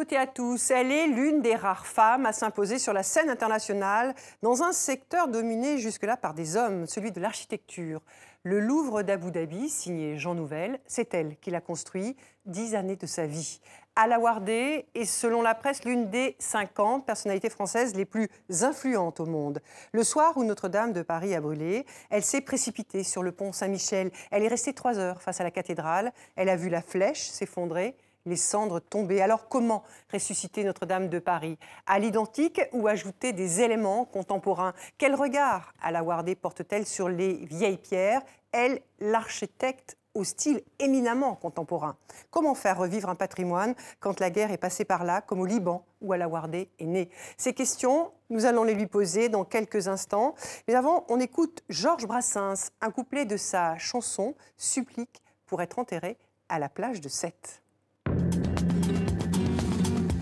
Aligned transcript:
toutes 0.00 0.12
à 0.14 0.26
tous. 0.26 0.70
Elle 0.70 0.92
est 0.92 1.08
l'une 1.08 1.42
des 1.42 1.54
rares 1.54 1.86
femmes 1.86 2.24
à 2.24 2.32
s'imposer 2.32 2.78
sur 2.78 2.94
la 2.94 3.02
scène 3.02 3.28
internationale 3.28 4.14
dans 4.40 4.62
un 4.62 4.72
secteur 4.72 5.28
dominé 5.28 5.76
jusque-là 5.76 6.16
par 6.16 6.32
des 6.32 6.56
hommes, 6.56 6.86
celui 6.86 7.12
de 7.12 7.20
l'architecture. 7.20 8.00
Le 8.42 8.60
Louvre 8.60 9.02
d'Abu 9.02 9.30
Dhabi, 9.30 9.68
signé 9.68 10.16
Jean 10.16 10.34
Nouvel, 10.34 10.80
c'est 10.86 11.12
elle 11.12 11.36
qui 11.36 11.50
l'a 11.50 11.60
construit 11.60 12.16
dix 12.46 12.74
années 12.74 12.96
de 12.96 13.04
sa 13.04 13.26
vie. 13.26 13.60
Wardé 13.94 14.86
est, 14.94 15.04
selon 15.04 15.42
la 15.42 15.54
presse, 15.54 15.84
l'une 15.84 16.08
des 16.08 16.34
50 16.38 17.04
personnalités 17.04 17.50
françaises 17.50 17.94
les 17.94 18.06
plus 18.06 18.30
influentes 18.62 19.20
au 19.20 19.26
monde. 19.26 19.60
Le 19.92 20.02
soir 20.02 20.34
où 20.38 20.44
Notre-Dame 20.44 20.94
de 20.94 21.02
Paris 21.02 21.34
a 21.34 21.42
brûlé, 21.42 21.84
elle 22.08 22.24
s'est 22.24 22.40
précipitée 22.40 23.04
sur 23.04 23.22
le 23.22 23.32
pont 23.32 23.52
Saint-Michel. 23.52 24.10
Elle 24.30 24.44
est 24.44 24.48
restée 24.48 24.72
trois 24.72 24.98
heures 24.98 25.20
face 25.20 25.42
à 25.42 25.44
la 25.44 25.50
cathédrale. 25.50 26.10
Elle 26.36 26.48
a 26.48 26.56
vu 26.56 26.70
la 26.70 26.80
flèche 26.80 27.28
s'effondrer 27.28 27.94
les 28.26 28.36
cendres 28.36 28.80
tomber. 28.80 29.20
Alors 29.22 29.48
comment 29.48 29.82
ressusciter 30.12 30.64
Notre-Dame 30.64 31.08
de 31.08 31.18
Paris? 31.18 31.58
À 31.86 31.98
l'identique 31.98 32.60
ou 32.72 32.88
ajouter 32.88 33.32
des 33.32 33.60
éléments 33.60 34.04
contemporains? 34.04 34.74
Quel 34.98 35.14
regard 35.14 35.72
Wardé 36.02 36.34
porte-t-elle 36.34 36.86
sur 36.86 37.08
les 37.08 37.34
vieilles 37.46 37.78
pierres? 37.78 38.22
Elle, 38.52 38.80
l'architecte 38.98 39.96
au 40.14 40.24
style 40.24 40.62
éminemment 40.78 41.36
contemporain. 41.36 41.96
Comment 42.30 42.54
faire 42.54 42.78
revivre 42.78 43.08
un 43.08 43.14
patrimoine 43.14 43.74
quand 44.00 44.20
la 44.20 44.30
guerre 44.30 44.50
est 44.50 44.58
passée 44.58 44.84
par 44.84 45.04
là, 45.04 45.20
comme 45.20 45.40
au 45.40 45.46
Liban 45.46 45.84
où 46.00 46.14
Wardé 46.14 46.68
est 46.78 46.86
née 46.86 47.10
Ces 47.36 47.52
questions, 47.52 48.10
nous 48.28 48.44
allons 48.44 48.64
les 48.64 48.74
lui 48.74 48.86
poser 48.86 49.28
dans 49.28 49.44
quelques 49.44 49.88
instants. 49.88 50.34
Mais 50.66 50.74
avant, 50.74 51.04
on 51.08 51.20
écoute 51.20 51.62
Georges 51.68 52.06
Brassens, 52.06 52.70
un 52.80 52.90
couplet 52.90 53.24
de 53.24 53.36
sa 53.36 53.78
chanson 53.78 54.34
Supplique 54.56 55.22
pour 55.46 55.62
être 55.62 55.78
enterré 55.78 56.16
à 56.48 56.58
la 56.58 56.68
plage 56.68 57.00
de 57.00 57.08
Sète. 57.08 57.62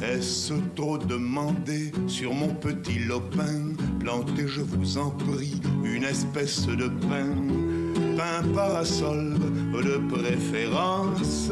Est-ce 0.02 0.54
trop 0.76 0.96
demandé 0.96 1.90
sur 2.06 2.32
mon 2.32 2.54
petit 2.54 3.00
lopin 3.00 3.72
Plantez, 3.98 4.46
je 4.46 4.60
vous 4.60 4.96
en 4.96 5.10
prie, 5.10 5.60
une 5.82 6.04
espèce 6.04 6.66
de 6.66 6.88
pain, 7.08 7.34
pain 8.16 8.46
parasol 8.54 9.34
de 9.72 9.98
préférence, 10.08 11.50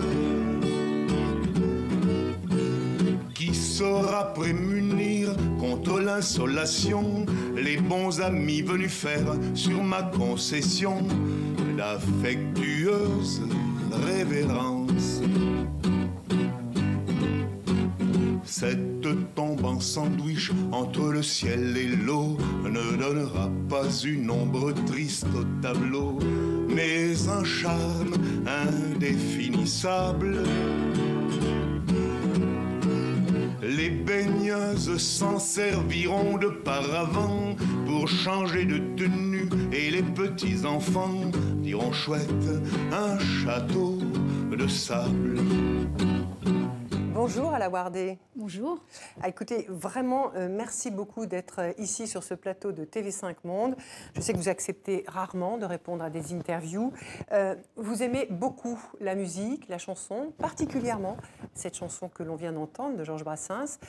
qui 3.34 3.52
saura 3.52 4.32
prémunir 4.32 5.34
contre 5.58 5.98
l'insolation 6.00 7.26
les 7.56 7.78
bons 7.78 8.20
amis 8.20 8.62
venus 8.62 8.92
faire 8.92 9.34
sur 9.54 9.82
ma 9.82 10.02
concession 10.02 10.98
l'affectueuse 11.76 13.42
révérence? 13.90 15.20
Cette 18.58 19.34
tombe 19.34 19.66
en 19.66 19.80
sandwich 19.80 20.50
entre 20.72 21.12
le 21.12 21.22
ciel 21.22 21.76
et 21.76 21.88
l'eau 21.88 22.38
ne 22.64 22.96
donnera 22.96 23.50
pas 23.68 23.90
une 24.02 24.30
ombre 24.30 24.72
triste 24.86 25.26
au 25.38 25.44
tableau, 25.60 26.18
mais 26.66 27.28
un 27.28 27.44
charme 27.44 28.14
indéfinissable. 28.46 30.38
Les 33.60 33.90
baigneuses 33.90 34.96
s'en 34.96 35.38
serviront 35.38 36.38
de 36.38 36.48
paravent 36.48 37.54
pour 37.86 38.08
changer 38.08 38.64
de 38.64 38.78
tenue 38.96 39.50
et 39.70 39.90
les 39.90 40.02
petits 40.02 40.64
enfants 40.64 41.30
diront 41.58 41.92
chouette 41.92 42.48
un 42.90 43.18
château 43.18 43.98
de 44.50 44.66
sable. 44.66 45.42
Bonjour 47.16 47.50
la 47.52 47.70
Wardé. 47.70 48.18
Bonjour. 48.46 48.78
Ah, 49.22 49.28
écoutez, 49.28 49.66
vraiment, 49.68 50.30
euh, 50.36 50.48
merci 50.48 50.92
beaucoup 50.92 51.26
d'être 51.26 51.58
euh, 51.58 51.72
ici 51.78 52.06
sur 52.06 52.22
ce 52.22 52.32
plateau 52.32 52.70
de 52.70 52.84
TV5 52.84 53.34
Monde. 53.42 53.74
Je 54.14 54.20
sais 54.20 54.32
que 54.32 54.38
vous 54.38 54.48
acceptez 54.48 55.02
rarement 55.08 55.58
de 55.58 55.64
répondre 55.64 56.04
à 56.04 56.10
des 56.10 56.32
interviews. 56.32 56.92
Euh, 57.32 57.56
vous 57.74 58.04
aimez 58.04 58.28
beaucoup 58.30 58.78
la 59.00 59.16
musique, 59.16 59.68
la 59.68 59.78
chanson, 59.78 60.32
particulièrement 60.38 61.16
cette 61.54 61.74
chanson 61.74 62.08
que 62.08 62.22
l'on 62.22 62.36
vient 62.36 62.52
d'entendre 62.52 62.96
de 62.96 63.02
Georges 63.02 63.24
Brassens. 63.24 63.80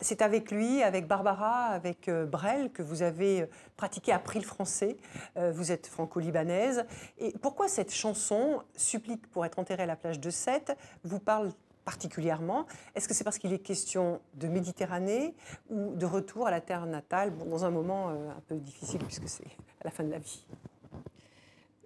C'est 0.00 0.22
avec 0.22 0.50
lui, 0.50 0.82
avec 0.82 1.06
Barbara, 1.06 1.66
avec 1.66 2.08
Brel 2.08 2.70
que 2.70 2.82
vous 2.82 3.02
avez 3.02 3.46
pratiqué, 3.76 4.12
appris 4.12 4.38
le 4.38 4.46
français. 4.46 4.96
vous 5.36 5.72
êtes 5.72 5.88
franco-libanaise. 5.88 6.84
Et 7.18 7.34
pourquoi 7.42 7.68
cette 7.68 7.92
chanson, 7.92 8.62
Supplique 8.76 9.26
pour 9.30 9.44
être 9.44 9.58
enterré 9.58 9.82
à 9.82 9.86
la 9.86 9.96
plage 9.96 10.20
de 10.20 10.30
Sète, 10.30 10.76
vous 11.04 11.18
parle 11.18 11.50
particulièrement 11.86 12.66
Est-ce 12.94 13.08
que 13.08 13.14
c'est 13.14 13.24
parce 13.24 13.38
qu'il 13.38 13.52
est 13.52 13.60
question 13.60 14.20
de 14.34 14.48
Méditerranée 14.48 15.34
ou 15.70 15.94
de 15.94 16.04
retour 16.04 16.46
à 16.46 16.50
la 16.50 16.60
terre 16.60 16.84
natale, 16.84 17.32
dans 17.38 17.64
un 17.64 17.70
moment 17.70 18.10
euh, 18.10 18.30
un 18.30 18.42
peu 18.48 18.56
difficile 18.56 19.00
puisque 19.04 19.28
c'est 19.28 19.46
à 19.80 19.84
la 19.84 19.90
fin 19.90 20.04
de 20.04 20.10
la 20.10 20.18
vie 20.18 20.44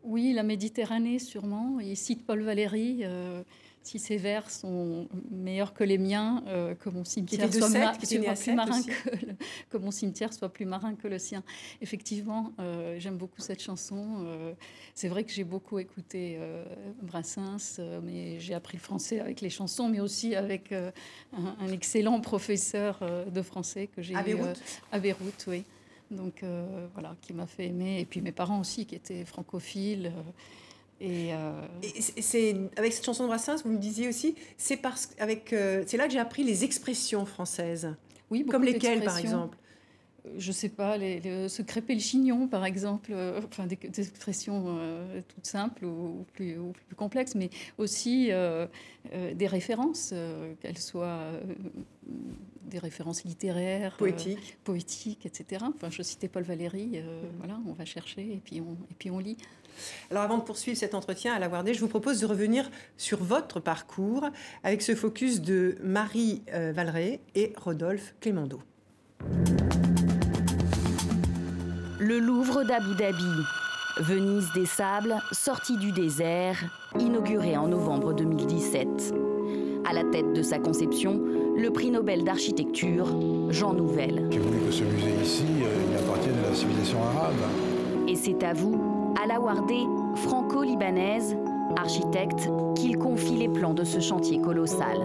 Oui, 0.03 0.33
la 0.33 0.43
Méditerranée 0.43 1.19
sûrement. 1.19 1.79
Il 1.81 1.97
cite 1.97 2.27
Paul 2.27 2.43
Valéry. 2.43 3.03
Euh, 3.05 3.45
si 3.83 3.99
ces 3.99 4.19
vers 4.19 4.51
sont 4.51 5.09
meilleurs 5.31 5.73
que 5.73 5.85
les 5.85 5.97
miens, 5.97 6.45
euh, 6.49 6.75
que 6.75 6.91
mon 6.91 7.05
cimetière 7.05 7.53
soit, 7.53 7.69
plus 7.69 8.55
marin 8.55 8.83
que, 8.83 9.17
que, 9.71 9.77
mon 9.79 9.91
cimetière 9.91 10.33
soit 10.33 10.51
plus 10.51 10.67
marin 10.67 10.95
que 10.95 11.09
le 11.09 11.19
sien. 11.19 11.43
Effectivement, 11.81 12.53
euh, 12.59 12.97
j'aime 12.99 13.17
beaucoup 13.17 13.41
cette 13.41 13.63
chanson. 13.63 14.25
Euh, 14.27 14.53
c'est 14.95 15.09
vrai 15.09 15.25
que 15.25 15.33
j'ai 15.33 15.45
beaucoup 15.45 15.79
écouté 15.79 16.39
Brassens, 17.03 17.81
mais 18.03 18.39
j'ai 18.39 18.55
appris 18.55 18.77
le 18.77 18.83
français 18.83 19.21
avec 19.21 19.41
les 19.41 19.51
chansons, 19.51 19.89
mais 19.89 20.01
aussi 20.01 20.35
avec 20.35 20.73
un, 20.73 21.69
excellent 21.73 22.21
professeur 22.21 23.01
de 23.31 23.43
français 23.43 23.89
que 23.89 24.03
j'ai 24.03 24.15
eu 24.15 24.17
à 24.93 24.99
Beyrouth, 24.99 25.45
oui. 25.47 25.65
Donc 26.11 26.45
voilà, 26.93 27.17
qui 27.23 27.33
m'a 27.33 27.47
fait 27.47 27.67
aimer. 27.67 28.01
Et 28.01 28.05
puis 28.05 28.21
mes 28.21 28.33
parents 28.33 28.61
aussi, 28.61 28.85
qui 28.85 28.95
étaient 28.95 29.25
francophiles. 29.25 30.13
Euh, 31.03 31.67
et, 31.83 32.23
c'est 32.23 32.57
avec 32.77 32.93
cette 32.93 33.05
chanson 33.05 33.25
de 33.25 33.29
Brassens, 33.29 33.63
vous 33.65 33.71
me 33.71 33.79
disiez 33.79 34.09
aussi, 34.09 34.35
c'est 34.59 34.77
parce 34.77 35.11
avec 35.19 35.53
euh, 35.53 35.83
c'est 35.87 35.97
là 35.97 36.07
que 36.07 36.13
j'ai 36.13 36.19
appris 36.19 36.45
les 36.45 36.65
expressions 36.65 37.25
françaises. 37.25 37.95
Oui, 38.31 38.45
comme 38.45 38.65
lesquelles 38.65 39.03
par 39.03 39.19
exemple 39.19 39.57
je 40.37 40.53
sais 40.53 40.69
pas, 40.69 40.97
les, 40.97 41.49
se 41.49 41.63
crêper 41.63 41.95
le 41.95 42.01
chignon, 42.01 42.47
par 42.47 42.65
exemple, 42.65 43.11
euh, 43.13 43.41
enfin 43.45 43.67
des, 43.67 43.79
expressions 43.99 44.65
euh, 44.69 45.21
toutes 45.29 45.47
simples 45.47 45.85
ou, 45.85 46.27
plus, 46.33 46.57
plus, 46.87 46.97
complexes, 46.97 47.35
mais 47.35 47.51
aussi 47.79 48.29
euh, 48.31 48.67
des 49.35 49.47
références, 49.47 50.15
qu'elles 50.61 50.79
soient 50.79 51.21
des 52.63 52.79
références 52.79 53.25
littéraires, 53.25 53.97
poétiques, 53.97 54.59
poétiques, 54.65 55.27
etc. 55.27 55.65
Enfin, 55.75 55.89
je 55.91 56.03
citais 56.03 56.29
Paul 56.29 56.43
Valéry, 56.43 57.03
voilà, 57.39 57.59
on 57.67 57.73
va 57.73 57.85
chercher 57.85 58.23
et 58.23 58.41
puis 58.45 58.61
on, 58.61 58.73
et 58.91 58.95
puis 58.99 59.11
on 59.11 59.19
lit. 59.19 59.37
Alors 60.11 60.23
avant 60.23 60.37
de 60.37 60.43
poursuivre 60.43 60.77
cet 60.77 60.95
entretien 60.95 61.33
à 61.33 61.39
la 61.39 61.49
Wardé, 61.49 61.73
je 61.73 61.81
vous 61.81 61.89
propose 61.89 62.21
de 62.21 62.27
revenir 62.27 62.71
sur 62.97 63.23
votre 63.23 63.61
parcours 63.61 64.29
avec 64.63 64.83
ce 64.83 64.95
focus 64.95 65.41
de 65.41 65.77
Marie 65.83 66.43
Valeret 66.53 67.21
et 67.35 67.55
Rodolphe 67.57 68.15
Clémendo. 68.21 68.61
Le 72.11 72.19
Louvre 72.19 72.65
d'Abu 72.65 72.97
Dhabi, 72.97 73.47
Venise 74.01 74.51
des 74.53 74.67
sables, 74.67 75.15
sortie 75.31 75.77
du 75.77 75.93
désert, 75.93 76.57
inauguré 76.99 77.57
en 77.57 77.69
novembre 77.69 78.13
2017. 78.15 79.15
À 79.89 79.93
la 79.93 80.03
tête 80.03 80.33
de 80.33 80.43
sa 80.43 80.59
conception, 80.59 81.21
le 81.57 81.71
prix 81.71 81.93
Nobel 81.93 82.25
d'architecture, 82.25 83.07
Jean 83.51 83.75
Nouvel. 83.75 84.27
J'ai 84.33 84.41
voulu 84.41 84.59
que 84.59 84.73
ce 84.73 84.83
musée 84.83 85.15
ici, 85.23 85.45
euh, 85.63 85.87
il 85.89 85.97
appartienne 85.99 86.35
à 86.45 86.49
la 86.49 86.55
civilisation 86.57 86.99
arabe. 87.01 87.37
Et 88.09 88.17
c'est 88.17 88.43
à 88.43 88.55
vous, 88.55 89.15
à 89.23 89.29
la 89.29 89.39
Wardé, 89.39 89.79
franco-libanaise, 90.17 91.37
architecte, 91.77 92.49
qu'il 92.75 92.99
confie 92.99 93.37
les 93.37 93.49
plans 93.49 93.73
de 93.73 93.85
ce 93.85 94.01
chantier 94.01 94.41
colossal. 94.41 94.99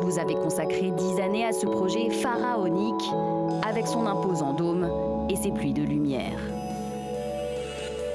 Vous 0.00 0.18
avez 0.18 0.36
consacré 0.36 0.90
dix 0.96 1.20
années 1.20 1.44
à 1.44 1.52
ce 1.52 1.66
projet 1.66 2.08
pharaonique, 2.08 3.10
avec 3.62 3.86
son 3.86 4.06
imposant 4.06 4.54
dôme 4.54 4.88
et 5.28 5.36
ses 5.36 5.50
pluies 5.50 5.72
de 5.72 5.82
lumière. 5.82 6.38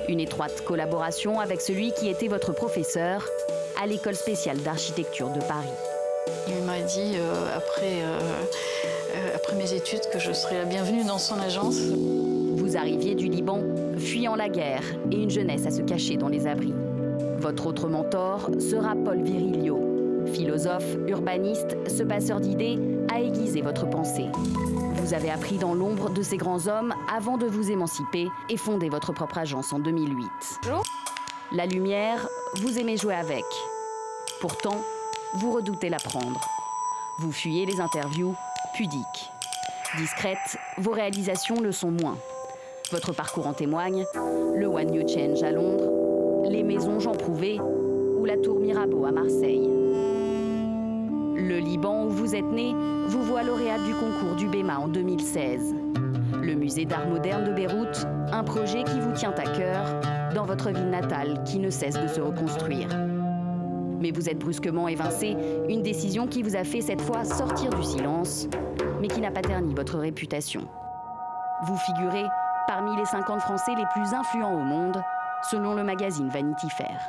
Une 0.07 0.19
étroite 0.19 0.61
collaboration 0.61 1.39
avec 1.39 1.61
celui 1.61 1.91
qui 1.91 2.09
était 2.09 2.27
votre 2.27 2.53
professeur 2.53 3.27
à 3.81 3.87
l'école 3.87 4.15
spéciale 4.15 4.57
d'architecture 4.57 5.29
de 5.29 5.39
Paris. 5.39 5.67
Il 6.47 6.63
m'a 6.63 6.79
dit 6.81 7.13
euh, 7.15 7.55
après, 7.55 8.01
euh, 8.03 8.19
euh, 9.15 9.35
après 9.35 9.55
mes 9.55 9.73
études 9.73 10.01
que 10.11 10.19
je 10.19 10.31
serais 10.33 10.57
la 10.57 10.65
bienvenue 10.65 11.03
dans 11.03 11.17
son 11.17 11.39
agence. 11.39 11.77
Vous 12.55 12.77
arriviez 12.77 13.15
du 13.15 13.27
Liban, 13.27 13.61
fuyant 13.97 14.35
la 14.35 14.49
guerre 14.49 14.83
et 15.11 15.15
une 15.15 15.29
jeunesse 15.29 15.65
à 15.65 15.71
se 15.71 15.81
cacher 15.81 16.17
dans 16.17 16.27
les 16.27 16.47
abris. 16.47 16.73
Votre 17.39 17.67
autre 17.67 17.87
mentor 17.87 18.49
sera 18.59 18.95
Paul 18.95 19.21
Virilio. 19.21 19.79
Philosophe, 20.33 20.97
urbaniste, 21.07 21.77
ce 21.87 22.03
passeur 22.03 22.39
d'idées 22.39 22.77
a 23.11 23.19
aiguisé 23.19 23.61
votre 23.61 23.89
pensée. 23.89 24.27
Vous 24.95 25.13
avez 25.13 25.29
appris 25.29 25.57
dans 25.57 25.73
l'ombre 25.73 26.09
de 26.09 26.21
ces 26.21 26.37
grands 26.37 26.67
hommes 26.67 26.93
avant 27.13 27.37
de 27.37 27.47
vous 27.47 27.71
émanciper 27.71 28.29
et 28.49 28.57
fonder 28.57 28.89
votre 28.89 29.11
propre 29.13 29.37
agence 29.37 29.73
en 29.73 29.79
2008. 29.79 30.29
La 31.51 31.65
lumière, 31.65 32.27
vous 32.55 32.77
aimez 32.77 32.97
jouer 32.97 33.15
avec. 33.15 33.45
Pourtant, 34.39 34.83
vous 35.35 35.51
redoutez 35.51 35.89
la 35.89 35.97
prendre. 35.97 36.39
Vous 37.19 37.31
fuyez 37.31 37.65
les 37.65 37.81
interviews 37.81 38.35
pudiques. 38.75 39.31
Discrètes, 39.97 40.57
vos 40.77 40.91
réalisations 40.91 41.59
le 41.59 41.71
sont 41.71 41.91
moins. 41.91 42.17
Votre 42.91 43.13
parcours 43.13 43.47
en 43.47 43.53
témoigne, 43.53 44.05
le 44.55 44.67
One 44.67 44.91
New 44.91 45.07
Change 45.07 45.41
à 45.43 45.51
Londres, 45.51 46.47
les 46.49 46.63
maisons 46.63 46.99
Jean 46.99 47.13
Prouvé 47.13 47.59
ou 47.59 48.25
la 48.25 48.37
tour 48.37 48.59
Mirabeau 48.59 49.05
à 49.05 49.11
Marseille. 49.11 49.78
Le 51.39 51.57
Liban 51.57 52.03
où 52.03 52.09
vous 52.09 52.35
êtes 52.35 52.51
né 52.51 52.75
vous 53.07 53.23
voit 53.23 53.43
lauréate 53.43 53.85
du 53.85 53.93
concours 53.93 54.35
du 54.35 54.47
BEMA 54.47 54.77
en 54.77 54.89
2016. 54.89 55.73
Le 56.33 56.53
musée 56.53 56.83
d'art 56.83 57.07
moderne 57.07 57.45
de 57.45 57.53
Beyrouth, 57.53 58.05
un 58.33 58.43
projet 58.43 58.83
qui 58.83 58.99
vous 58.99 59.13
tient 59.13 59.31
à 59.31 59.43
cœur 59.43 60.01
dans 60.35 60.43
votre 60.43 60.69
ville 60.69 60.89
natale 60.89 61.41
qui 61.45 61.59
ne 61.59 61.69
cesse 61.69 61.95
de 61.95 62.07
se 62.07 62.19
reconstruire. 62.19 62.89
Mais 64.01 64.11
vous 64.11 64.29
êtes 64.29 64.37
brusquement 64.37 64.89
évincé, 64.89 65.37
une 65.69 65.81
décision 65.81 66.27
qui 66.27 66.43
vous 66.43 66.57
a 66.57 66.65
fait 66.65 66.81
cette 66.81 67.01
fois 67.01 67.23
sortir 67.23 67.69
du 67.69 67.83
silence, 67.83 68.49
mais 68.99 69.07
qui 69.07 69.21
n'a 69.21 69.31
pas 69.31 69.41
terni 69.41 69.73
votre 69.73 69.97
réputation. 69.97 70.67
Vous 71.67 71.77
figurez 71.77 72.25
parmi 72.67 72.97
les 72.97 73.05
50 73.05 73.39
Français 73.39 73.75
les 73.77 73.85
plus 73.93 74.13
influents 74.13 74.55
au 74.55 74.63
monde, 74.63 75.01
selon 75.49 75.73
le 75.73 75.83
magazine 75.85 76.27
Vanity 76.27 76.69
Fair. 76.69 76.99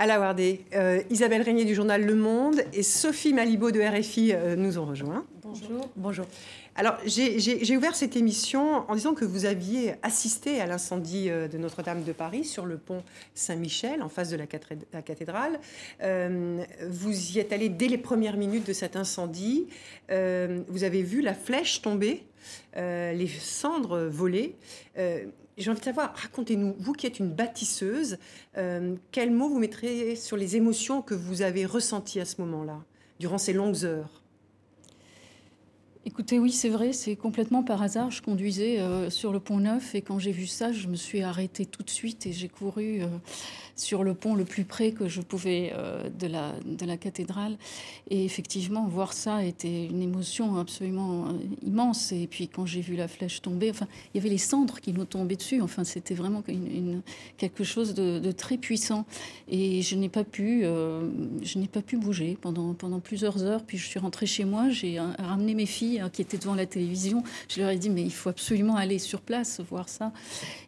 À 0.00 0.06
la 0.06 0.18
Wardé, 0.18 0.64
euh, 0.74 1.02
Isabelle 1.10 1.42
Régnier 1.42 1.66
du 1.66 1.74
journal 1.74 2.02
Le 2.02 2.14
Monde 2.14 2.62
et 2.72 2.82
Sophie 2.82 3.34
Malibaud 3.34 3.70
de 3.70 3.82
RFI 3.82 4.32
euh, 4.32 4.56
nous 4.56 4.78
ont 4.78 4.86
rejoints. 4.86 5.26
Bonjour. 5.42 5.90
Bonjour. 5.94 6.26
Alors, 6.74 6.96
j'ai 7.04 7.76
ouvert 7.76 7.94
cette 7.94 8.16
émission 8.16 8.90
en 8.90 8.94
disant 8.94 9.12
que 9.12 9.26
vous 9.26 9.44
aviez 9.44 9.96
assisté 10.02 10.58
à 10.58 10.66
l'incendie 10.66 11.28
euh, 11.28 11.48
de 11.48 11.58
Notre-Dame 11.58 12.02
de 12.02 12.12
Paris 12.12 12.46
sur 12.46 12.64
le 12.64 12.78
pont 12.78 13.02
Saint-Michel, 13.34 14.02
en 14.02 14.08
face 14.08 14.30
de 14.30 14.38
la, 14.38 14.46
cathédrale. 15.02 15.60
Euh, 16.02 16.64
vous 16.88 17.32
y 17.32 17.38
êtes 17.38 17.52
allé 17.52 17.68
dès 17.68 17.88
les 17.88 17.98
premières 17.98 18.38
minutes 18.38 18.66
de 18.66 18.72
cet 18.72 18.96
incendie. 18.96 19.66
Vous 20.08 20.84
avez 20.84 21.02
vu 21.02 21.20
la 21.20 21.34
flèche 21.34 21.82
tomber, 21.82 22.24
les 22.74 23.28
cendres 23.38 24.06
voler. 24.06 24.56
J'ai 25.60 25.70
envie 25.70 25.80
de 25.80 25.84
savoir, 25.84 26.14
racontez-nous, 26.16 26.74
vous 26.78 26.94
qui 26.94 27.06
êtes 27.06 27.18
une 27.18 27.30
bâtisseuse, 27.30 28.16
quels 28.54 29.30
mots 29.30 29.50
vous 29.50 29.58
mettrez 29.58 30.16
sur 30.16 30.38
les 30.38 30.56
émotions 30.56 31.02
que 31.02 31.12
vous 31.14 31.42
avez 31.42 31.66
ressenties 31.66 32.18
à 32.18 32.24
ce 32.24 32.40
moment-là, 32.40 32.82
durant 33.18 33.36
ces 33.36 33.52
longues 33.52 33.84
heures? 33.84 34.19
Écoutez, 36.06 36.38
oui, 36.38 36.50
c'est 36.50 36.70
vrai, 36.70 36.94
c'est 36.94 37.14
complètement 37.14 37.62
par 37.62 37.82
hasard. 37.82 38.10
Je 38.10 38.22
conduisais 38.22 38.80
euh, 38.80 39.10
sur 39.10 39.32
le 39.32 39.38
pont 39.38 39.58
Neuf 39.58 39.94
et 39.94 40.00
quand 40.00 40.18
j'ai 40.18 40.32
vu 40.32 40.46
ça, 40.46 40.72
je 40.72 40.88
me 40.88 40.96
suis 40.96 41.20
arrêtée 41.20 41.66
tout 41.66 41.82
de 41.82 41.90
suite 41.90 42.26
et 42.26 42.32
j'ai 42.32 42.48
couru 42.48 43.02
euh, 43.02 43.06
sur 43.76 44.02
le 44.02 44.14
pont 44.14 44.34
le 44.34 44.46
plus 44.46 44.64
près 44.64 44.92
que 44.92 45.08
je 45.08 45.20
pouvais 45.20 45.74
euh, 45.74 46.08
de, 46.08 46.26
la, 46.26 46.54
de 46.64 46.86
la 46.86 46.96
cathédrale. 46.96 47.58
Et 48.08 48.24
effectivement, 48.24 48.88
voir 48.88 49.12
ça 49.12 49.44
était 49.44 49.84
une 49.84 50.00
émotion 50.00 50.56
absolument 50.56 51.34
immense. 51.62 52.12
Et 52.12 52.26
puis 52.26 52.48
quand 52.48 52.64
j'ai 52.64 52.80
vu 52.80 52.96
la 52.96 53.06
flèche 53.06 53.42
tomber, 53.42 53.68
enfin, 53.68 53.86
il 54.14 54.16
y 54.16 54.20
avait 54.20 54.30
les 54.30 54.38
cendres 54.38 54.80
qui 54.80 54.94
nous 54.94 55.04
tombaient 55.04 55.36
dessus. 55.36 55.60
Enfin, 55.60 55.84
c'était 55.84 56.14
vraiment 56.14 56.42
quelque 57.36 57.62
chose 57.62 57.92
de, 57.92 58.32
très 58.32 58.56
puissant. 58.56 59.04
Et 59.48 59.82
je 59.82 59.96
n'ai 59.96 60.08
pas 60.08 60.24
pu, 60.24 60.64
pas 61.70 61.82
pu 61.82 61.98
bouger 61.98 62.38
pendant, 62.40 62.72
pendant 62.72 63.00
plusieurs 63.00 63.42
heures. 63.42 63.64
Puis 63.64 63.76
je 63.76 63.86
suis 63.86 63.98
rentrée 63.98 64.26
chez 64.26 64.46
moi, 64.46 64.70
j'ai 64.70 64.98
ramené 64.98 65.54
mes 65.54 65.66
filles 65.66 65.89
Hein, 65.98 66.10
qui 66.10 66.22
étaient 66.22 66.38
devant 66.38 66.54
la 66.54 66.66
télévision. 66.66 67.22
Je 67.48 67.60
leur 67.60 67.70
ai 67.70 67.78
dit, 67.78 67.90
mais 67.90 68.02
il 68.02 68.12
faut 68.12 68.28
absolument 68.28 68.76
aller 68.76 68.98
sur 68.98 69.20
place, 69.20 69.60
voir 69.60 69.88
ça. 69.88 70.12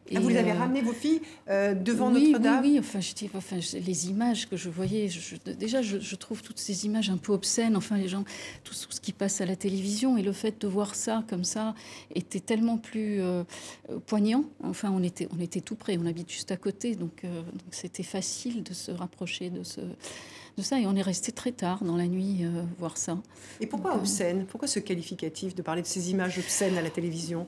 Et 0.08 0.16
ah, 0.16 0.20
vous 0.20 0.34
avez 0.34 0.50
euh, 0.50 0.58
ramené 0.58 0.82
vos 0.82 0.92
filles 0.92 1.20
euh, 1.48 1.74
devant 1.74 2.10
Notre-Dame? 2.10 2.60
Oui, 2.62 2.72
oui. 2.72 2.78
Enfin, 2.78 3.00
je 3.00 3.14
dis, 3.14 3.30
enfin, 3.34 3.56
les 3.56 4.08
images 4.08 4.48
que 4.48 4.56
je 4.56 4.68
voyais, 4.68 5.08
déjà, 5.58 5.80
je, 5.82 6.16
trouve 6.16 6.42
toutes 6.42 6.58
ces 6.58 6.84
images 6.86 7.10
un 7.10 7.16
peu 7.16 7.32
obscènes. 7.32 7.76
Enfin, 7.76 7.96
les 7.96 8.08
gens, 8.08 8.24
tout, 8.64 8.74
ce 8.74 9.00
qui 9.00 9.12
passe 9.12 9.40
à 9.40 9.46
la 9.46 9.56
télévision 9.56 10.16
et 10.16 10.22
le 10.22 10.32
fait 10.32 10.60
de 10.60 10.66
voir 10.66 10.94
ça 10.94 11.24
comme 11.28 11.44
ça 11.44 11.74
était 12.14 12.40
tellement 12.40 12.78
plus 12.78 13.20
euh, 13.20 13.44
poignant. 14.06 14.44
Enfin, 14.62 14.90
on 14.94 15.02
était, 15.02 15.28
on 15.36 15.40
était 15.40 15.60
tout 15.60 15.76
près. 15.76 15.96
On 15.98 16.06
habite 16.06 16.30
juste 16.30 16.50
à 16.50 16.56
côté, 16.56 16.96
donc 16.96 17.22
c'était 17.70 18.02
facile 18.02 18.62
de 18.62 18.74
se 18.74 18.90
rapprocher 18.90 19.50
de 19.50 19.62
ce 19.62 19.80
de 20.56 20.62
ça. 20.62 20.78
Et 20.80 20.86
on 20.86 20.96
est 20.96 21.02
resté 21.02 21.32
très 21.32 21.52
tard 21.52 21.84
dans 21.84 21.96
la 21.96 22.06
nuit 22.06 22.44
euh, 22.44 22.62
voir 22.78 22.96
ça. 22.96 23.18
Et 23.60 23.66
pourquoi 23.66 23.96
obscène? 23.96 24.46
Pourquoi 24.46 24.68
ce 24.68 24.78
qualificatif 24.78 25.54
de 25.54 25.62
parler 25.62 25.82
de 25.82 25.86
ces 25.86 26.10
images 26.10 26.38
obscènes 26.38 26.78
à 26.78 26.82
la 26.82 26.90
télévision? 26.90 27.46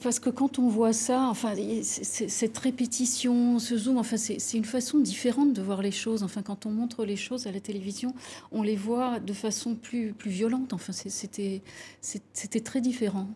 Parce 0.00 0.20
que 0.20 0.30
quand 0.30 0.60
on 0.60 0.68
voit 0.68 0.92
ça, 0.92 1.26
enfin, 1.28 1.54
cette 1.82 2.56
répétition, 2.56 3.58
ce 3.58 3.76
zoom, 3.76 3.98
enfin, 3.98 4.16
c'est 4.16 4.56
une 4.56 4.64
façon 4.64 5.00
différente 5.00 5.52
de 5.52 5.60
voir 5.60 5.82
les 5.82 5.90
choses. 5.90 6.22
Enfin, 6.22 6.42
quand 6.42 6.66
on 6.66 6.70
montre 6.70 7.04
les 7.04 7.16
choses 7.16 7.48
à 7.48 7.50
la 7.50 7.58
télévision, 7.58 8.14
on 8.52 8.62
les 8.62 8.76
voit 8.76 9.18
de 9.18 9.32
façon 9.32 9.74
plus, 9.74 10.12
plus 10.12 10.30
violente. 10.30 10.72
Enfin, 10.72 10.92
c'était 10.92 12.60
très 12.60 12.80
différent. 12.80 13.26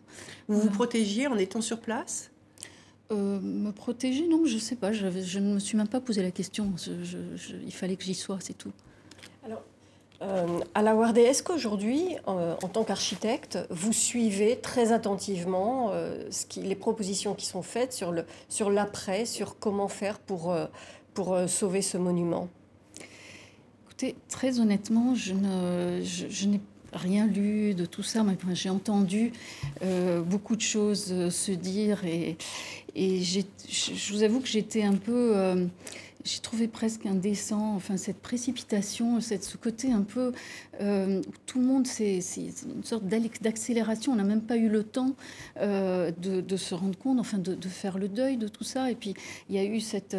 Vous 0.47 0.61
vous 0.61 0.69
protégiez 0.69 1.27
en 1.27 1.35
étant 1.35 1.59
sur 1.59 1.81
place? 1.81 2.31
Euh, 3.11 3.39
me 3.41 3.71
protéger, 3.71 4.27
non, 4.27 4.45
je 4.45 4.55
ne 4.55 4.59
sais 4.59 4.75
pas. 4.75 4.91
Je, 4.91 5.05
ne 5.39 5.53
me 5.53 5.59
suis 5.59 5.77
même 5.77 5.87
pas 5.87 5.99
posé 5.99 6.21
la 6.21 6.31
question. 6.31 6.73
il 7.65 7.73
fallait 7.73 7.95
que 7.95 8.03
j'y 8.03 8.15
sois, 8.15 8.37
c'est 8.39 8.57
tout. 8.57 8.71
Alors, 9.45 9.61
euh, 10.21 10.59
à 10.73 10.81
la 10.81 10.95
Wardé, 10.95 11.21
est-ce 11.21 11.43
qu'aujourd'hui, 11.43 12.15
euh, 12.27 12.55
en 12.63 12.67
tant 12.69 12.83
qu'architecte, 12.83 13.59
vous 13.69 13.91
suivez 13.91 14.57
très 14.57 14.93
attentivement 14.93 15.91
ce 16.29 16.45
qui, 16.45 16.61
les 16.61 16.75
propositions 16.75 17.33
qui 17.35 17.45
sont 17.45 17.61
faites 17.61 17.93
sur, 17.93 18.11
le, 18.11 18.25
sur 18.47 18.69
l'après, 18.69 19.25
sur 19.25 19.59
comment 19.59 19.89
faire 19.89 20.19
pour, 20.19 20.55
pour 21.13 21.37
sauver 21.47 21.81
ce 21.81 21.97
monument? 21.97 22.47
Écoutez, 23.85 24.15
très 24.29 24.59
honnêtement, 24.59 25.13
je, 25.13 25.33
ne, 25.33 26.01
je 26.03 26.47
n'ai 26.47 26.61
rien 26.93 27.27
lu 27.27 27.73
de 27.73 27.85
tout 27.85 28.03
ça, 28.03 28.23
mais 28.23 28.37
j'ai 28.53 28.69
entendu 28.69 29.33
beaucoup 30.25 30.55
de 30.55 30.61
choses 30.61 31.29
se 31.29 31.51
dire 31.51 32.05
et, 32.05 32.37
et 32.95 33.21
je 33.23 34.13
vous 34.13 34.23
avoue 34.23 34.39
que 34.39 34.47
j'étais 34.47 34.83
un 34.83 34.95
peu 34.95 35.35
euh, 35.35 35.65
j'ai 36.23 36.39
trouvé 36.39 36.67
presque 36.67 37.05
indécent, 37.05 37.75
enfin 37.75 37.97
cette 37.97 38.21
précipitation, 38.21 39.19
cette, 39.19 39.43
ce 39.43 39.57
côté 39.57 39.91
un 39.91 40.03
peu 40.03 40.31
euh, 40.79 41.21
tout 41.47 41.59
le 41.59 41.65
monde, 41.65 41.85
c'est 41.85 42.19
une 42.63 42.83
sorte 42.83 43.03
d'accélération. 43.41 44.13
On 44.13 44.15
n'a 44.15 44.23
même 44.23 44.43
pas 44.43 44.55
eu 44.55 44.69
le 44.69 44.83
temps 44.83 45.15
euh, 45.57 46.11
de, 46.11 46.55
se 46.55 46.75
rendre 46.75 46.97
compte, 46.97 47.19
enfin 47.19 47.39
de, 47.39 47.67
faire 47.67 47.97
le 47.97 48.07
deuil 48.07 48.37
de 48.37 48.47
tout 48.47 48.63
ça. 48.63 48.89
Et 48.89 48.95
puis 48.95 49.15
il 49.49 49.55
y 49.55 49.59
a 49.59 49.65
eu 49.65 49.81
cette, 49.81 50.15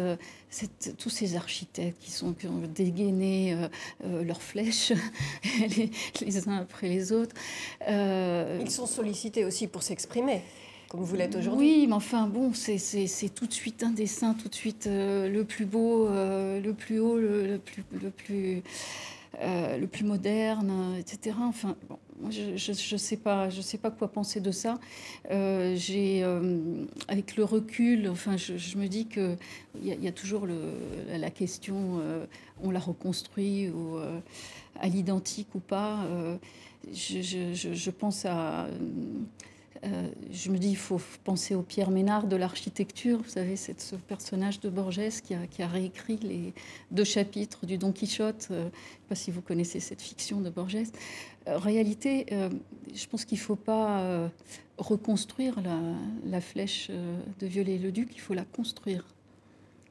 tous 0.99 1.09
ces 1.09 1.37
architectes 1.37 1.99
qui, 1.99 2.11
sont, 2.11 2.33
qui 2.33 2.47
ont 2.47 2.61
dégainé 2.75 3.57
leurs 4.03 4.41
flèches 4.41 4.93
les, 6.21 6.47
uns 6.47 6.57
après 6.57 6.89
les 6.89 7.13
autres. 7.13 7.35
Ils 7.89 8.69
sont 8.69 8.85
sollicités 8.85 9.45
aussi 9.45 9.65
pour 9.67 9.81
s'exprimer 9.81 10.43
comme 10.95 11.03
vous 11.03 11.15
l'êtes 11.15 11.35
aujourd'hui. 11.35 11.79
Oui, 11.79 11.87
mais 11.87 11.93
enfin 11.93 12.27
bon, 12.27 12.53
c'est 12.53 13.29
tout 13.33 13.47
de 13.47 13.53
suite 13.53 13.83
un 13.83 13.91
dessin, 13.91 14.33
tout 14.33 14.47
de 14.47 14.55
suite 14.55 14.87
euh, 14.87 15.27
le 15.27 15.43
plus 15.43 15.65
beau, 15.65 16.07
euh, 16.07 16.61
le 16.61 16.73
plus 16.73 16.99
haut, 16.99 17.17
le, 17.17 17.59
euh, 19.41 19.87
plus 19.87 20.05
moderne, 20.05 20.95
etc. 20.97 21.35
Enfin, 21.41 21.75
bon, 21.89 21.97
je 22.29 22.71
ne 22.71 22.97
sais 22.97 23.17
pas, 23.17 23.49
je 23.49 23.59
sais 23.61 23.77
pas 23.77 23.91
quoi 23.91 24.07
penser 24.07 24.39
de 24.39 24.51
ça. 24.51 24.79
J'ai, 25.29 26.23
avec 27.09 27.35
le 27.35 27.43
recul, 27.43 28.07
enfin, 28.07 28.37
je, 28.37 28.77
me 28.77 28.87
dis 28.87 29.07
que 29.07 29.35
il 29.81 30.01
y, 30.01 30.07
a 30.07 30.11
toujours 30.13 30.45
le, 30.45 30.57
la 31.17 31.29
question, 31.29 31.99
on 32.63 32.71
l'a 32.71 32.79
reconstruit 32.79 33.69
ou 33.69 33.97
à 34.79 34.87
l'identique 34.87 35.53
ou 35.55 35.59
pas. 35.59 36.07
Je, 36.93 37.89
pense 37.89 38.25
à 38.25 38.67
euh, 39.85 40.09
je 40.31 40.49
me 40.49 40.57
dis, 40.57 40.69
il 40.69 40.77
faut 40.77 40.99
penser 41.23 41.55
au 41.55 41.61
Pierre 41.61 41.91
Ménard 41.91 42.27
de 42.27 42.35
l'architecture. 42.35 43.19
Vous 43.21 43.29
savez, 43.29 43.55
c'est 43.55 43.79
ce 43.79 43.95
personnage 43.95 44.59
de 44.59 44.69
Borges 44.69 45.21
qui 45.23 45.33
a, 45.33 45.47
qui 45.47 45.61
a, 45.61 45.67
réécrit 45.67 46.17
les 46.17 46.53
deux 46.91 47.03
chapitres 47.03 47.65
du 47.65 47.77
Don 47.77 47.91
Quichotte. 47.91 48.47
Euh, 48.51 48.61
je 48.61 48.65
ne 48.65 48.69
sais 48.69 49.07
pas 49.09 49.15
si 49.15 49.31
vous 49.31 49.41
connaissez 49.41 49.79
cette 49.79 50.01
fiction 50.01 50.41
de 50.41 50.49
Borges. 50.49 50.75
Euh, 51.47 51.57
en 51.57 51.59
réalité, 51.59 52.25
je 52.93 53.05
pense 53.07 53.23
qu'il 53.25 53.37
ne 53.37 53.43
faut 53.43 53.55
pas 53.55 54.29
reconstruire 54.77 55.61
la, 55.61 55.79
la 56.25 56.41
flèche 56.41 56.89
de 56.89 57.47
Viollet-le-Duc, 57.47 58.09
il 58.13 58.19
faut 58.19 58.33
la 58.33 58.45
construire. 58.45 59.05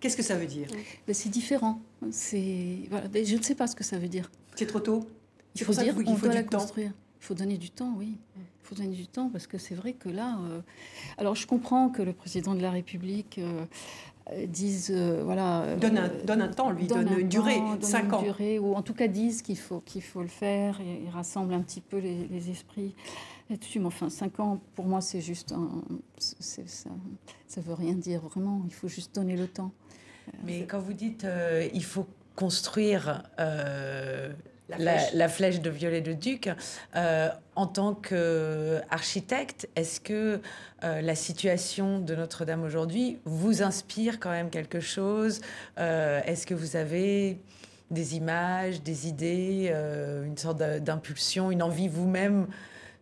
Qu'est-ce 0.00 0.16
que 0.16 0.22
ça 0.22 0.36
veut 0.36 0.46
dire? 0.46 0.68
Ben, 1.06 1.14
C'est 1.14 1.30
différent. 1.30 1.80
C'est 2.10 2.80
voilà. 2.90 3.08
Ben, 3.08 3.24
je 3.24 3.36
ne 3.36 3.42
sais 3.42 3.54
pas 3.54 3.66
ce 3.66 3.74
que 3.74 3.84
ça 3.84 3.98
veut 3.98 4.08
dire. 4.08 4.30
C'est 4.56 4.66
trop 4.66 4.80
tôt? 4.80 5.08
Il 5.54 5.64
faut 5.64 5.72
dire 5.72 5.94
qu'on 5.94 6.14
doit 6.14 6.34
la 6.34 6.42
construire. 6.42 6.92
Il 7.24 7.28
faut 7.28 7.34
donner 7.34 7.56
du 7.56 7.70
temps, 7.70 7.94
oui. 7.96 8.18
Il 8.36 8.42
faut 8.64 8.74
donner 8.74 8.94
du 8.94 9.06
temps 9.06 9.30
parce 9.30 9.46
que 9.46 9.56
c'est 9.56 9.74
vrai 9.74 9.94
que 9.94 10.10
là. 10.10 10.36
Euh, 10.42 10.60
alors, 11.16 11.34
je 11.34 11.46
comprends 11.46 11.88
que 11.88 12.02
le 12.02 12.12
président 12.12 12.54
de 12.54 12.60
la 12.60 12.70
République 12.70 13.38
euh, 13.38 13.64
dise. 14.46 14.92
Euh, 14.94 15.22
voilà. 15.24 15.74
Donne 15.76 15.96
un, 15.96 16.10
donne 16.26 16.42
un, 16.42 16.48
temps, 16.48 16.70
lui, 16.70 16.86
donne, 16.86 17.08
une 17.18 17.30
durée, 17.30 17.62
5 17.80 18.12
ans. 18.12 18.20
Durée, 18.20 18.58
ou 18.58 18.74
en 18.74 18.82
tout 18.82 18.92
cas 18.92 19.06
dise 19.06 19.40
qu'il 19.40 19.56
faut, 19.56 19.80
qu'il 19.80 20.02
faut 20.02 20.20
le 20.20 20.28
faire. 20.28 20.78
Et, 20.82 21.04
il 21.04 21.08
rassemble 21.08 21.54
un 21.54 21.62
petit 21.62 21.80
peu 21.80 21.96
les, 21.96 22.50
esprits 22.50 22.94
là-dessus. 23.48 23.80
Mais 23.80 23.86
enfin, 23.86 24.10
5 24.10 24.40
ans, 24.40 24.60
pour 24.74 24.84
moi, 24.84 25.00
c'est 25.00 25.22
juste 25.22 25.52
un. 25.52 25.82
ça 26.18 26.60
ne 27.56 27.62
veut 27.62 27.72
rien 27.72 27.94
dire 27.94 28.20
vraiment. 28.20 28.60
Il 28.66 28.74
faut 28.74 28.88
juste 28.88 29.14
donner 29.14 29.38
le 29.38 29.46
temps. 29.46 29.72
Mais 30.44 30.66
quand 30.66 30.78
vous 30.78 30.92
dites 30.92 31.26
il 31.72 31.84
faut 31.84 32.06
construire 32.36 33.22
la, 34.68 35.28
flèche. 35.28 35.60
de 35.60 35.70
violet 35.70 36.00
de 36.00 36.12
duc. 36.12 36.50
Euh, 36.96 37.28
en 37.56 37.66
tant 37.66 37.94
qu'architecte, 37.94 39.68
est-ce 39.76 40.00
que 40.00 40.40
euh, 40.82 41.00
la 41.00 41.14
situation 41.14 41.98
de 42.00 42.14
Notre-Dame 42.14 42.62
aujourd'hui 42.62 43.18
vous 43.24 43.62
inspire 43.62 44.20
quand 44.20 44.30
même 44.30 44.50
quelque 44.50 44.80
chose? 44.80 45.40
Euh, 45.78 46.20
Est-ce 46.24 46.46
que 46.46 46.54
vous 46.54 46.76
avez 46.76 47.38
des 47.90 48.16
images, 48.16 48.82
des 48.82 49.06
idées, 49.06 49.72
une 50.24 50.36
sorte 50.36 50.58
d'impulsion, 50.58 51.50
une 51.50 51.62
envie 51.62 51.88
vous-même 51.88 52.46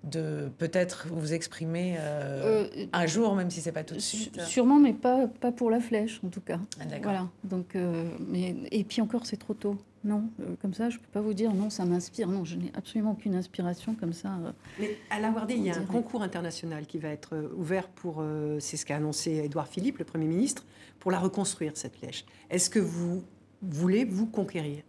de 0.04 0.50
peut-être 0.58 1.06
vous 1.10 1.32
exprimer 1.32 1.96
euh, 1.98 2.66
euh, 2.76 2.86
un 2.92 3.06
jour, 3.06 3.34
même 3.34 3.50
si 3.50 3.60
c'est 3.60 3.72
pas 3.72 3.84
tout 3.84 3.94
de 3.94 4.00
suite? 4.00 4.40
Sûrement, 4.42 4.78
mais 4.78 4.92
pas, 4.92 5.28
pas 5.28 5.52
pour 5.52 5.70
la 5.70 5.80
flèche, 5.80 6.20
en 6.24 6.28
tout 6.28 6.40
cas. 6.40 6.58
Ah, 6.80 6.84
voilà. 7.02 7.28
Donc, 7.44 7.76
euh, 7.76 8.10
mais, 8.18 8.54
et 8.70 8.84
puis 8.84 9.00
encore, 9.00 9.26
c'est 9.26 9.36
trop 9.36 9.54
tôt. 9.54 9.76
Non, 10.04 10.24
comme 10.60 10.74
ça, 10.74 10.90
je 10.90 10.98
peux 10.98 11.06
pas 11.12 11.20
vous 11.20 11.34
dire 11.34 11.54
non, 11.54 11.70
ça 11.70 11.84
m'inspire. 11.84 12.28
Non, 12.28 12.44
je 12.44 12.56
n'ai 12.56 12.72
absolument 12.74 13.12
aucune 13.12 13.34
inspiration 13.34 13.94
comme 13.94 14.12
ça. 14.12 14.30
Mais 14.78 14.96
à 15.10 15.20
la 15.20 15.30
Wardé, 15.30 15.54
il 15.54 15.62
y 15.62 15.70
a 15.70 15.76
un 15.76 15.84
concours 15.84 16.22
international 16.22 16.86
qui 16.86 16.98
va 16.98 17.08
être 17.08 17.50
ouvert 17.56 17.88
pour, 17.88 18.24
c'est 18.58 18.76
ce 18.76 18.84
qu'a 18.84 18.96
annoncé 18.96 19.42
Édouard 19.44 19.68
Philippe, 19.68 19.98
le 19.98 20.04
Premier 20.04 20.26
ministre, 20.26 20.64
pour 20.98 21.10
la 21.10 21.18
reconstruire, 21.18 21.72
cette 21.76 21.96
flèche. 21.96 22.24
Est-ce 22.50 22.68
que 22.68 22.80
vous 22.80 23.22
voulez 23.62 24.04
vous 24.04 24.26
conquérir, 24.26 24.82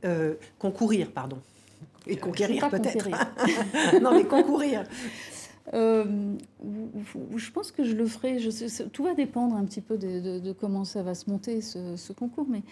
concourir 0.57 1.11
pardon? 1.11 1.37
Et 2.07 2.17
conquérir 2.17 2.69
peut-être. 2.69 3.07
non, 4.01 4.13
mais 4.13 4.25
concourir. 4.25 4.83
Euh, 5.73 6.35
je 7.35 7.51
pense 7.51 7.71
que 7.71 7.83
je 7.83 7.93
le 7.95 8.05
ferai. 8.05 8.39
Je 8.39 8.83
tout 8.87 9.03
va 9.03 9.13
dépendre 9.13 9.55
un 9.55 9.63
petit 9.63 9.81
peu 9.81 9.97
de, 9.97 10.51
comment 10.53 10.83
ça 10.83 11.03
va 11.03 11.15
se 11.15 11.29
monter, 11.29 11.61
ce, 11.61 12.13
concours. 12.13 12.47
Mais 12.49 12.63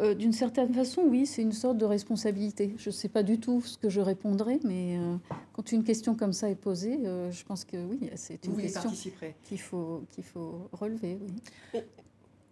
euh, 0.00 0.14
d'une 0.14 0.32
certaine 0.32 0.74
façon, 0.74 1.02
oui, 1.06 1.26
c'est 1.26 1.42
une 1.42 1.52
sorte 1.52 1.78
de 1.78 1.86
responsabilité. 1.86 2.74
Je 2.76 2.90
ne 2.90 2.94
sais 2.94 3.08
pas 3.08 3.22
du 3.22 3.38
tout 3.38 3.62
ce 3.62 3.78
que 3.78 3.88
je 3.88 4.00
répondrai, 4.00 4.60
mais 4.64 4.98
euh, 4.98 5.16
quand 5.54 5.72
une 5.72 5.84
question 5.84 6.14
comme 6.14 6.32
ça 6.32 6.50
est 6.50 6.56
posée, 6.56 6.98
je 7.30 7.44
pense 7.44 7.64
que 7.64 7.76
oui, 7.76 8.10
c'est 8.16 8.44
une 8.44 8.56
question 8.56 8.90
qu'il 9.44 9.60
faut, 9.60 10.02
qu'il 10.10 10.24
faut 10.24 10.68
relever. 10.72 11.18
Oui. 11.74 11.80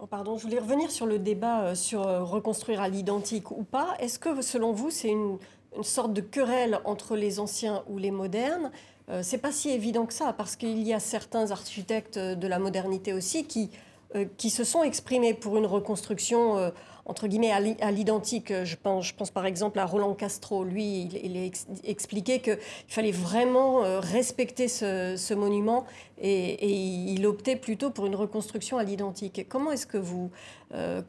Oh, 0.01 0.07
pardon, 0.07 0.37
je 0.37 0.43
voulais 0.43 0.59
revenir 0.59 0.91
sur 0.91 1.07
le 1.07 1.21
débat 1.21 1.75
sur 1.77 2.03
reconstruire 2.29 2.81
à 2.81 2.89
l'identique 2.89 3.53
ou 3.53 3.63
pas. 3.63 3.95
Est-ce 4.01 4.19
que, 4.19 4.43
selon 4.43 4.73
vous, 4.73 4.91
c'est 4.91 5.09
une 5.09 5.39
une 5.77 5.83
sorte 5.83 6.13
de 6.13 6.21
querelle 6.21 6.81
entre 6.85 7.17
les 7.17 7.41
anciens 7.41 7.83
ou 7.89 7.99
les 7.99 8.11
modernes? 8.11 8.71
Euh, 9.11 9.21
c'est 9.23 9.39
pas 9.39 9.53
si 9.53 9.71
évident 9.71 10.07
que 10.07 10.15
ça, 10.15 10.33
parce 10.33 10.57
qu'il 10.57 10.83
y 10.83 10.95
a 10.95 11.01
certains 11.01 11.51
architectes 11.51 12.19
de 12.19 12.47
la 12.47 12.59
modernité 12.59 13.13
aussi 13.13 13.45
qui, 13.45 13.71
euh, 14.15 14.25
qui 14.39 14.51
se 14.51 14.65
sont 14.65 14.83
exprimés 14.83 15.35
pour 15.35 15.59
une 15.59 15.67
reconstruction, 15.67 16.57
euh, 16.57 16.71
entre 17.05 17.27
guillemets, 17.27 17.53
à 17.53 17.91
l'identique. 17.91 18.51
Je 18.65 18.77
pense, 18.77 19.07
je 19.07 19.15
pense 19.15 19.31
par 19.31 19.45
exemple 19.45 19.79
à 19.79 19.85
Roland 19.85 20.15
Castro. 20.15 20.65
Lui, 20.65 21.03
il, 21.23 21.37
a 21.37 21.51
expliqué 21.85 22.41
qu'il 22.41 22.57
fallait 22.89 23.11
vraiment 23.11 23.83
respecter 24.01 24.69
ce, 24.69 25.35
monument 25.35 25.85
et, 26.19 26.67
il 26.67 27.27
optait 27.27 27.57
plutôt 27.57 27.91
pour 27.91 28.07
une 28.07 28.15
reconstruction 28.15 28.79
à 28.79 28.85
l'identique. 28.85 29.45
Comment 29.51 29.73
est-ce 29.73 29.87
que 29.87 29.99
vous 29.99 30.31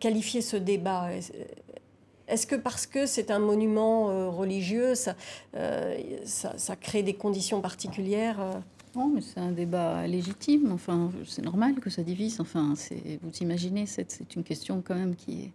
qualifiez 0.01 0.41
ce 0.41 0.57
débat? 0.57 1.11
Est-ce 2.27 2.47
que 2.47 2.55
parce 2.55 2.87
que 2.87 3.05
c'est 3.05 3.31
un 3.31 3.39
monument 3.39 4.09
euh, 4.09 4.29
religieux, 4.29 4.93
euh, 5.55 5.97
ça, 6.25 6.57
ça, 6.57 6.75
crée 6.75 7.03
des 7.03 7.13
conditions 7.13 7.61
particulières 7.61 8.39
euh? 8.39 8.53
Non, 8.95 9.11
mais 9.13 9.21
c'est 9.21 9.41
un 9.41 9.51
débat 9.51 10.07
légitime. 10.07 10.71
Enfin, 10.71 11.11
c'est 11.27 11.43
normal 11.43 11.75
que 11.81 11.89
ça 11.89 12.01
divise. 12.01 12.39
Enfin, 12.39 12.75
vous 13.21 13.37
imaginez, 13.41 13.85
c'est 13.87 14.35
une 14.35 14.43
question 14.43 14.81
quand 14.85 14.95
même 14.95 15.15
qui 15.15 15.43
est, 15.43 15.51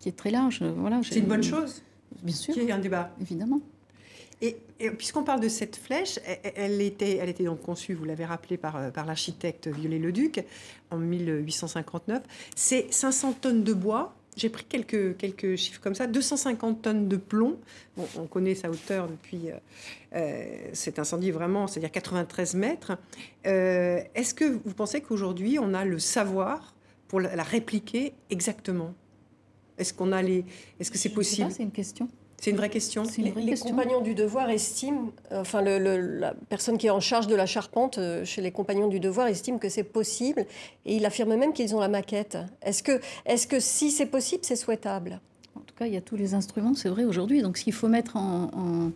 qui 0.00 0.08
est 0.08 0.16
très 0.16 0.30
large. 0.30 0.62
Voilà, 0.62 1.00
c'est 1.04 1.18
une 1.18 1.26
bonne 1.26 1.42
chose. 1.42 1.82
Bien 2.22 2.34
sûr. 2.34 2.54
Qu'il 2.54 2.62
y 2.62 2.68
ait 2.68 2.72
un 2.72 2.78
débat. 2.78 3.10
Évidemment. 3.20 3.60
Et, 4.40 4.56
puisqu'on 4.96 5.22
parle 5.22 5.40
de 5.40 5.48
cette 5.48 5.76
flèche, 5.76 6.18
elle, 6.54 6.80
était, 6.80 7.16
elle 7.16 7.28
était 7.28 7.44
donc 7.44 7.60
conçue, 7.60 7.92
vous 7.92 8.06
l'avez 8.06 8.24
rappelé, 8.24 8.56
par, 8.56 8.90
par 8.92 9.04
l'architecte 9.04 9.68
Viollet-le-Duc 9.68 10.42
en 10.90 10.96
1859. 10.96 12.22
C'est 12.56 12.90
500 12.90 13.34
tonnes 13.34 13.64
de 13.64 13.74
bois, 13.74 14.14
j'ai 14.38 14.48
pris 14.48 14.64
quelques, 14.64 15.16
quelques 15.16 15.56
chiffres 15.56 15.80
comme 15.80 15.94
ça. 15.94 16.06
250 16.06 16.82
tonnes 16.82 17.08
de 17.08 17.16
plomb. 17.16 17.58
on 18.16 18.26
connaît 18.26 18.54
sa 18.54 18.70
hauteur 18.70 19.08
depuis 19.08 19.50
euh, 19.50 19.54
euh, 20.14 20.70
cet 20.72 20.98
incendie 20.98 21.30
vraiment, 21.30 21.66
c'est-à-dire 21.66 21.90
93 21.90 22.54
mètres. 22.54 22.96
Euh, 23.46 24.00
est-ce 24.14 24.34
que 24.34 24.44
vous 24.44 24.74
pensez 24.74 25.00
qu'aujourd'hui, 25.00 25.58
on 25.58 25.74
a 25.74 25.84
le 25.84 25.98
savoir 25.98 26.74
pour 27.08 27.20
la, 27.20 27.42
répliquer 27.42 28.14
exactement? 28.30 28.94
Est-ce 29.76 29.92
qu'on 29.92 30.12
a 30.12 30.22
les... 30.22 30.44
Est-ce 30.78 30.90
que 30.90 30.98
c'est 30.98 31.08
possible? 31.08 31.50
C'est 31.50 31.64
une 31.64 31.72
question. 31.72 32.08
C'est 32.40 32.50
une 32.50 32.56
vraie 32.56 32.70
question. 32.70 33.02
les, 33.18 33.56
compagnons 33.56 34.00
du 34.00 34.14
devoir 34.14 34.48
estiment, 34.48 35.10
euh, 35.32 35.40
enfin 35.40 35.60
la 35.60 36.34
personne 36.48 36.78
qui 36.78 36.86
est 36.86 36.90
en 36.90 37.00
charge 37.00 37.26
de 37.26 37.34
la 37.34 37.46
charpente 37.46 37.98
euh, 37.98 38.24
chez 38.24 38.42
les 38.42 38.52
compagnons 38.52 38.86
du 38.86 39.00
devoir 39.00 39.26
estime 39.26 39.58
que 39.58 39.68
c'est 39.68 39.82
possible 39.82 40.46
et 40.86 40.94
il 40.94 41.04
affirme 41.04 41.34
même 41.34 41.52
qu'ils 41.52 41.74
ont 41.74 41.80
la 41.80 41.88
maquette. 41.88 42.38
Est-ce 42.62 42.84
que, 42.84 43.00
est 43.26 43.48
que 43.48 43.58
si 43.58 43.90
c'est 43.90 44.06
possible, 44.06 44.42
c'est 44.44 44.56
souhaitable? 44.56 45.20
En 45.56 45.60
tout 45.60 45.74
cas, 45.74 45.86
il 45.86 45.92
y 45.92 45.96
a 45.96 46.00
tous 46.00 46.14
les 46.14 46.34
instruments, 46.34 46.74
c'est 46.74 46.88
vrai 46.88 47.04
aujourd'hui. 47.04 47.42
Donc 47.42 47.58
ce 47.58 47.64
qu'il 47.64 47.72
faut 47.72 47.88
mettre 47.88 48.16
en, 48.16 48.50
en, 48.54 48.92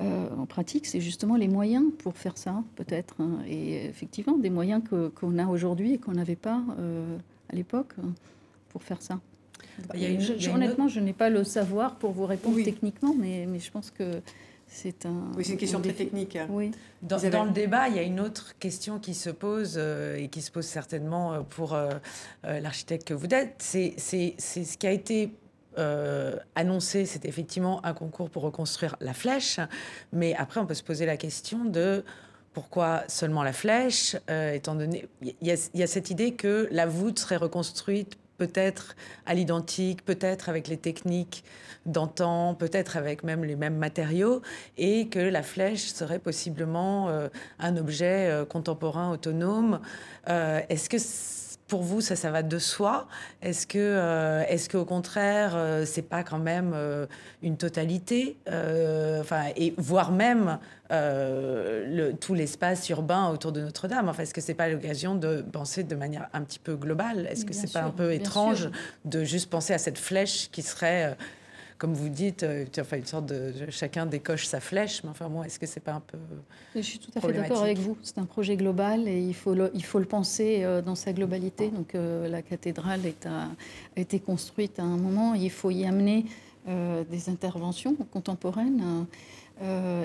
euh, 0.00 0.26
pratique, 0.48 0.86
c'est 0.86 1.00
justement 1.00 1.36
les 1.36 1.48
moyens 1.48 1.84
pour 1.98 2.16
faire 2.16 2.36
ça, 2.36 2.64
peut-être. 2.74 3.14
Hein. 3.20 3.38
Et 3.48 3.86
effectivement, 3.86 4.36
des 4.38 4.50
moyens 4.50 4.82
qu'on 5.14 5.38
a 5.38 5.46
aujourd'hui 5.46 5.94
et 5.94 5.98
qu'on 5.98 6.12
n'avait 6.12 6.34
pas 6.34 6.60
à 7.48 7.54
l'époque 7.54 7.92
hein, 8.02 8.10
pour 8.70 8.82
faire 8.82 9.00
ça 9.02 9.20
honnêtement, 10.54 10.88
je 10.88 11.00
n'ai 11.00 11.12
pas 11.12 11.30
le 11.30 11.44
savoir 11.44 11.96
pour 11.96 12.12
vous 12.12 12.26
répondre 12.26 12.58
techniquement, 12.62 13.14
mais, 13.18 13.46
mais, 13.46 13.58
je 13.58 13.70
pense 13.70 13.90
que 13.90 14.20
c'est 14.66 15.06
un. 15.06 15.30
Oui, 15.36 15.44
c'est 15.44 15.52
une 15.52 15.58
question 15.58 15.80
très 15.80 15.92
technique. 15.92 16.38
Oui. 16.50 16.72
Dans, 17.02 17.18
dans, 17.30 17.44
le 17.44 17.52
débat, 17.52 17.88
il 17.88 17.96
y 17.96 17.98
a 17.98 18.02
une 18.02 18.20
autre 18.20 18.56
question 18.58 18.98
qui 18.98 19.14
se 19.14 19.30
pose 19.30 19.74
euh, 19.76 20.16
et 20.16 20.28
qui 20.28 20.42
se 20.42 20.50
pose 20.50 20.64
certainement 20.66 21.34
euh, 21.34 21.40
pour 21.40 21.74
euh, 21.74 21.90
l'architecte 22.44 23.06
que 23.06 23.14
vous 23.14 23.26
êtes. 23.26 23.54
C'est 23.58 23.94
ce 23.98 24.76
qui 24.76 24.86
a 24.86 24.92
été 24.92 25.32
annoncé, 26.54 27.04
c'est 27.04 27.26
effectivement 27.26 27.84
un 27.84 27.92
concours 27.92 28.30
pour 28.30 28.42
reconstruire 28.42 28.96
la 29.00 29.12
flèche, 29.12 29.60
mais 30.10 30.34
après 30.34 30.58
on 30.58 30.64
peut 30.64 30.72
se 30.72 30.82
poser 30.82 31.04
la 31.04 31.18
question 31.18 31.66
de 31.66 32.02
pourquoi 32.54 33.04
seulement 33.08 33.42
la 33.42 33.52
flèche, 33.52 34.16
étant 34.54 34.74
donné 34.74 35.06
il 35.20 35.34
y, 35.42 35.54
y, 35.74 35.82
a 35.82 35.86
cette 35.86 36.08
idée 36.08 36.32
que 36.32 36.66
la 36.70 36.86
voûte 36.86 37.18
serait 37.18 37.36
reconstruite 37.36 38.16
peut-être 38.36 38.96
à 39.26 39.34
l'identique, 39.34 40.04
peut-être 40.04 40.48
avec 40.48 40.68
les 40.68 40.76
techniques 40.76 41.44
d'antan, 41.86 42.54
peut-être 42.54 42.96
avec 42.96 43.22
même 43.22 43.44
les 43.44 43.56
mêmes 43.56 43.76
matériaux, 43.76 44.42
et 44.76 45.08
que 45.08 45.18
la 45.18 45.42
flèche 45.42 45.86
serait 45.86 46.18
possiblement 46.18 47.08
euh, 47.08 47.28
un 47.58 47.76
objet 47.76 48.28
euh, 48.28 48.44
contemporain 48.44 49.12
autonome. 49.12 49.80
Euh, 50.28 50.60
est-ce 50.68 50.88
que 50.88 50.98
pour 51.68 51.82
vous, 51.82 52.00
ça, 52.00 52.16
ça 52.16 52.30
va 52.30 52.42
de 52.42 52.58
soi? 52.58 53.08
Est-ce 53.42 53.66
que, 53.66 53.78
euh, 53.78 54.44
est-ce 54.48 54.68
qu'au 54.68 54.84
contraire, 54.84 55.52
euh, 55.56 55.84
c'est 55.84 56.02
pas 56.02 56.22
quand 56.22 56.38
même 56.38 56.72
euh, 56.74 57.06
une 57.42 57.56
totalité? 57.56 58.36
Enfin, 58.46 59.44
et 59.56 59.74
voire 59.76 60.12
même 60.12 60.58
le, 60.90 62.12
tout 62.12 62.34
l'espace 62.34 62.88
urbain 62.88 63.28
autour 63.30 63.52
de 63.52 63.60
Notre-Dame. 63.60 64.08
Enfin, 64.08 64.22
est-ce 64.22 64.34
que 64.34 64.40
c'est 64.40 64.54
pas 64.54 64.68
l'occasion 64.68 65.14
de 65.14 65.42
penser 65.42 65.82
de 65.82 65.96
manière 65.96 66.28
un 66.32 66.42
petit 66.42 66.60
peu 66.60 66.76
globale? 66.76 67.26
Est-ce 67.26 67.44
que 67.44 67.52
c'est 67.52 67.72
pas 67.72 67.82
un 67.82 67.90
peu 67.90 68.12
étrange 68.12 68.70
de 69.04 69.24
juste 69.24 69.50
penser 69.50 69.74
à 69.74 69.78
cette 69.78 69.98
flèche 69.98 70.50
qui 70.50 70.62
serait 70.62 71.16
comme 71.78 71.92
vous 71.92 72.08
dites, 72.08 72.42
euh, 72.42 72.64
enfin, 72.80 72.96
une 72.96 73.06
sorte 73.06 73.26
de 73.26 73.52
chacun 73.70 74.06
décoche 74.06 74.46
sa 74.46 74.60
flèche, 74.60 75.02
mais 75.04 75.10
enfin, 75.10 75.30
est-ce 75.44 75.58
que 75.58 75.66
c'est 75.66 75.80
pas 75.80 75.92
un 75.92 76.00
peu. 76.00 76.18
Je 76.74 76.80
suis 76.80 76.98
tout 76.98 77.10
à 77.14 77.20
fait 77.20 77.32
d'accord 77.32 77.62
avec 77.62 77.78
vous. 77.78 77.96
C'est 78.02 78.18
un 78.18 78.24
projet 78.24 78.56
global 78.56 79.06
et 79.06 79.20
il 79.20 79.34
faut 79.34 79.54
le, 79.54 79.70
il 79.74 79.84
faut 79.84 79.98
le 79.98 80.06
penser 80.06 80.64
euh, 80.64 80.80
dans 80.80 80.94
sa 80.94 81.12
globalité. 81.12 81.68
Donc, 81.68 81.94
euh, 81.94 82.28
la 82.28 82.42
cathédrale 82.42 83.04
est 83.04 83.26
a 83.26 83.48
été 83.96 84.20
construite 84.20 84.78
à 84.78 84.84
un 84.84 84.96
moment, 84.96 85.34
il 85.34 85.50
faut 85.50 85.70
y 85.70 85.84
amener 85.84 86.26
des 87.10 87.28
interventions 87.28 87.94
contemporaines. 88.12 89.06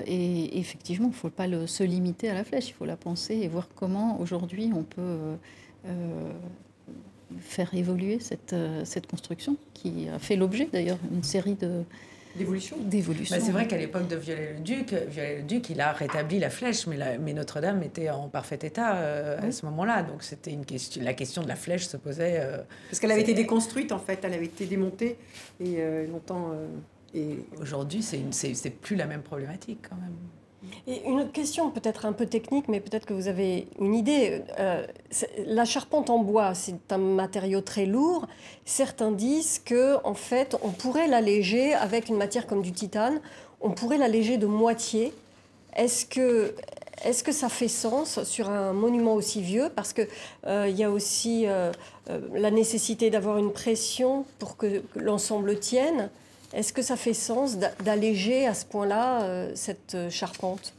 et 0.06 0.58
effectivement, 0.58 1.08
il 1.08 1.10
ne 1.10 1.16
faut 1.16 1.28
pas 1.28 1.48
le, 1.48 1.66
se 1.66 1.82
limiter 1.82 2.28
à 2.30 2.34
la 2.34 2.44
flèche, 2.44 2.68
il 2.68 2.72
faut 2.72 2.84
la 2.84 2.96
penser 2.96 3.34
et 3.34 3.48
voir 3.48 3.68
comment 3.74 4.20
aujourd'hui 4.20 4.70
on 4.72 4.84
peut 4.84 5.36
faire 7.40 7.74
évoluer 7.74 8.18
cette, 8.20 8.52
euh, 8.52 8.84
cette 8.84 9.06
construction, 9.06 9.56
qui 9.74 10.08
a 10.08 10.18
fait 10.18 10.36
l'objet 10.36 10.68
d'ailleurs 10.72 10.98
d'une 11.10 11.22
série 11.22 11.54
de, 11.54 11.84
d'évolution. 12.36 12.76
D'évolution. 12.78 13.36
Bah, 13.36 13.42
c'est 13.44 13.52
vrai 13.52 13.66
qu'à 13.66 13.76
l'époque 13.76 14.08
de 14.08 14.16
Viollet-le-Duc, 14.16 14.92
Viollet-le-Duc, 14.92 15.70
il 15.70 15.80
a 15.80 15.92
rétabli 15.92 16.38
la 16.38 16.50
flèche, 16.50 16.86
mais, 16.86 17.18
mais 17.18 17.32
Notre-Dame 17.32 17.82
était 17.82 18.10
en 18.10 18.28
parfait 18.28 18.58
état 18.62 18.96
euh, 18.96 19.48
à 19.48 19.52
ce 19.52 19.66
moment-là. 19.66 20.02
Donc 20.02 20.22
c'était 20.22 20.52
une 20.52 20.64
question, 20.64 21.02
la 21.02 21.14
question 21.14 21.42
de 21.42 21.48
la 21.48 21.56
flèche 21.56 21.86
se 21.86 21.96
posait. 21.96 22.40
Euh, 22.40 22.58
Parce 22.90 23.00
qu'elle 23.00 23.12
avait 23.12 23.22
été 23.22 23.34
déconstruite 23.34 23.92
en 23.92 23.98
fait, 23.98 24.20
elle 24.22 24.34
avait 24.34 24.46
été 24.46 24.66
démontée 24.66 25.16
et 25.60 25.78
longtemps. 26.10 26.52
et 27.14 27.38
aujourd'hui, 27.60 28.02
c'est, 28.02 28.22
c'est 28.32 28.70
plus 28.70 28.96
la 28.96 29.06
même 29.06 29.22
problématique 29.22 29.80
quand 29.88 29.96
même. 29.96 30.16
Et 30.86 31.02
une 31.06 31.20
autre 31.20 31.32
question, 31.32 31.70
peut-être 31.70 32.06
un 32.06 32.12
peu 32.12 32.26
technique, 32.26 32.68
mais 32.68 32.80
peut-être 32.80 33.06
que 33.06 33.14
vous 33.14 33.28
avez 33.28 33.66
une 33.80 33.94
idée. 33.94 34.42
Euh, 34.58 34.86
la 35.46 35.64
charpente 35.64 36.10
en 36.10 36.18
bois, 36.18 36.54
c'est 36.54 36.92
un 36.92 36.98
matériau 36.98 37.60
très 37.60 37.86
lourd. 37.86 38.26
Certains 38.64 39.12
disent 39.12 39.60
que, 39.64 39.96
en 40.04 40.14
fait, 40.14 40.56
on 40.62 40.70
pourrait 40.70 41.08
l'alléger 41.08 41.74
avec 41.74 42.08
une 42.08 42.16
matière 42.16 42.46
comme 42.46 42.62
du 42.62 42.72
titane. 42.72 43.20
on 43.60 43.70
pourrait 43.70 43.98
l'alléger 43.98 44.38
de 44.38 44.46
moitié. 44.46 45.12
Est-ce 45.76 46.04
que, 46.04 46.54
est 47.04 47.22
que 47.22 47.32
ça 47.32 47.48
fait 47.48 47.68
sens 47.68 48.22
sur 48.24 48.50
un 48.50 48.72
monument 48.72 49.14
aussi 49.14 49.40
vieux? 49.40 49.70
Parce 49.74 49.92
qu'il 49.92 50.08
euh, 50.46 50.68
y 50.68 50.84
a 50.84 50.90
aussi 50.90 51.44
euh, 51.46 51.72
la 52.34 52.50
nécessité 52.50 53.10
d'avoir 53.10 53.38
une 53.38 53.52
pression 53.52 54.24
pour 54.38 54.56
que, 54.56 54.82
l'ensemble 54.96 55.58
tienne. 55.58 56.10
Est-ce 56.52 56.72
que 56.72 56.82
ça 56.82 56.96
fait 56.96 57.14
sens 57.14 57.56
d'alléger 57.84 58.46
à 58.46 58.54
ce 58.54 58.66
point-là 58.66 59.48
cette 59.54 59.96
charpente? 60.10 60.74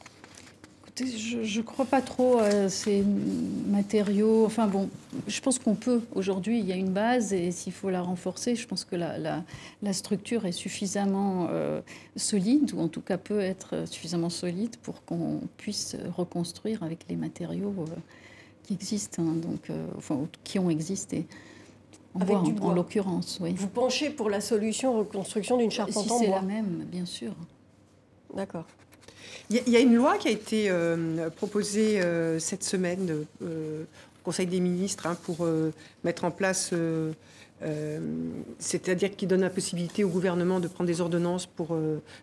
Je 0.95 1.57
ne 1.57 1.63
crois 1.63 1.85
pas 1.85 2.01
trop 2.01 2.37
à 2.37 2.69
ces 2.69 3.03
matériaux. 3.67 4.45
Enfin 4.45 4.67
bon, 4.67 4.89
je 5.27 5.41
pense 5.41 5.57
qu'on 5.57 5.73
peut. 5.73 6.01
Aujourd'hui, 6.13 6.59
il 6.59 6.67
y 6.67 6.71
a 6.71 6.75
une 6.75 6.91
base 6.91 7.33
et 7.33 7.51
s'il 7.51 7.73
faut 7.73 7.89
la 7.89 8.01
renforcer, 8.01 8.55
je 8.55 8.67
pense 8.67 8.85
que 8.85 8.95
la, 8.95 9.43
structure 9.93 10.45
est 10.45 10.51
suffisamment 10.51 11.47
euh, 11.49 11.81
solide, 12.15 12.73
ou 12.75 12.79
en 12.79 12.89
tout 12.89 13.01
cas 13.01 13.17
peut 13.17 13.39
être 13.39 13.87
suffisamment 13.87 14.29
solide 14.29 14.75
pour 14.83 15.03
qu'on 15.03 15.41
puisse 15.57 15.95
reconstruire 16.15 16.83
avec 16.83 17.05
les 17.09 17.15
matériaux 17.15 17.73
euh, 17.79 17.95
qui 18.63 18.73
existent, 18.73 19.23
hein, 19.23 19.33
donc, 19.35 19.71
euh, 19.71 19.87
enfin, 19.97 20.27
qui 20.43 20.59
ont 20.59 20.69
existé. 20.69 21.25
En, 22.15 22.73
l'occurrence, 22.73 23.39
oui. 23.41 23.53
Vous 23.57 23.67
penchez 23.67 24.09
pour 24.09 24.29
la 24.29 24.41
solution 24.41 24.97
reconstruction 24.99 25.57
d'une 25.57 25.71
charpente 25.71 26.05
si 26.05 26.11
en 26.11 26.17
bois 26.17 26.25
c'est 26.25 26.31
la 26.31 26.41
même, 26.41 26.85
bien 26.85 27.05
sûr. 27.05 27.33
D'accord. 28.35 28.65
Il 29.49 29.69
y, 29.69 29.75
a 29.75 29.79
une 29.79 29.95
loi 29.95 30.17
qui 30.17 30.29
a 30.29 30.31
été 30.31 30.69
euh, 30.69 31.29
proposée 31.29 32.01
euh, 32.01 32.39
cette 32.39 32.63
semaine 32.63 33.25
euh, 33.41 33.83
au 33.83 34.23
Conseil 34.23 34.47
des 34.47 34.59
ministres 34.59 35.05
hein, 35.05 35.17
pour 35.23 35.45
mettre 36.05 36.23
en 36.23 36.31
place, 36.31 36.73
c'est-à-dire 38.57 39.15
qui 39.17 39.27
donne 39.27 39.41
la 39.41 39.49
possibilité 39.49 40.05
au 40.05 40.07
gouvernement 40.07 40.61
de 40.61 40.69
prendre 40.69 40.87
des 40.87 41.01
ordonnances 41.01 41.45
pour 41.45 41.77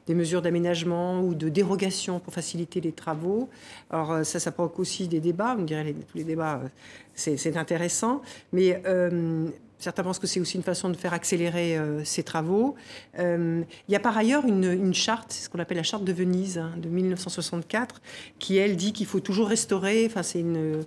des 0.06 0.14
mesures 0.14 0.40
d'aménagement 0.40 1.20
ou 1.20 1.34
de 1.34 1.50
dérogation 1.50 2.18
pour 2.18 2.32
faciliter 2.32 2.80
les 2.80 2.92
travaux. 2.92 3.50
Alors 3.90 4.24
ça, 4.24 4.40
ça 4.40 4.50
provoque 4.50 4.78
aussi 4.78 5.08
des 5.08 5.20
débats. 5.20 5.56
On 5.58 5.64
dirait 5.64 5.92
tous 5.92 6.16
les 6.16 6.24
débats, 6.24 6.62
c'est 7.14 7.56
intéressant, 7.58 8.22
mais 8.54 8.82
Certains 9.80 10.02
pensent 10.02 10.18
que 10.18 10.26
c'est 10.26 10.40
aussi 10.40 10.56
une 10.56 10.62
façon 10.62 10.90
de 10.90 10.96
faire 10.96 11.14
accélérer 11.14 11.78
euh, 11.78 12.04
ces 12.04 12.22
travaux. 12.22 12.74
Euh, 13.18 13.62
il 13.88 13.92
y 13.92 13.96
a 13.96 14.00
par 14.00 14.16
ailleurs 14.16 14.44
une, 14.44 14.94
charte, 14.94 15.32
ce 15.32 15.48
qu'on 15.48 15.58
appelle 15.58 15.78
la 15.78 15.82
charte 15.82 16.04
de 16.04 16.12
Venise 16.12 16.58
hein, 16.58 16.72
de 16.76 16.88
1964, 16.88 18.02
qui 18.38 18.58
elle 18.58 18.76
dit 18.76 18.92
qu'il 18.92 19.06
faut 19.06 19.20
toujours 19.20 19.48
restaurer. 19.48 20.04
Enfin, 20.06 20.22
c'est 20.22 20.40
une 20.40 20.84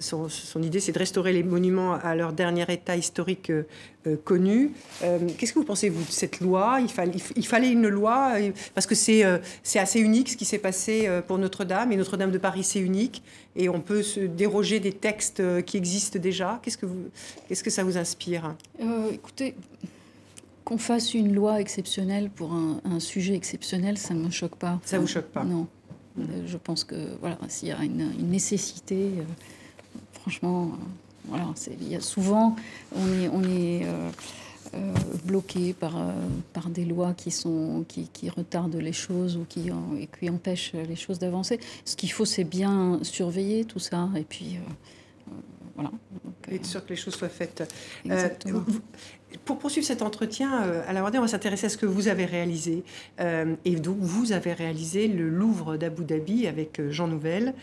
son, 0.00 0.62
idée, 0.62 0.80
c'est 0.80 0.92
de 0.92 0.98
restaurer 0.98 1.32
les 1.32 1.42
monuments 1.42 1.94
à 1.94 2.14
leur 2.14 2.32
dernier 2.32 2.64
état 2.68 2.96
historique 2.96 3.50
euh, 3.50 3.66
euh, 4.06 4.16
connu. 4.22 4.72
Euh, 5.02 5.18
qu'est-ce 5.36 5.52
que 5.52 5.58
vous 5.58 5.64
pensez, 5.64 5.88
vous, 5.88 6.04
de 6.04 6.10
cette 6.10 6.40
loi? 6.40 6.78
Il, 6.80 6.88
fallait, 6.88 7.12
il 7.36 7.46
fallait 7.46 7.70
une 7.70 7.88
loi, 7.88 8.34
parce 8.74 8.86
que 8.86 8.94
c'est 8.94 9.24
assez 9.74 10.00
unique 10.00 10.30
ce 10.30 10.36
qui 10.36 10.44
s'est 10.44 10.58
passé 10.58 11.08
pour 11.26 11.38
Notre-Dame, 11.38 11.92
et 11.92 11.96
Notre-Dame 11.96 12.30
de 12.30 12.38
Paris, 12.38 12.64
c'est 12.64 12.80
unique, 12.80 13.22
et 13.56 13.68
on 13.68 13.80
peut 13.80 14.02
se 14.02 14.20
déroger 14.20 14.80
des 14.80 14.92
textes 14.92 15.42
qui 15.64 15.76
existent 15.76 16.18
déjà. 16.18 16.60
Qu'est-ce 16.62 16.78
que, 16.78 16.86
vous, 16.86 17.08
qu'est-ce 17.48 17.64
que 17.64 17.70
ça 17.70 17.84
vous 17.84 17.96
inspire? 17.96 18.54
Écoutez, 19.12 19.54
qu'on 20.64 20.78
fasse 20.78 21.14
une 21.14 21.34
loi 21.34 21.60
exceptionnelle 21.60 22.30
pour 22.30 22.52
un, 22.52 23.00
sujet 23.00 23.34
exceptionnel, 23.34 23.96
ça 23.96 24.14
ne 24.14 24.24
me 24.24 24.30
choque 24.30 24.56
pas. 24.56 24.80
Ça 24.84 24.96
ne 24.96 25.02
vous 25.02 25.08
choque 25.08 25.26
pas? 25.26 25.44
Non. 25.44 25.66
Je 26.46 26.56
pense 26.56 26.84
que 26.84 27.16
voilà, 27.20 27.38
s'il 27.48 27.68
y 27.68 27.72
a 27.72 27.82
une, 27.84 28.12
une 28.18 28.30
nécessité, 28.30 29.12
franchement, 30.28 30.72
euh, 30.74 30.84
voilà, 31.28 31.46
il 31.80 31.88
y 31.88 31.96
a 31.96 32.00
souvent, 32.00 32.54
on 32.94 33.06
est, 33.14 33.28
on 33.28 33.42
est 33.44 33.86
euh, 33.86 34.10
euh, 34.74 34.92
bloqué 35.24 35.72
par, 35.72 35.94
par 36.52 36.68
des 36.68 36.84
lois 36.84 37.14
qui, 37.14 37.30
sont, 37.30 37.86
qui, 37.88 38.08
qui, 38.12 38.28
retardent 38.28 38.76
les 38.76 38.92
choses 38.92 39.38
ou 39.38 39.46
qui, 39.48 39.70
qui 40.18 40.28
empêchent 40.28 40.74
les 40.74 40.96
choses 40.96 41.18
d'avancer. 41.18 41.58
Ce 41.86 41.96
qu'il 41.96 42.12
faut, 42.12 42.26
c'est 42.26 42.44
bien 42.44 42.98
surveiller 43.02 43.64
tout 43.64 43.78
ça. 43.78 44.10
Et 44.16 44.24
puis, 44.24 44.58
voilà. 45.74 45.90
Et 46.50 46.56
être 46.56 46.66
sûr 46.66 46.84
que 46.84 46.90
les 46.90 46.96
choses 46.96 47.14
soient 47.14 47.30
faites. 47.30 47.62
pour 49.46 49.58
poursuivre 49.58 49.86
cet 49.86 50.02
entretien, 50.02 50.50
à 50.86 50.92
la 50.92 51.02
on 51.02 51.20
va 51.22 51.28
s'intéresser 51.28 51.66
à 51.66 51.68
ce 51.70 51.78
que 51.78 51.86
vous 51.86 52.08
avez 52.08 52.26
réalisé. 52.26 52.84
et 53.18 53.76
donc, 53.76 53.96
vous 54.00 54.32
avez 54.32 54.52
réalisé 54.52 55.08
le 55.08 55.30
Louvre 55.30 55.78
d'Abu 55.78 56.04
Dhabi 56.04 56.46
avec 56.46 56.82
Jean 56.90 57.08
Nouvel 57.08 57.54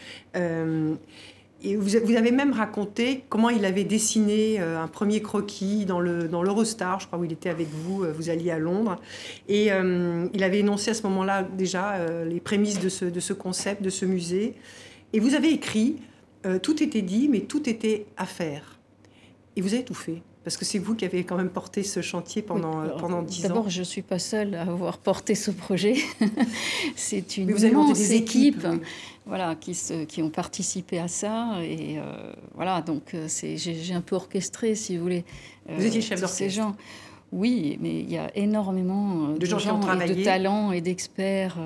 et 1.65 1.75
vous, 1.75 1.95
avez 1.95 2.31
même 2.31 2.53
raconté 2.53 3.23
comment 3.27 3.49
il 3.49 3.65
avait 3.65 3.83
dessiné 3.83 4.57
euh, 4.59 4.79
un 4.79 4.87
premier 4.87 5.21
croquis 5.21 5.85
dans 5.85 5.99
l'Eurostar, 5.99 6.93
dans 6.93 6.99
je 6.99 7.07
crois, 7.07 7.17
où 7.17 7.23
il 7.23 7.31
était 7.31 7.49
avec 7.49 7.67
vous, 7.69 8.03
euh, 8.03 8.13
vous 8.15 8.29
alliez 8.29 8.51
à 8.51 8.59
Londres. 8.59 8.97
Et 9.47 9.71
euh, 9.71 10.27
il 10.33 10.43
avait 10.43 10.59
énoncé 10.59 10.91
à 10.91 10.93
ce 10.93 11.01
moment-là 11.03 11.41
déjà 11.41 11.95
les 12.25 12.39
prémices 12.39 12.79
de 12.79 12.89
ce, 12.89 13.05
de 13.05 13.19
ce, 13.19 13.33
concept, 13.33 13.81
de 13.81 13.89
ce 13.89 14.05
musée. 14.05 14.53
Et 15.13 15.19
vous 15.19 15.33
avez 15.33 15.49
écrit, 15.49 15.97
tout 16.61 16.83
était 16.83 17.01
dit, 17.01 17.27
mais 17.29 17.41
tout 17.41 17.67
était 17.67 18.05
à 18.17 18.25
faire. 18.25 18.77
Et 19.55 19.61
vous 19.61 19.73
avez 19.73 19.83
tout 19.83 19.95
fait. 19.95 20.21
Parce 20.45 20.57
que 20.57 20.63
c'est 20.63 20.77
vous 20.77 20.93
qui 20.93 21.05
avez 21.05 21.23
quand 21.23 21.37
même 21.37 21.49
porté 21.49 21.81
ce 21.81 22.03
chantier 22.03 22.43
pendant, 22.43 22.83
euh, 22.83 22.89
pendant 22.99 23.23
10 23.23 23.45
ans. 23.45 23.47
D'abord, 23.47 23.69
je 23.71 23.79
ne 23.79 23.83
suis 23.83 24.03
pas 24.03 24.19
seule 24.19 24.53
à 24.53 24.61
avoir 24.61 24.99
porté 24.99 25.33
ce 25.33 25.49
projet. 25.49 25.95
c'est 26.95 27.37
une 27.37 27.51
vous 27.51 27.65
immense 27.65 27.97
des 27.97 28.13
équipe 28.13 28.63
voilà, 29.25 29.55
qui, 29.55 29.73
se, 29.73 30.05
qui 30.05 30.21
ont 30.21 30.29
participé 30.29 30.99
à 30.99 31.07
ça. 31.07 31.57
Et 31.63 31.99
euh, 31.99 32.33
voilà, 32.53 32.81
donc 32.81 33.13
euh, 33.13 33.27
j'ai 33.27 33.93
un 33.93 34.01
peu 34.01 34.15
orchestré, 34.15 34.75
si 34.75 34.97
vous 34.97 35.03
voulez. 35.03 35.25
Vous 35.67 35.85
étiez 35.85 36.01
chef 36.01 36.19
d'orchestre 36.19 36.37
ces 36.37 36.49
gens. 36.49 36.75
Oui, 37.31 37.77
mais 37.81 37.99
il 37.99 38.09
y 38.09 38.17
a 38.17 38.29
énormément 38.37 39.29
de, 39.29 39.45
gens, 39.45 39.57
de 39.57 40.23
talents 40.23 40.71
et 40.71 40.79
d'experts 40.79 41.57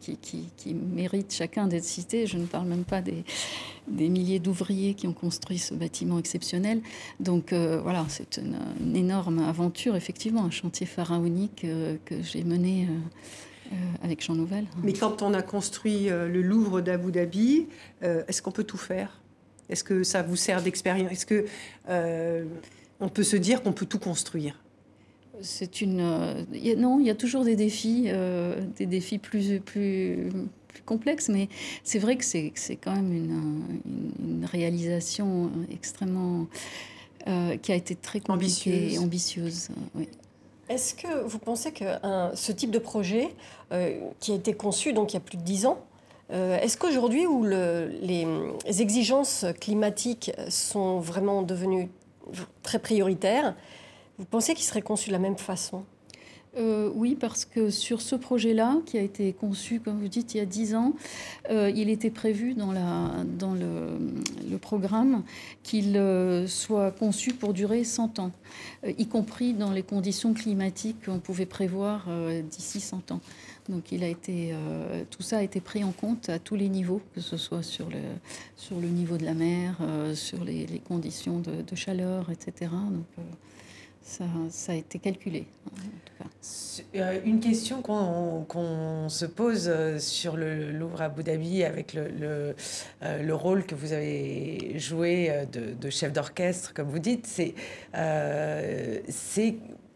qui, 0.00 0.16
qui, 0.16 0.48
qui, 0.56 0.74
méritent 0.74 1.34
chacun 1.34 1.66
d'être 1.66 1.84
cités. 1.84 2.26
Je 2.26 2.38
ne 2.38 2.46
parle 2.46 2.66
même 2.66 2.84
pas 2.84 3.02
des, 3.02 3.24
des 3.88 4.08
milliers 4.08 4.38
d'ouvriers 4.38 4.94
qui 4.94 5.06
ont 5.06 5.12
construit 5.12 5.58
ce 5.58 5.74
bâtiment 5.74 6.18
exceptionnel. 6.18 6.80
Donc 7.20 7.52
euh, 7.52 7.80
voilà, 7.82 8.04
c'est 8.08 8.38
une, 8.38 8.96
énorme 8.96 9.38
aventure, 9.40 9.96
effectivement, 9.96 10.44
un 10.44 10.50
chantier 10.50 10.86
pharaonique 10.86 11.64
euh, 11.64 11.96
que 12.04 12.22
j'ai 12.22 12.44
mené. 12.44 12.88
Euh, 13.72 13.76
avec 14.02 14.22
Jean 14.22 14.34
Nouvel. 14.34 14.66
Mais 14.82 14.92
quand 14.92 15.22
on 15.22 15.34
a 15.34 15.42
construit 15.42 16.08
le 16.08 16.42
Louvre 16.42 16.80
d'Abu 16.80 17.12
Dhabi, 17.12 17.66
est-ce 18.02 18.42
qu'on 18.42 18.52
peut 18.52 18.64
tout 18.64 18.76
faire? 18.76 19.20
Est-ce 19.68 19.82
que 19.82 20.04
ça 20.04 20.22
vous 20.22 20.36
sert 20.36 20.62
d'expérience 20.62 21.10
Est-ce 21.10 21.26
que 21.26 21.46
on 23.00 23.08
peut 23.08 23.24
se 23.24 23.36
dire 23.36 23.62
qu'on 23.62 23.72
peut 23.72 23.86
tout 23.86 23.98
construire? 23.98 24.60
C'est 25.40 25.80
une 25.80 26.46
non, 26.78 27.00
il 27.00 27.06
y 27.06 27.10
a 27.10 27.14
toujours 27.14 27.44
des 27.44 27.56
défis, 27.56 28.08
des 28.76 28.86
défis 28.86 29.18
plus 29.18 29.60
plus 29.60 30.30
complexe, 30.84 31.28
mais 31.28 31.48
c'est 31.82 31.98
vrai 31.98 32.16
que 32.16 32.24
c'est 32.24 32.52
quand 32.76 32.94
même 32.94 33.12
une, 33.12 34.44
réalisation 34.44 35.50
extrêmement 35.72 36.46
euh, 37.26 37.56
qui 37.56 37.72
a 37.72 37.74
été 37.74 37.96
très 37.96 38.20
compliquée 38.20 38.94
et 38.94 38.98
ambitieuse. 38.98 39.68
Est-ce 40.68 40.94
que 40.94 41.22
vous 41.22 41.38
pensez 41.38 41.72
que 41.72 41.84
ce 42.34 42.52
type 42.52 42.70
de 42.70 42.78
projet, 42.78 43.34
euh, 43.72 44.00
qui 44.18 44.32
a 44.32 44.34
été 44.34 44.52
conçu 44.52 44.92
donc 44.92 45.12
il 45.12 45.14
y 45.14 45.16
a 45.18 45.20
plus 45.20 45.36
de 45.36 45.42
dix 45.42 45.66
ans, 45.66 45.78
euh, 46.32 46.58
est-ce 46.58 46.76
qu'aujourd'hui 46.76 47.24
où 47.26 47.44
les 47.44 48.26
exigences 48.80 49.46
climatiques 49.60 50.32
sont 50.48 50.98
vraiment 50.98 51.42
devenues 51.42 51.88
très 52.62 52.80
prioritaires, 52.80 53.54
vous 54.18 54.24
pensez 54.24 54.54
qu'il 54.54 54.64
serait 54.64 54.82
conçu 54.82 55.10
de 55.10 55.12
la 55.12 55.20
même 55.20 55.38
façon? 55.38 55.84
Euh, 56.56 56.90
oui, 56.94 57.16
parce 57.18 57.44
que 57.44 57.70
sur 57.70 58.00
ce 58.00 58.16
projet-là, 58.16 58.78
qui 58.86 58.96
a 58.96 59.02
été 59.02 59.32
conçu, 59.32 59.80
comme 59.80 60.00
vous 60.00 60.08
dites, 60.08 60.34
il 60.34 60.38
y 60.38 60.40
a 60.40 60.46
dix 60.46 60.74
ans, 60.74 60.94
euh, 61.50 61.70
il 61.74 61.90
était 61.90 62.10
prévu 62.10 62.54
dans, 62.54 62.72
le, 62.72 64.58
programme 64.58 65.22
qu'il 65.62 65.96
euh, 65.96 66.46
soit 66.46 66.90
conçu 66.92 67.34
pour 67.34 67.52
durer 67.52 67.84
100 67.84 68.18
ans, 68.20 68.32
y 68.86 69.06
compris 69.06 69.52
dans 69.52 69.70
les 69.70 69.82
conditions 69.82 70.32
climatiques 70.32 71.04
qu'on 71.04 71.18
pouvait 71.18 71.46
prévoir 71.46 72.08
d'ici 72.50 72.80
100 72.80 73.12
ans. 73.12 73.20
Donc 73.68 73.84
tout 75.10 75.22
ça 75.22 75.38
a 75.38 75.42
été 75.42 75.60
pris 75.60 75.84
en 75.84 75.92
compte 75.92 76.28
à 76.30 76.38
tous 76.38 76.56
les 76.56 76.68
niveaux, 76.68 77.02
que 77.14 77.20
ce 77.20 77.36
soit 77.36 77.62
sur 77.62 77.88
le, 77.90 78.88
niveau 78.88 79.18
de 79.18 79.24
la 79.24 79.34
mer, 79.34 79.76
sur 80.14 80.42
les, 80.42 80.66
conditions 80.88 81.38
de, 81.40 81.62
de, 81.62 81.76
chaleur, 81.76 82.30
etc. 82.30 82.70
Donc, 82.72 83.26
ça, 84.06 84.72
a 84.72 84.74
été 84.74 84.98
calculé. 84.98 85.46
Euh, 86.94 87.18
une 87.24 87.40
question 87.40 87.82
qu'on 87.82 89.08
se 89.08 89.26
pose 89.26 89.68
euh, 89.68 89.98
sur 89.98 90.36
le 90.36 90.70
Louvre 90.70 91.02
Abu 91.02 91.24
Dhabi 91.24 91.64
avec 91.64 91.92
le, 91.92 92.54
euh, 93.02 93.22
le 93.22 93.34
rôle 93.34 93.66
que 93.66 93.74
vous 93.74 93.92
avez 93.92 94.78
joué 94.78 95.46
de, 95.52 95.90
chef 95.90 96.12
d'orchestre, 96.12 96.72
comme 96.72 96.88
vous 96.88 97.00
dites, 97.00 97.26
c'est 97.26 97.54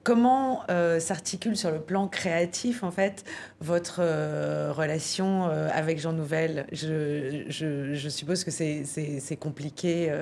comment 0.03 0.63
euh, 0.71 0.99
s'articule 0.99 1.57
sur 1.57 1.71
le 1.71 1.81
plan 1.81 2.09
créatif, 2.09 2.83
en 2.83 2.91
fait, 2.91 3.25
votre 3.61 4.01
euh, 4.01 4.73
relation 4.73 5.49
euh, 5.49 5.69
avec 5.73 6.01
Jean 6.01 6.13
Nouvel? 6.13 6.67
Je, 6.73 8.09
suppose 8.09 8.45
que 8.45 8.51
c'est 8.51 9.37
compliqué, 9.39 10.13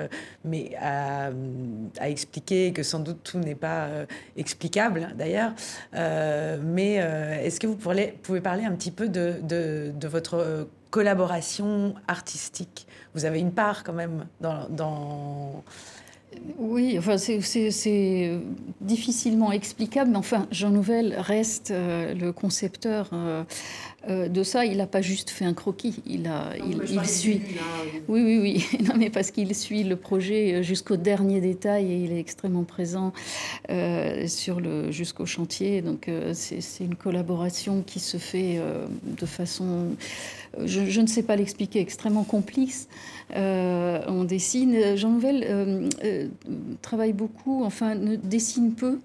mais 0.43 0.71
à, 0.81 1.31
expliquer, 2.01 2.73
que 2.73 2.83
sans 2.83 2.99
doute 2.99 3.19
tout 3.23 3.39
n'est 3.39 3.55
pas 3.55 3.87
explicable, 4.37 5.09
d'ailleurs. 5.15 5.53
mais 5.93 6.95
est-ce 7.43 7.59
que 7.59 7.67
vous 7.67 7.77
pouvez 7.77 8.41
parler 8.41 8.65
un 8.65 8.73
petit 8.73 8.91
peu 8.91 9.09
de, 9.09 10.07
votre 10.07 10.67
collaboration 10.91 11.95
artistique? 12.07 12.87
Vous 13.13 13.25
avez 13.25 13.39
une 13.39 13.51
part, 13.51 13.83
quand 13.83 13.93
même, 13.93 14.25
dans 14.39 15.63
oui, 16.57 16.97
enfin, 16.97 17.17
c'est 17.17 18.39
difficilement 18.81 19.51
explicable, 19.51 20.11
mais 20.11 20.17
enfin, 20.17 20.47
Jean 20.51 20.69
Nouvel 20.69 21.15
reste 21.17 21.71
euh, 21.71 22.13
le 22.13 22.31
concepteur 22.31 23.09
euh, 23.13 23.43
euh, 24.07 24.27
de 24.27 24.43
ça. 24.43 24.65
Il 24.65 24.77
n'a 24.77 24.87
pas 24.87 25.01
juste 25.01 25.29
fait 25.29 25.45
un 25.45 25.53
croquis, 25.53 26.01
il, 26.05 26.27
a, 26.27 26.53
il, 26.57 27.05
suit. 27.05 27.41
oui, 28.07 28.21
oui, 28.21 28.39
oui. 28.39 28.79
non, 28.85 28.93
mais 28.97 29.09
parce 29.09 29.31
qu'il 29.31 29.53
suit 29.55 29.83
le 29.83 29.95
projet 29.95 30.63
jusqu'au 30.63 30.95
dernier 30.95 31.41
détail 31.41 31.91
et 31.91 31.97
il 31.97 32.11
est 32.11 32.19
extrêmement 32.19 32.63
présent 32.63 33.13
sur 34.27 34.59
le 34.59 34.91
jusqu'au 34.91 35.25
chantier. 35.25 35.81
Donc, 35.81 36.09
c'est 36.33 36.83
une 36.83 36.95
collaboration 36.95 37.83
qui 37.85 37.99
se 37.99 38.17
fait 38.17 38.59
de 39.03 39.25
façon, 39.25 39.87
je, 40.63 40.85
je, 40.85 41.01
ne 41.01 41.07
sais 41.07 41.23
pas 41.23 41.35
l'expliquer, 41.35 41.79
extrêmement 41.79 42.23
complice. 42.23 42.87
Euh, 43.35 44.01
on 44.07 44.23
dessine. 44.23 44.95
Jean 44.95 45.11
Nouvel 45.11 45.45
euh, 45.47 45.89
euh, 46.03 46.27
travaille 46.81 47.13
beaucoup, 47.13 47.63
enfin 47.63 47.95
ne 47.95 48.15
dessine 48.15 48.73
peu, 48.73 48.99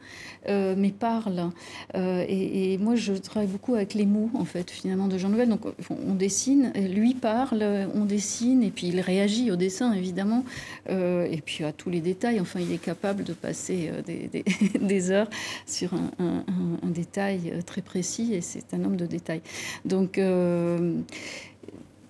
mais 0.49 0.91
parle. 0.91 1.51
Et, 1.95 2.79
moi, 2.79 2.95
je 2.97 3.13
travaille 3.15 3.49
beaucoup 3.49 3.75
avec 3.75 3.95
les 3.95 4.07
mots, 4.07 4.31
en 4.35 4.45
fait, 4.45 4.71
finalement, 4.85 5.09
de 5.09 5.17
Jean 5.17 5.31
Nouvel. 5.31 5.49
Donc, 5.49 5.63
on 5.89 6.15
dessine, 6.15 6.71
lui 6.75 7.15
parle, 7.15 7.89
on 7.95 8.05
dessine, 8.05 8.63
et 8.63 8.71
puis 8.71 8.89
il 8.89 9.01
réagit 9.01 9.51
au 9.51 9.57
dessin, 9.57 9.95
évidemment, 9.95 10.45
et 10.91 11.43
puis 11.43 11.65
à 11.65 11.73
tous 11.73 11.89
les 11.89 12.01
détails. 12.01 12.39
Enfin, 12.39 12.61
il 12.61 12.71
est 12.71 12.79
capable 12.79 13.25
de 13.25 13.33
passer 13.33 13.91
des, 14.81 15.11
heures 15.11 15.31
sur 15.67 15.95
un, 15.95 16.45
détail 16.85 17.55
très 17.65 17.81
précis, 17.81 18.35
et 18.35 18.43
c'est 18.43 18.75
un 18.75 18.85
homme 18.85 18.97
de 18.97 19.07
détail. 19.07 19.41
Donc, 19.87 20.19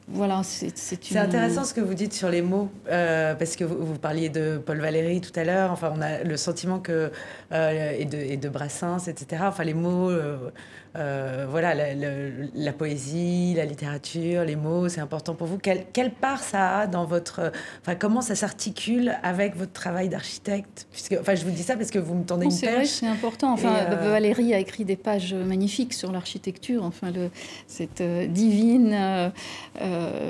voilà, 0.09 0.43
c'est 0.43 0.77
C'est 0.77 1.17
intéressant 1.17 1.65
ce 1.65 1.73
que 1.73 1.81
vous 1.81 1.95
dites 1.95 2.13
sur 2.13 2.29
les 2.29 2.43
mots, 2.43 2.69
euh, 2.91 3.35
parce 3.35 3.57
que 3.57 3.65
vous, 3.65 3.99
parliez 3.99 4.29
de 4.29 4.59
Paul 4.59 4.79
Valéry 4.79 5.23
tout 5.23 5.33
à 5.35 5.45
l'heure. 5.45 5.71
Enfin, 5.73 5.93
on 5.97 6.03
a 6.03 6.23
le 6.23 6.37
sentiment 6.37 6.79
que 6.79 7.11
euh, 7.53 7.93
et, 7.99 8.05
de, 8.05 8.19
et 8.19 8.37
de 8.37 8.49
Brassens, 8.51 9.09
etc. 9.09 9.45
Enfin, 9.47 9.65
les 9.65 9.73
mots, 9.73 10.11
euh, 10.11 10.51
euh, 10.97 11.47
voilà, 11.51 11.75
la, 11.75 12.73
poésie, 12.73 13.55
la 13.57 13.65
littérature, 13.65 14.45
les 14.45 14.55
mots, 14.55 14.89
c'est 14.89 15.01
important 15.01 15.35
pour 15.35 15.49
vous. 15.49 15.59
Quelle, 15.59 15.87
quelle, 15.93 16.13
part 16.13 16.43
ça 16.43 16.79
a 16.79 16.87
dans 16.87 17.05
votre... 17.05 17.51
Enfin, 17.81 17.97
comment 17.97 18.21
ça 18.21 18.37
s'articule 18.37 19.17
avec 19.25 19.57
votre 19.57 19.73
travail 19.73 20.09
d'architecte? 20.09 20.87
Puisque, 20.93 21.17
Enfin, 21.21 21.35
je 21.35 21.45
vous 21.45 21.51
dis 21.51 21.65
ça 21.65 21.77
parce 21.77 21.91
que 21.91 21.99
vous 21.99 22.15
me 22.15 22.25
tendez 22.25 22.45
une 22.45 22.51
C'est 22.53 22.71
vrai, 22.71 22.85
c'est 22.85 23.09
important. 23.09 23.53
Enfin, 23.53 23.75
euh, 23.75 24.11
Valérie 24.11 24.55
a 24.55 24.61
écrit 24.61 24.85
des 24.85 24.95
pages 24.95 25.35
magnifiques 25.35 25.95
sur 25.95 26.13
l'architecture, 26.13 26.85
enfin, 26.85 27.11
le, 27.11 27.31
cette 27.67 28.01
euh, 28.01 28.27
divine 28.27 28.97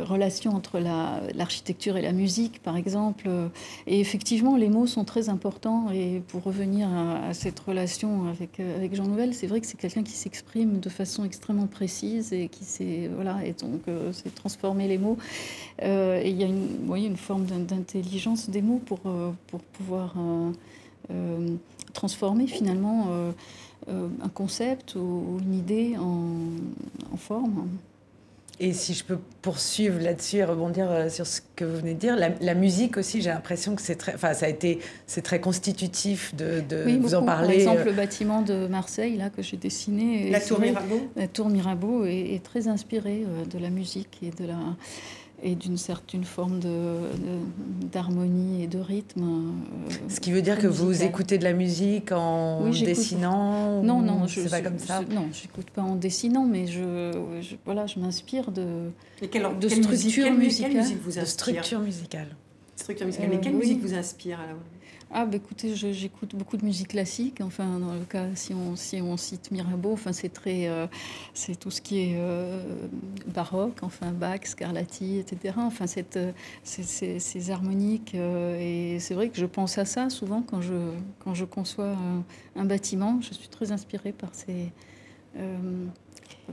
relation 0.09 0.53
entre 0.53 0.79
l'architecture 1.35 1.97
et 1.97 2.03
la 2.03 2.13
musique, 2.13 2.63
par 2.63 2.77
exemple. 2.77 3.29
Et 3.87 4.01
effectivement, 4.01 4.57
les 4.57 4.69
mots 4.69 4.87
sont 4.87 5.05
très 5.05 5.29
importants. 5.29 5.91
Et 5.93 6.23
pour 6.29 6.43
revenir 6.43 6.89
à, 6.89 7.35
cette 7.35 7.61
relation 7.61 8.29
avec, 8.29 8.61
avec 8.61 8.95
Jean 8.95 9.05
Nouvel, 9.05 9.35
c'est 9.35 9.47
vrai 9.47 9.61
que 9.61 9.67
c'est 9.67 9.77
quelqu'un 9.77 10.03
qui 10.03 10.13
s'exprime 10.13 10.54
de 10.63 10.89
façon 10.89 11.25
extrêmement 11.25 11.67
précise 11.67 12.33
et 12.33 12.49
qui 12.49 12.65
s'est 12.65 13.11
voilà 13.15 13.45
et 13.45 13.53
donc 13.53 13.83
euh, 13.89 14.13
c'est 14.13 14.35
transformer 14.35 14.87
les 14.87 14.99
mots. 14.99 15.19
Euh, 15.83 16.21
et 16.23 16.31
il 16.31 16.37
y 16.37 16.45
a 16.45 16.47
une, 16.47 16.87
voyez, 16.87 17.09
une 17.09 17.17
forme 17.17 17.45
d'intelligence 17.45 18.49
des 18.49 18.63
mots 18.63 18.81
pour 18.85 19.01
euh, 19.07 19.33
pour 19.49 19.61
pouvoir 19.61 20.15
transformer 21.93 22.47
finalement 22.47 23.09
un 23.89 24.29
concept 24.33 24.95
ou, 24.95 25.39
une 25.43 25.55
idée 25.55 25.97
en, 25.99 27.13
en 27.13 27.17
forme. 27.17 27.69
Et 28.61 28.73
si 28.73 28.95
je 28.95 29.05
peux 29.05 29.19
poursuivre 29.43 30.01
là-dessus 30.01 30.37
et 30.37 30.45
rebondir 30.45 30.91
euh, 30.91 31.09
sur 31.09 31.27
ce 31.27 31.41
que 31.57 31.65
vous 31.65 31.77
venez 31.77 31.95
de 31.95 31.99
dire, 31.99 32.17
la, 32.17 32.55
musique 32.55 32.97
aussi, 32.97 33.21
j'ai 33.21 33.31
l'impression 33.31 33.75
que 33.75 33.83
c'est 33.83 33.97
très, 33.97 34.15
enfin, 34.15 34.33
ça 34.33 34.47
a 34.47 34.49
été, 34.49 34.79
c'est 35.07 35.23
très 35.23 35.41
constitutif 35.41 36.35
de, 36.37 36.61
de 36.61 36.99
vous 36.99 37.15
en 37.17 37.25
parler. 37.25 37.49
Par 37.49 37.57
exemple, 37.57 37.81
euh. 37.81 37.85
le 37.87 37.93
bâtiment 37.93 38.43
de 38.43 38.67
Marseille 38.69 39.17
là 39.17 39.31
que 39.31 39.43
j'ai 39.43 39.57
dessiné, 39.57 40.31
la 40.31 40.41
tour 40.41 40.61
Mirabeau, 40.61 41.01
la 41.17 41.27
tour 41.27 41.49
Mirabeau 41.49 42.05
est, 42.05 42.35
est 42.35 42.45
très 42.45 42.69
inspirée 42.69 43.25
euh, 43.27 43.45
de 43.45 43.59
la 43.59 43.71
musique 43.71 44.21
et 44.23 44.31
de 44.31 44.47
la 44.47 44.59
et 45.43 45.55
d'une 45.55 45.77
certaine 45.77 46.25
forme 46.25 46.61
d'harmonie 47.93 48.63
et 48.63 48.67
de 48.67 48.79
rythme. 48.79 49.23
Euh, 49.23 49.95
Ce 50.09 50.21
qui 50.21 50.33
veut 50.33 50.43
dire 50.43 50.59
que 50.59 50.67
vous 50.67 51.03
écoutez 51.03 51.39
de 51.39 51.45
la 51.45 51.53
musique 51.53 52.13
en 52.13 52.69
dessinant 52.71 53.83
Non, 53.83 54.01
non, 54.01 54.27
je 54.27 54.49
pas 54.49 54.61
comme 54.61 54.79
ça. 54.79 55.03
Je, 55.09 55.15
non, 55.15 55.29
j'écoute 55.33 55.71
pas 55.71 55.83
en 55.83 55.97
dessinant, 55.97 56.45
mais 56.47 56.67
je, 56.67 57.13
voilà, 57.65 57.87
je 57.87 57.99
m'inspire 57.99 58.51
de, 58.53 58.91
de 59.21 59.69
structure 59.69 60.33
musicale. 60.33 60.71
Quelle 60.73 60.81
musique 60.81 61.03
vous 61.03 61.19
inspire 61.19 61.27
Structure 61.29 61.81
musicale. 61.81 62.29
Structure 62.77 63.07
musicale. 63.07 63.29
mais 63.31 63.41
quelle 63.41 63.55
musique 63.55 63.81
vous 63.81 63.95
inspire 63.95 64.41
alors? 64.41 64.59
Ah, 65.17 65.27
bah, 65.27 65.37
écoutez, 65.37 65.77
j'écoute 65.77 66.35
beaucoup 66.35 66.57
de 66.57 66.65
musique 66.65 66.89
classique. 66.89 67.41
Enfin, 67.41 67.79
dans 67.79 67.95
le 67.95 68.05
cas, 68.05 68.27
si 68.35 68.53
on, 68.53 69.17
cite 69.17 69.53
Mirabeau, 69.53 69.93
enfin, 69.93 70.13
c'est 70.13 70.29
très, 70.29 70.67
euh, 70.67 70.89
c'est 71.35 71.55
tout 71.55 71.71
ce 71.71 71.81
qui 71.81 72.01
est 72.01 72.15
euh, 72.17 72.89
baroque, 73.29 73.79
enfin, 73.83 74.11
Bach, 74.11 74.41
Scarlatti, 74.43 75.19
etc. 75.19 75.55
Enfin, 75.59 75.87
cette, 75.87 76.19
ces, 76.65 77.21
ces, 77.21 77.51
harmoniques. 77.53 78.17
Euh, 78.17 78.59
et 78.59 78.99
c'est 78.99 79.15
vrai 79.15 79.29
que 79.29 79.39
je 79.39 79.47
pense 79.47 79.79
à 79.79 79.85
ça 79.85 80.11
souvent 80.11 80.43
quand 80.43 80.61
je, 80.61 80.91
quand 81.21 81.33
je 81.33 81.45
conçois 81.45 81.97
un, 82.57 82.65
bâtiment. 82.65 83.21
Je 83.21 83.35
suis 83.35 83.49
très 83.49 83.71
inspirée 83.71 84.11
par 84.11 84.31
ces, 84.35 84.73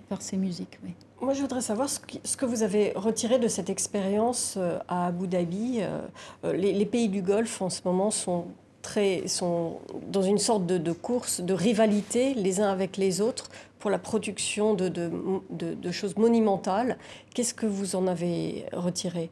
par 0.07 0.21
ces 0.21 0.37
musiques. 0.37 0.77
Oui. 0.83 0.93
Moi, 1.21 1.33
je 1.35 1.41
voudrais 1.41 1.61
savoir 1.61 1.87
ce 1.87 2.35
que 2.35 2.45
vous 2.45 2.63
avez 2.63 2.93
retiré 2.95 3.37
de 3.37 3.47
cette 3.47 3.69
expérience 3.69 4.55
euh, 4.57 4.79
à 4.87 5.05
Abu 5.05 5.27
Dhabi. 5.27 5.77
Euh, 5.81 6.01
euh, 6.45 6.53
les, 6.53 6.85
pays 6.87 7.09
du 7.09 7.21
Golfe, 7.21 7.61
en 7.61 7.69
ce 7.69 7.81
moment, 7.85 8.09
sont, 8.09 8.45
très, 8.81 9.27
sont 9.27 9.77
dans 10.07 10.23
une 10.23 10.39
sorte 10.39 10.65
de, 10.65 10.91
course, 10.91 11.41
de 11.41 11.53
rivalité 11.53 12.33
les 12.33 12.59
uns 12.59 12.71
avec 12.71 12.97
les 12.97 13.21
autres 13.21 13.51
pour 13.77 13.91
la 13.91 13.99
production 13.99 14.73
de, 14.73 14.89
de 14.89 15.91
choses 15.91 16.17
monumentales. 16.17 16.97
Qu'est-ce 17.35 17.53
que 17.53 17.67
vous 17.67 17.95
en 17.95 18.07
avez 18.07 18.65
retiré? 18.73 19.29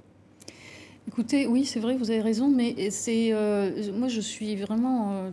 Écoutez, 1.10 1.48
oui, 1.48 1.66
c'est 1.66 1.80
vrai, 1.80 1.98
vous 1.98 2.12
avez 2.12 2.22
raison, 2.22 2.52
mais 2.52 2.92
c'est 2.92 3.34
euh, 3.34 3.92
moi 3.94 4.10
je 4.10 4.22
suis 4.22 4.56
vraiment 4.56 5.14
euh, 5.14 5.32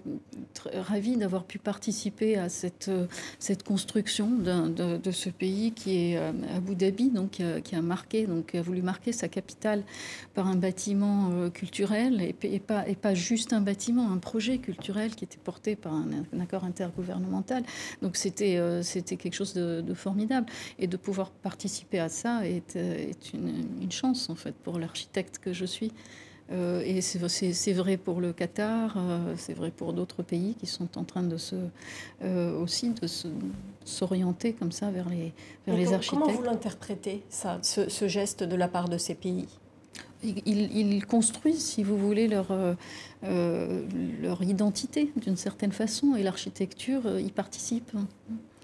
ravie 0.73 1.19
d'avoir 1.19 1.45
pu 1.45 1.59
participer 1.59 2.39
à 2.39 2.49
cette, 2.49 2.89
euh, 2.89 3.07
cette 3.39 3.62
construction 3.62 4.31
de, 4.31 4.97
de, 4.97 5.11
ce 5.11 5.29
pays 5.29 5.73
qui 5.73 5.99
est 5.99 6.17
Abu 6.57 6.77
Dhabi, 6.77 7.11
donc 7.11 7.43
qui 7.62 7.75
a 7.75 7.83
marqué, 7.83 8.27
donc 8.27 8.55
a 8.55 8.62
voulu 8.62 8.81
marquer 8.81 9.12
sa 9.12 9.29
capitale 9.29 9.83
par 10.33 10.47
un 10.47 10.55
bâtiment 10.55 11.51
culturel 11.51 12.23
et, 12.23 12.59
pas 12.59 12.89
et 12.89 12.95
pas 12.95 13.12
juste 13.12 13.53
un 13.53 13.61
bâtiment, 13.61 14.11
un 14.11 14.17
projet 14.17 14.57
culturel 14.57 15.15
qui 15.15 15.25
était 15.25 15.37
porté 15.37 15.77
par 15.77 15.93
un, 15.93 16.41
accord 16.41 16.65
intergouvernemental. 16.65 17.65
Donc 18.01 18.17
c'était 18.17 18.59
c'était 18.83 19.17
quelque 19.17 19.35
chose 19.35 19.53
de, 19.53 19.95
formidable 19.95 20.47
et 20.79 20.87
de 20.87 20.97
pouvoir 20.97 21.31
participer 21.31 21.99
à 21.99 22.09
ça 22.09 22.47
est, 22.47 22.77
est 22.77 23.35
une, 23.35 23.83
une 23.83 23.93
chance 23.93 24.31
en 24.31 24.37
fait 24.37 24.55
pour 24.55 24.79
l'architecte 24.79 25.39
que 25.39 25.53
je 25.53 25.65
suis. 25.66 25.92
Euh, 26.52 26.83
et 26.85 27.00
c'est 27.00 27.72
vrai 27.72 27.96
pour 27.96 28.20
le 28.20 28.33
Qatar, 28.33 28.94
euh, 28.96 29.35
c'est 29.37 29.55
vrai 29.55 29.72
pour 29.72 29.92
d'autres 29.92 30.22
pays 30.22 30.55
qui 30.55 30.66
sont 30.66 30.96
en 30.96 31.02
train 31.02 31.24
de 31.24 31.37
se, 31.37 31.57
euh, 32.22 32.57
aussi 32.61 32.90
de 32.90 33.09
s'orienter 33.85 34.52
comme 34.52 34.70
ça 34.70 34.90
vers 34.90 35.09
les, 35.09 35.33
vers 35.66 35.76
les 35.76 35.92
architectes. 35.92 36.22
Comment 36.22 36.33
vous 36.33 36.44
l'interprétez, 36.44 37.22
ça, 37.31 37.59
ce, 37.62 38.07
geste 38.07 38.44
de 38.44 38.55
la 38.55 38.68
part 38.68 38.88
de 38.88 38.98
ces 38.98 39.14
pays? 39.14 39.46
Ils, 40.22 41.07
construisent, 41.07 41.64
si 41.64 41.83
vous 41.83 41.98
voulez, 41.98 42.26
leur, 42.26 42.48
leur 43.22 44.42
identité 44.42 45.12
d'une 45.16 45.37
certaine 45.37 45.72
façon, 45.72 46.16
et 46.16 46.22
l'architecture 46.22 47.20
y 47.20 47.31
participe. 47.31 47.92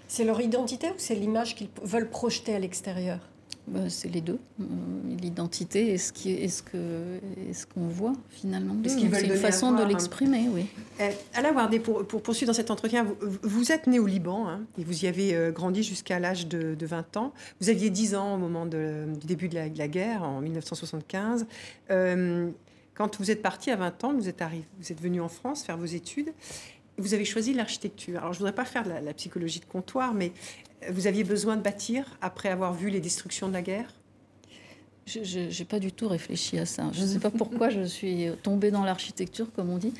C'est 0.07 0.25
leur 0.25 0.41
identité 0.41 0.89
ou 0.89 0.95
c'est 0.97 1.15
l'image 1.15 1.55
qu'ils 1.55 1.69
veulent 1.83 2.09
projeter 2.09 2.55
à 2.55 2.59
l'extérieur? 2.59 3.19
Bah, 3.65 3.89
c'est 3.89 4.09
les 4.09 4.19
deux. 4.19 4.39
Euh, 4.59 4.63
l'identité 5.21 5.93
et 5.93 5.97
ce 5.97 6.11
qu'on 6.11 6.19
ce 6.49 7.53
ce 7.53 7.65
qu'on 7.65 7.87
voit 7.87 8.13
finalement. 8.29 8.75
C'est 8.85 8.99
une 9.01 9.35
façon 9.37 9.71
de 9.71 9.81
hein. 9.81 9.87
l'exprimer, 9.87 10.49
oui. 10.51 10.65
Euh, 10.99 11.11
Alain 11.33 11.53
Wardé, 11.53 11.79
pour, 11.79 12.05
pour, 12.05 12.21
poursuivre 12.21 12.49
dans 12.51 12.55
cet 12.55 12.71
entretien, 12.71 13.03
vous, 13.03 13.37
vous 13.41 13.71
êtes 13.71 13.87
né 13.87 13.99
au 13.99 14.05
Liban 14.05 14.49
hein, 14.49 14.61
et 14.77 14.83
vous 14.83 15.05
y 15.05 15.07
avez 15.07 15.33
euh, 15.33 15.51
grandi 15.51 15.81
jusqu'à 15.81 16.19
l'âge 16.19 16.47
de, 16.47 16.75
20 16.85 17.17
ans. 17.17 17.33
Vous 17.61 17.69
aviez 17.69 17.89
10 17.89 18.15
ans 18.15 18.35
au 18.35 18.37
moment 18.37 18.65
de, 18.65 19.05
du 19.19 19.27
début 19.27 19.47
de 19.47 19.55
la, 19.55 19.69
guerre, 19.69 20.23
en 20.23 20.41
1975. 20.41 21.45
quand 22.93 23.17
vous 23.17 23.31
êtes 23.31 23.41
parti 23.41 23.71
à 23.71 23.77
20 23.77 24.03
ans, 24.03 24.13
vous 24.13 24.27
êtes, 24.27 24.41
arrivé, 24.41 24.65
vous 24.79 24.91
êtes 24.91 25.01
venu 25.01 25.21
en 25.21 25.29
France 25.29 25.63
faire 25.63 25.77
vos 25.77 25.85
études. 25.85 26.33
Vous 26.97 27.13
avez 27.13 27.25
choisi 27.25 27.53
l'architecture. 27.53 28.19
Alors, 28.19 28.33
je 28.33 28.37
ne 28.37 28.39
voudrais 28.39 28.55
pas 28.55 28.65
faire 28.65 28.83
de 28.83 28.89
la, 28.89 29.13
psychologie 29.13 29.59
de 29.59 29.65
comptoir, 29.65 30.13
mais 30.13 30.31
vous 30.89 31.07
aviez 31.07 31.23
besoin 31.23 31.57
de 31.57 31.61
bâtir 31.61 32.17
après 32.21 32.49
avoir 32.49 32.73
vu 32.73 32.89
les 32.89 32.99
destructions 32.99 33.47
de 33.47 33.53
la 33.53 33.61
guerre? 33.61 33.93
Je 35.05 35.39
n'ai 35.59 35.65
pas 35.65 35.79
du 35.79 35.91
tout 35.91 36.07
réfléchi 36.07 36.57
à 36.57 36.65
ça. 36.65 36.89
Je 36.93 37.01
ne 37.01 37.07
sais 37.07 37.19
pas 37.19 37.29
pourquoi 37.29 37.69
je 37.69 37.83
suis 37.83 38.27
tombée 38.41 38.71
dans 38.71 38.85
l'architecture, 38.85 39.51
comme 39.53 39.69
on 39.69 39.77
dit. 39.77 39.93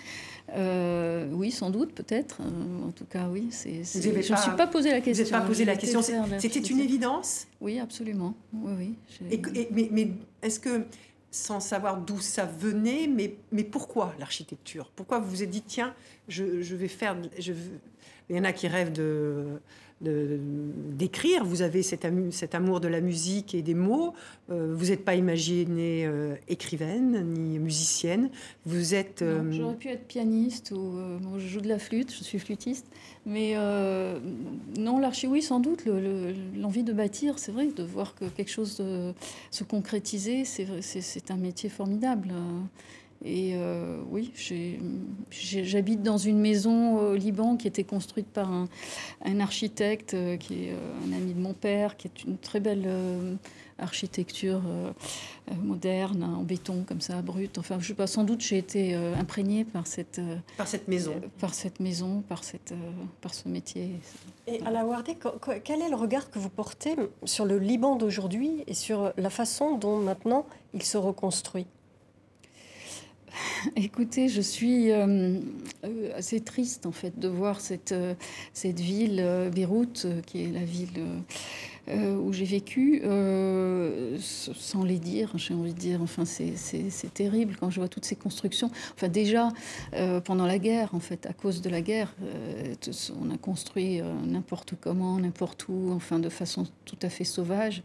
Euh, 0.55 1.27
oui, 1.33 1.51
sans 1.51 1.69
doute, 1.69 1.93
peut-être. 1.93 2.41
Euh, 2.41 2.87
en 2.87 2.91
tout 2.91 3.05
cas, 3.05 3.27
oui. 3.29 3.47
C'est, 3.49 3.83
je 3.83 4.09
ne 4.09 4.15
me 4.15 4.21
suis 4.21 4.33
pas 4.55 4.67
posé 4.67 4.91
la 4.91 5.01
question. 5.01 5.25
Vous 5.25 5.31
n'avez 5.31 5.41
pas 5.41 5.47
posé 5.47 5.65
la 5.65 5.75
question. 5.75 6.01
C'était 6.39 6.59
une 6.59 6.79
évidence? 6.79 7.47
Oui, 7.59 7.79
absolument. 7.79 8.33
Oui, 8.53 8.95
oui. 9.21 9.41
mais, 9.71 9.89
mais 9.91 10.11
est-ce 10.41 10.59
que, 10.59 10.85
sans 11.33 11.59
savoir 11.59 11.97
d'où 11.97 12.19
ça 12.19 12.45
venait, 12.45 13.07
mais, 13.07 13.63
pourquoi 13.63 14.13
l'architecture? 14.19 14.91
Pourquoi 14.95 15.19
vous 15.19 15.29
vous 15.29 15.43
êtes 15.43 15.49
dit, 15.49 15.63
tiens, 15.63 15.93
je, 16.27 16.61
je 16.61 16.75
vais 16.75 16.87
faire... 16.87 17.17
Je, 17.39 17.53
il 18.29 18.37
y 18.37 18.39
en 18.39 18.43
a 18.43 18.53
qui 18.53 18.67
rêvent 18.67 18.93
de 18.93 19.59
d'écrire. 20.01 21.45
Vous 21.45 21.61
avez 21.61 21.83
cet, 21.83 22.05
cet, 22.31 22.55
amour 22.55 22.79
de 22.79 22.87
la 22.87 23.01
musique 23.01 23.55
et 23.55 23.61
des 23.61 23.73
mots. 23.73 24.13
Euh, 24.49 24.73
vous 24.75 24.87
n'êtes 24.87 25.05
pas 25.05 25.15
imaginée 25.15 26.05
euh, 26.05 26.35
écrivaine 26.47 27.33
ni 27.33 27.59
musicienne. 27.59 28.29
Vous 28.65 28.95
êtes. 28.95 29.21
Euh, 29.21 29.51
j'aurais 29.51 29.75
pu 29.75 29.89
être 29.89 30.05
pianiste 30.05 30.71
ou 30.71 30.97
je 31.37 31.47
joue 31.47 31.61
de 31.61 31.69
la 31.69 31.79
flûte. 31.79 32.13
Je 32.13 32.23
suis 32.23 32.39
flûtiste. 32.39 32.85
Mais 33.25 33.55
non, 34.77 34.99
l'archi, 34.99 35.27
oui, 35.27 35.41
sans 35.41 35.59
doute. 35.59 35.85
L'envie 36.57 36.83
de 36.83 36.93
bâtir, 36.93 37.39
c'est 37.39 37.51
vrai, 37.51 37.67
de 37.67 37.83
voir 37.83 38.15
que 38.15 38.25
quelque 38.25 38.51
chose 38.51 38.83
se 39.51 39.63
concrétiser, 39.63 40.43
c'est 40.45 41.31
un 41.31 41.37
métier 41.37 41.69
formidable. 41.69 42.33
Et 43.25 43.53
euh, 43.55 44.01
oui, 44.09 44.33
j'habite 45.31 46.03
dans 46.03 46.17
une 46.17 46.39
maison 46.39 46.97
au 46.97 47.15
Liban 47.15 47.55
qui 47.55 47.67
était 47.67 47.85
construite 47.85 48.27
par 48.27 48.51
un, 48.51 48.67
architecte 49.39 50.13
euh, 50.13 50.35
qui 50.35 50.65
est 50.65 50.71
euh, 50.71 51.07
un 51.07 51.13
ami 51.13 51.33
de 51.33 51.39
mon 51.39 51.53
père, 51.53 51.95
qui 51.95 52.07
est 52.07 52.23
une 52.25 52.37
très 52.37 52.59
belle 52.59 52.87
architecture 53.79 54.61
moderne, 55.61 56.23
en 56.23 56.43
béton 56.43 56.83
comme 56.87 57.01
ça, 57.01 57.21
brut. 57.21 57.57
Enfin, 57.57 57.77
je 57.79 57.87
sais 57.87 57.93
pas, 57.93 58.07
sans 58.07 58.23
doute 58.23 58.41
j'ai 58.41 58.57
été 58.57 58.93
imprégnée 58.93 59.65
par 59.65 59.87
cette, 59.87 60.21
par 60.57 60.67
cette 60.67 60.87
maison. 60.87 61.13
par 61.39 61.53
cette 61.53 61.79
maison, 61.79 62.23
par, 62.27 62.43
cette, 62.43 62.73
par 63.19 63.33
ce 63.33 63.49
métier. 63.49 63.99
Et 64.47 64.59
la 64.59 64.85
Wardé, 64.85 65.17
quel 65.63 65.81
est 65.81 65.89
le 65.89 65.95
regard 65.95 66.29
que 66.29 66.39
vous 66.39 66.49
portez 66.49 66.95
sur 67.25 67.45
le 67.45 67.57
Liban 67.57 67.95
d'aujourd'hui 67.95 68.63
et 68.67 68.73
sur 68.73 69.11
la 69.17 69.29
façon 69.29 69.77
dont 69.77 69.97
maintenant 69.97 70.45
il 70.73 70.83
se 70.83 70.97
reconstruit? 70.97 71.65
Écoutez, 73.75 74.29
je 74.29 74.41
suis 74.41 74.91
euh, 74.91 75.37
euh, 75.83 76.11
assez 76.15 76.39
triste 76.39 76.85
en 76.85 76.91
fait 76.91 77.17
de 77.19 77.27
voir 77.27 77.61
cette, 77.61 77.91
euh, 77.91 78.13
cette 78.53 78.79
ville, 78.79 79.23
Beyrouth, 79.53 80.07
qui 80.25 80.43
est 80.43 80.51
la 80.51 80.63
ville 80.63 81.03
où 81.89 82.31
j'ai 82.31 82.45
vécu, 82.45 83.01
sans 84.21 84.85
les 84.85 84.99
dire, 84.99 85.33
j'ai 85.35 85.53
envie 85.53 85.73
de 85.73 85.79
dire. 85.79 86.01
Enfin, 86.01 86.23
c'est 86.23 87.13
terrible 87.13 87.57
quand 87.59 87.69
je 87.69 87.81
vois 87.81 87.89
toutes 87.89 88.05
ces 88.05 88.15
constructions. 88.15 88.71
Enfin, 88.95 89.09
déjà, 89.09 89.49
pendant 90.23 90.45
la 90.45 90.59
guerre, 90.59 90.95
en 90.95 91.01
fait, 91.01 91.25
à 91.25 91.33
cause 91.33 91.61
de 91.61 91.69
la 91.69 91.81
guerre, 91.81 92.15
on 93.21 93.29
a 93.31 93.37
construit 93.37 94.01
n'importe 94.25 94.75
comment, 94.79 95.19
n'importe 95.19 95.67
où, 95.67 95.91
enfin, 95.91 96.19
de 96.19 96.29
façon 96.29 96.67
tout 96.85 96.99
à 97.01 97.09
fait 97.09 97.25
sauvage. 97.25 97.83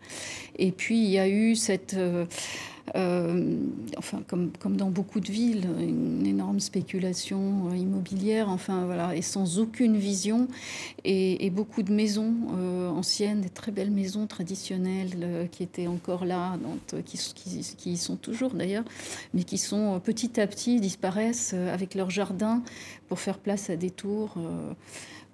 Et 0.56 0.70
puis, 0.70 0.98
il 1.02 1.10
y 1.10 1.18
a 1.18 1.28
eu 1.28 1.56
cette 1.56 1.96
euh, 2.96 3.56
enfin, 3.96 4.22
comme, 4.26 4.50
comme 4.58 4.76
dans 4.76 4.90
beaucoup 4.90 5.20
de 5.20 5.30
villes, 5.30 5.66
une 5.80 6.26
énorme 6.26 6.60
spéculation 6.60 7.70
euh, 7.70 7.76
immobilière, 7.76 8.48
enfin 8.48 8.84
voilà, 8.84 9.16
et 9.16 9.22
sans 9.22 9.58
aucune 9.58 9.96
vision, 9.96 10.48
et, 11.04 11.50
beaucoup 11.50 11.82
de 11.82 11.92
maisons 11.92 12.34
euh, 12.56 12.88
anciennes, 12.88 13.40
des 13.40 13.48
très 13.48 13.72
belles 13.72 13.90
maisons 13.90 14.26
traditionnelles 14.26 15.48
qui 15.50 15.62
étaient 15.62 15.86
encore 15.86 16.24
là, 16.24 16.56
donc, 16.58 17.02
qui, 17.04 17.18
qui, 17.34 17.74
qui, 17.76 17.96
sont 17.96 18.16
toujours 18.16 18.50
d'ailleurs, 18.50 18.84
mais 19.34 19.44
qui 19.44 19.58
sont 19.58 19.98
petit 20.00 20.40
à 20.40 20.46
petit 20.46 20.80
disparaissent 20.80 21.54
avec 21.54 21.94
leur 21.94 22.10
jardin 22.10 22.62
pour 23.08 23.18
faire 23.18 23.38
place 23.38 23.70
à 23.70 23.76
des 23.76 23.90
tours 23.90 24.34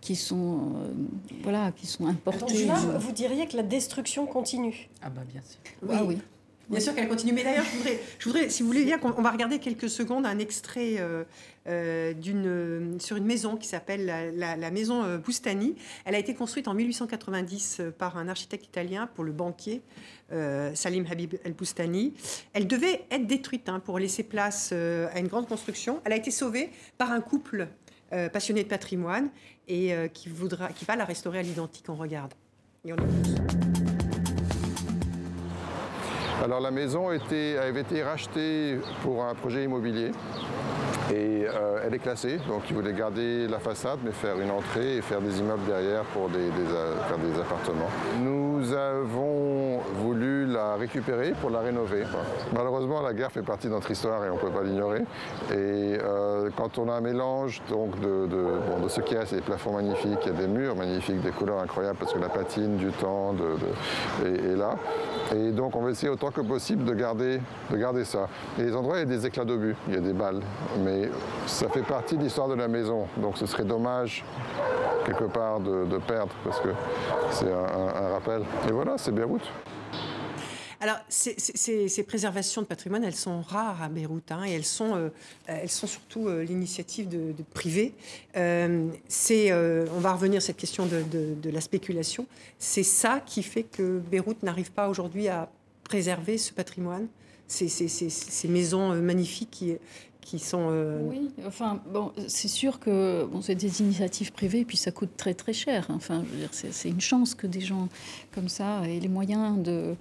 qui 0.00 0.16
sont, 0.16 0.72
voilà, 1.42 1.72
qui 1.72 1.86
sont 1.86 2.06
importés. 2.06 2.68
vous 2.98 3.12
diriez 3.12 3.46
que 3.46 3.56
la 3.56 3.62
destruction 3.62 4.26
continue? 4.26 4.88
Ah 5.02 5.10
bah 5.10 5.22
bien 5.30 5.42
sûr. 5.42 5.90
Ah 5.92 6.04
oui. 6.04 6.18
Bien 6.68 6.80
sûr 6.80 6.94
qu'elle 6.94 7.08
continue. 7.08 7.32
Mais 7.32 7.44
d'ailleurs, 7.44 7.64
je 8.18 8.28
voudrais, 8.28 8.48
si 8.48 8.62
vous 8.62 8.68
voulez 8.68 8.84
bien, 8.84 8.98
on 9.02 9.22
va 9.22 9.30
regarder 9.30 9.58
quelques 9.58 9.90
secondes 9.90 10.26
un 10.26 10.38
extrait 10.38 10.96
euh, 10.98 11.24
euh, 11.66 12.14
d'une, 12.14 12.98
sur 13.00 13.16
une 13.16 13.26
maison 13.26 13.56
qui 13.56 13.68
s'appelle 13.68 14.06
la, 14.36 14.70
maison 14.70 15.02
euh, 15.04 15.18
Boustani. 15.18 15.74
Elle 16.04 16.14
a 16.14 16.18
été 16.18 16.34
construite 16.34 16.68
en 16.68 16.74
1890 16.74 17.82
par 17.98 18.16
un 18.16 18.28
architecte 18.28 18.66
italien 18.66 19.08
pour 19.14 19.24
le 19.24 19.32
banquier 19.32 19.82
Salim 20.74 21.06
Habib 21.08 21.34
El 21.44 21.52
Boustani. 21.52 22.14
Elle 22.54 22.66
devait 22.66 23.04
être 23.10 23.26
détruite 23.26 23.68
hein, 23.68 23.78
pour 23.78 23.98
laisser 23.98 24.24
place 24.24 24.72
à 24.72 25.18
une 25.18 25.28
grande 25.28 25.46
construction. 25.46 26.00
Elle 26.04 26.12
a 26.12 26.16
été 26.16 26.30
sauvée 26.30 26.70
par 26.98 27.12
un 27.12 27.20
couple 27.20 27.68
passionné 28.32 28.64
de 28.64 28.68
patrimoine 28.68 29.28
et 29.68 29.94
qui, 30.12 30.28
voudra, 30.30 30.68
qui 30.72 30.84
va 30.86 30.96
la 30.96 31.04
restaurer 31.04 31.38
à 31.38 31.42
l'identique. 31.42 31.84
On 31.88 31.94
regarde. 31.94 32.32
Et 32.84 32.92
on 32.92 32.96
alors 36.42 36.60
la 36.60 36.70
maison 36.70 37.08
avait 37.08 37.80
été 37.80 38.02
rachetée 38.02 38.78
pour 39.02 39.24
un 39.24 39.34
projet 39.34 39.64
immobilier 39.64 40.10
et 41.12 41.44
euh, 41.46 41.80
elle 41.84 41.94
est 41.94 41.98
classée, 41.98 42.38
donc 42.48 42.62
ils 42.70 42.74
voulaient 42.74 42.92
garder 42.92 43.46
la 43.46 43.58
façade 43.58 43.98
mais 44.04 44.12
faire 44.12 44.40
une 44.40 44.50
entrée 44.50 44.96
et 44.96 45.02
faire 45.02 45.20
des 45.20 45.38
immeubles 45.38 45.64
derrière 45.66 46.02
pour 46.04 46.28
des, 46.30 46.50
faire 47.08 47.18
des 47.18 47.40
appartements. 47.40 47.90
Nous 48.22 48.72
avons 48.72 49.80
voulu 49.96 50.33
la 50.54 50.76
récupérer 50.76 51.32
pour 51.40 51.50
la 51.50 51.60
rénover. 51.60 52.04
Malheureusement 52.54 53.02
la 53.02 53.12
guerre 53.12 53.32
fait 53.32 53.42
partie 53.42 53.66
de 53.66 53.72
notre 53.72 53.90
histoire 53.90 54.24
et 54.24 54.30
on 54.30 54.36
ne 54.36 54.40
peut 54.40 54.50
pas 54.50 54.62
l'ignorer. 54.62 55.00
Et 55.50 55.98
euh, 56.00 56.50
quand 56.56 56.78
on 56.78 56.88
a 56.88 56.94
un 56.94 57.00
mélange 57.00 57.60
donc, 57.68 57.98
de, 58.00 58.28
ce 58.88 59.00
qu'il 59.00 59.16
y 59.16 59.20
a, 59.20 59.26
c'est 59.26 59.36
des 59.36 59.42
plafonds 59.42 59.72
magnifiques, 59.72 60.18
il 60.22 60.32
y 60.32 60.36
a 60.36 60.38
des 60.38 60.48
murs 60.48 60.76
magnifiques, 60.76 61.20
des 61.20 61.30
couleurs 61.30 61.60
incroyables 61.60 61.98
parce 61.98 62.12
que 62.12 62.18
la 62.18 62.28
patine 62.28 62.76
du 62.76 62.90
temps 62.92 63.34
est, 64.24 64.56
là. 64.56 64.76
Et 65.34 65.50
donc 65.50 65.74
on 65.76 65.82
va 65.82 65.90
essayer 65.90 66.10
autant 66.10 66.30
que 66.30 66.40
possible 66.40 66.84
de 66.84 66.94
garder, 66.94 67.40
de 67.70 67.76
garder 67.76 68.04
ça. 68.04 68.28
Et 68.58 68.62
les 68.62 68.76
endroits, 68.76 68.96
il 68.98 69.00
y 69.00 69.02
a 69.02 69.16
des 69.16 69.26
éclats 69.26 69.44
d'obus, 69.44 69.76
il 69.88 69.94
y 69.94 69.96
a 69.96 70.00
des 70.00 70.12
balles. 70.12 70.40
Mais 70.84 71.08
ça 71.46 71.68
fait 71.68 71.82
partie 71.82 72.16
de 72.16 72.22
l'histoire 72.22 72.48
de 72.48 72.54
la 72.54 72.68
maison. 72.68 73.06
Donc 73.16 73.38
ce 73.38 73.46
serait 73.46 73.64
dommage 73.64 74.24
quelque 75.04 75.24
part 75.24 75.60
de, 75.60 75.98
perdre 75.98 76.32
parce 76.44 76.60
que 76.60 76.68
c'est 77.30 77.50
un, 77.50 78.08
rappel. 78.08 78.42
Et 78.68 78.72
voilà, 78.72 78.94
c'est 78.96 79.12
Beyrouth. 79.12 79.50
Alors, 80.80 80.98
ces, 81.08 82.02
préservations 82.06 82.62
de 82.62 82.66
patrimoine, 82.66 83.04
elles 83.04 83.14
sont 83.14 83.40
rares 83.42 83.82
à 83.82 83.88
Beyrouth, 83.88 84.30
hein, 84.30 84.44
et 84.46 84.52
elles 84.52 84.64
sont, 84.64 84.94
euh, 84.94 85.08
elles 85.46 85.70
sont 85.70 85.86
surtout 85.86 86.28
euh, 86.28 86.42
l'initiative 86.42 87.08
de, 87.08 87.34
privés. 87.52 87.94
Euh, 88.36 88.88
on 89.94 90.00
va 90.00 90.12
revenir 90.12 90.38
à 90.38 90.40
cette 90.40 90.56
question 90.56 90.86
de, 90.86 91.50
la 91.50 91.60
spéculation. 91.60 92.26
C'est 92.58 92.82
ça 92.82 93.20
qui 93.24 93.42
fait 93.42 93.64
que 93.64 93.98
Beyrouth 93.98 94.42
n'arrive 94.42 94.72
pas 94.72 94.88
aujourd'hui 94.88 95.28
à 95.28 95.48
préserver 95.84 96.38
ce 96.38 96.52
patrimoine, 96.52 97.06
ces, 97.46 98.48
maisons 98.48 98.94
magnifiques 98.94 99.50
qui, 99.50 99.76
qui 100.24 100.38
sont... 100.38 100.68
Euh, 100.70 101.00
oui, 101.02 101.30
enfin, 101.46 101.80
bon, 101.92 102.12
c'est 102.28 102.48
sûr 102.48 102.80
que 102.80 103.28
c'est 103.42 103.54
des 103.54 103.80
initiatives 103.82 104.32
privées, 104.32 104.64
puis 104.64 104.76
ça 104.76 104.90
coûte 104.90 105.10
très 105.16 105.34
très 105.34 105.52
cher. 105.52 105.86
Enfin, 105.90 106.24
c'est 106.50 106.88
une 106.88 107.00
chance 107.00 107.34
que 107.34 107.46
des 107.46 107.60
gens 107.60 107.88
comme 108.34 108.48
ça 108.48 108.82
aient 108.86 109.00
les 109.00 109.08
moyens 109.08 109.62
de, 109.62 109.94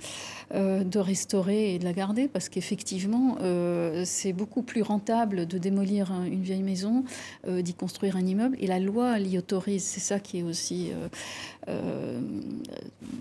euh, 0.53 0.83
de 0.83 0.99
restaurer 0.99 1.75
et 1.75 1.79
de 1.79 1.83
la 1.83 1.93
garder, 1.93 2.27
parce 2.27 2.49
qu'effectivement, 2.49 3.37
euh, 3.41 4.03
c'est 4.05 4.33
beaucoup 4.33 4.61
plus 4.61 4.81
rentable 4.81 5.45
de 5.45 5.57
démolir 5.57 6.11
une 6.25 6.41
vieille 6.41 6.63
maison, 6.63 7.03
d'y 7.47 7.73
construire 7.73 8.15
un 8.15 8.25
immeuble, 8.25 8.57
et 8.59 8.67
la 8.67 8.79
loi 8.79 9.19
l'y 9.19 9.37
autorise. 9.37 9.83
C'est 9.83 9.99
ça 9.99 10.19
qui 10.19 10.39
est 10.39 10.43
aussi 10.43 10.91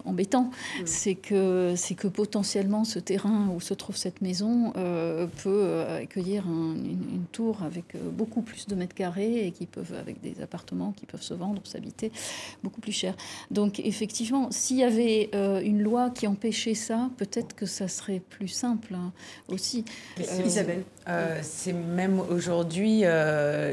embêtant, 0.04 0.50
c'est 0.84 1.14
que, 1.14 1.74
que 1.94 2.08
potentiellement 2.08 2.84
ce 2.84 2.98
terrain 2.98 3.48
où 3.54 3.60
se 3.60 3.74
trouve 3.74 3.96
cette 3.96 4.20
maison 4.22 4.72
peut 5.42 5.84
accueillir 5.88 6.46
un, 6.46 6.74
une, 6.74 7.24
tour 7.32 7.62
avec 7.62 7.94
euh, 7.94 8.10
beaucoup 8.10 8.42
plus 8.42 8.66
de 8.66 8.74
mètres 8.74 8.94
carrés 8.94 9.46
et 9.46 9.50
qui 9.52 9.66
peuvent, 9.66 9.94
avec 9.98 10.20
des 10.20 10.40
appartements 10.42 10.92
qui 10.92 11.06
peuvent 11.06 11.22
se 11.22 11.34
vendre, 11.34 11.62
s'habiter 11.64 12.12
beaucoup 12.62 12.80
plus 12.80 12.92
cher. 12.92 13.14
Donc 13.50 13.80
effectivement, 13.80 14.50
s'il 14.50 14.78
y 14.78 14.84
avait 14.84 15.01
euh, 15.34 15.60
une 15.62 15.82
loi 15.82 16.10
qui 16.10 16.26
empêchait 16.26 16.74
ça, 16.74 17.10
peut-être 17.16 17.54
que 17.54 17.66
ça 17.66 17.88
serait 17.88 18.20
plus 18.20 18.48
simple 18.48 18.94
hein, 18.94 19.12
aussi. 19.48 19.84
Euh, 20.20 20.42
Isabelle 20.44 20.84
C'est 21.42 21.72
même 21.72 22.20
aujourd'hui, 22.20 23.04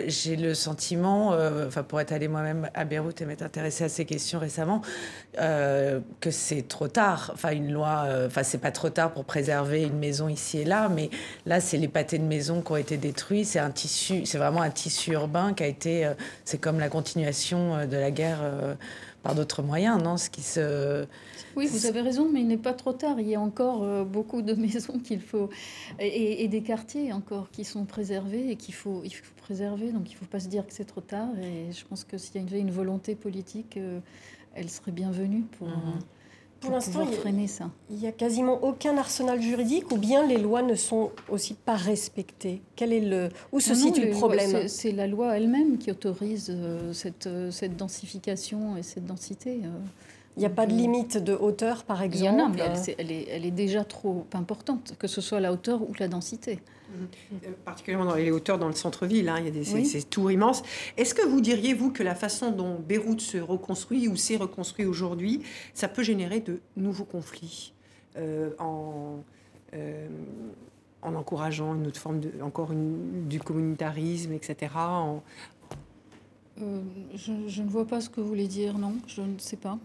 j'ai 0.07 0.35
le 0.35 0.53
sentiment, 0.53 1.35
enfin 1.67 1.83
pour 1.83 1.99
être 1.99 2.11
allée 2.11 2.27
moi-même 2.27 2.69
à 2.73 2.85
Beyrouth 2.85 3.21
et 3.21 3.25
m'être 3.25 3.43
intéressée 3.43 3.83
à 3.83 3.89
ces 3.89 4.05
questions 4.05 4.39
récemment, 4.39 4.81
que 5.35 6.29
que 6.29 6.35
c'est 6.35 6.67
trop 6.67 6.87
tard. 6.87 7.31
Enfin, 7.33 7.51
une 7.51 7.71
loi, 7.71 8.05
euh, 8.07 8.27
enfin, 8.27 8.43
c'est 8.43 8.57
pas 8.57 8.71
trop 8.71 8.89
tard 8.89 9.11
pour 9.11 9.25
préserver 9.25 9.83
une 9.83 9.97
maison 9.97 10.29
ici 10.29 10.59
et 10.59 10.65
là, 10.65 10.89
mais 10.89 11.09
là, 11.45 11.59
c'est 11.59 11.77
les 11.77 11.87
pâtés 11.87 12.19
de 12.19 12.23
maison 12.23 12.61
qui 12.61 12.71
ont 12.71 12.77
été 12.77 12.97
détruits. 12.97 13.45
C'est 13.45 13.59
un 13.59 13.71
tissu, 13.71 14.25
c'est 14.25 14.37
vraiment 14.37 14.61
un 14.61 14.69
tissu 14.69 15.13
urbain 15.13 15.53
qui 15.53 15.63
a 15.63 15.67
été. 15.67 16.05
Euh, 16.05 16.13
c'est 16.45 16.59
comme 16.59 16.79
la 16.79 16.89
continuation 16.89 17.75
euh, 17.75 17.85
de 17.85 17.97
la 17.97 18.11
guerre 18.11 18.39
par 19.23 19.35
d'autres 19.35 19.61
moyens, 19.61 20.01
non 20.01 20.17
Ce 20.17 20.29
qui 20.29 20.41
se. 20.41 21.05
Oui, 21.55 21.67
vous 21.67 21.85
avez 21.85 22.01
raison, 22.01 22.29
mais 22.31 22.41
il 22.41 22.47
n'est 22.47 22.57
pas 22.57 22.73
trop 22.73 22.93
tard. 22.93 23.19
Il 23.19 23.27
y 23.27 23.35
a 23.35 23.41
encore 23.41 24.05
beaucoup 24.05 24.41
de 24.41 24.53
maisons 24.55 24.99
qu'il 24.99 25.21
faut 25.21 25.49
et, 25.99 26.47
des 26.47 26.61
quartiers 26.61 27.11
encore 27.11 27.49
qui 27.51 27.65
sont 27.65 27.85
préservés 27.85 28.51
et 28.51 28.55
qu'il 28.55 28.73
faut, 28.73 29.01
il 29.03 29.13
faut 29.13 29.33
préserver. 29.37 29.91
Donc 29.91 30.09
il 30.09 30.13
ne 30.13 30.19
faut 30.19 30.25
pas 30.25 30.39
se 30.39 30.47
dire 30.47 30.65
que 30.65 30.73
c'est 30.73 30.85
trop 30.85 31.01
tard. 31.01 31.29
Et 31.41 31.71
je 31.71 31.85
pense 31.85 32.03
que 32.03 32.17
s'il 32.17 32.35
y 32.35 32.53
a 32.53 32.57
une, 32.57 32.71
volonté 32.71 33.15
politique 33.15 33.77
elle 34.55 34.69
serait 34.69 34.91
bienvenue 34.91 35.43
pour, 35.57 35.67
mhm. 35.67 35.99
Pour, 36.59 36.71
l'instant. 36.71 37.07
Il 37.89 37.97
n'y 37.97 38.07
a 38.07 38.11
quasiment 38.11 38.63
aucun 38.63 38.97
arsenal 38.97 39.41
juridique 39.41 39.91
ou 39.91 39.97
bien 39.97 40.25
les 40.25 40.37
lois 40.37 40.61
ne 40.61 40.75
sont 40.75 41.11
aussi 41.29 41.53
pas 41.53 41.75
respectées? 41.75 42.61
Quel 42.75 42.93
est 42.93 43.01
le, 43.01 43.29
Où 43.51 43.59
se 43.59 43.73
situe 43.73 44.05
le 44.05 44.11
problème? 44.11 44.67
C'est 44.67 44.91
la 44.91 45.07
loi 45.07 45.37
elle-même 45.37 45.77
qui 45.77 45.91
autorise 45.91 46.47
euh, 46.49 46.93
cette, 46.93 47.27
euh, 47.27 47.51
cette 47.51 47.77
densification 47.77 48.77
et 48.77 48.83
cette 48.83 49.05
densité. 49.05 49.61
Euh. 49.63 49.69
Il 50.37 50.41
n'y 50.41 50.45
a 50.45 50.51
pas 50.51 50.65
de 50.65 50.73
limite 50.73 51.17
de 51.17 51.33
hauteur, 51.33 51.83
par 51.83 52.01
exemple 52.01 52.23
Il 52.23 52.25
y 52.25 52.29
en 52.29 52.45
a, 52.45 52.49
mais 52.49 52.61
elle, 52.97 53.11
est, 53.11 53.27
elle, 53.29 53.45
est, 53.45 53.51
déjà 53.51 53.83
trop 53.83 54.25
importante, 54.33 54.93
que 54.97 55.07
ce 55.07 55.21
soit 55.21 55.39
la 55.39 55.51
hauteur 55.51 55.81
ou 55.81 55.93
la 55.99 56.07
densité. 56.07 56.59
Euh, 57.33 57.51
particulièrement 57.65 58.05
dans 58.05 58.15
les 58.15 58.31
hauteurs 58.31 58.57
dans 58.57 58.67
le 58.67 58.73
centre-ville, 58.73 59.29
hein, 59.29 59.37
il 59.39 59.45
y 59.45 59.47
a 59.47 59.51
des, 59.51 59.63
ces, 59.63 60.03
tours 60.03 60.31
immenses. 60.31 60.63
Est-ce 60.97 61.13
que 61.13 61.25
vous 61.25 61.41
diriez, 61.41 61.73
vous, 61.73 61.91
que 61.91 62.03
la 62.03 62.15
façon 62.15 62.51
dont 62.51 62.75
Beyrouth 62.79 63.21
se 63.21 63.37
reconstruit 63.37 64.07
ou 64.07 64.15
s'est 64.15 64.37
reconstruit 64.37 64.85
aujourd'hui, 64.85 65.43
ça 65.73 65.87
peut 65.87 66.03
générer 66.03 66.39
de 66.39 66.59
nouveaux 66.75 67.05
conflits 67.05 67.73
euh, 68.17 68.51
en, 68.59 69.23
euh, 69.73 70.07
en 71.01 71.15
encourageant 71.15 71.75
une 71.75 71.87
autre 71.87 71.99
forme, 71.99 72.19
de, 72.19 72.31
encore 72.41 72.71
une, 72.71 73.27
du 73.27 73.39
communautarisme, 73.39 74.33
etc. 74.33 74.73
je, 76.57 77.47
je, 77.47 77.61
ne 77.61 77.69
vois 77.69 77.85
pas 77.85 78.01
ce 78.01 78.09
que 78.09 78.19
vous 78.19 78.27
voulez 78.27 78.47
dire, 78.47 78.77
non, 78.77 78.95
je 79.07 79.21
ne 79.21 79.37
sais 79.37 79.57
pas. 79.57 79.77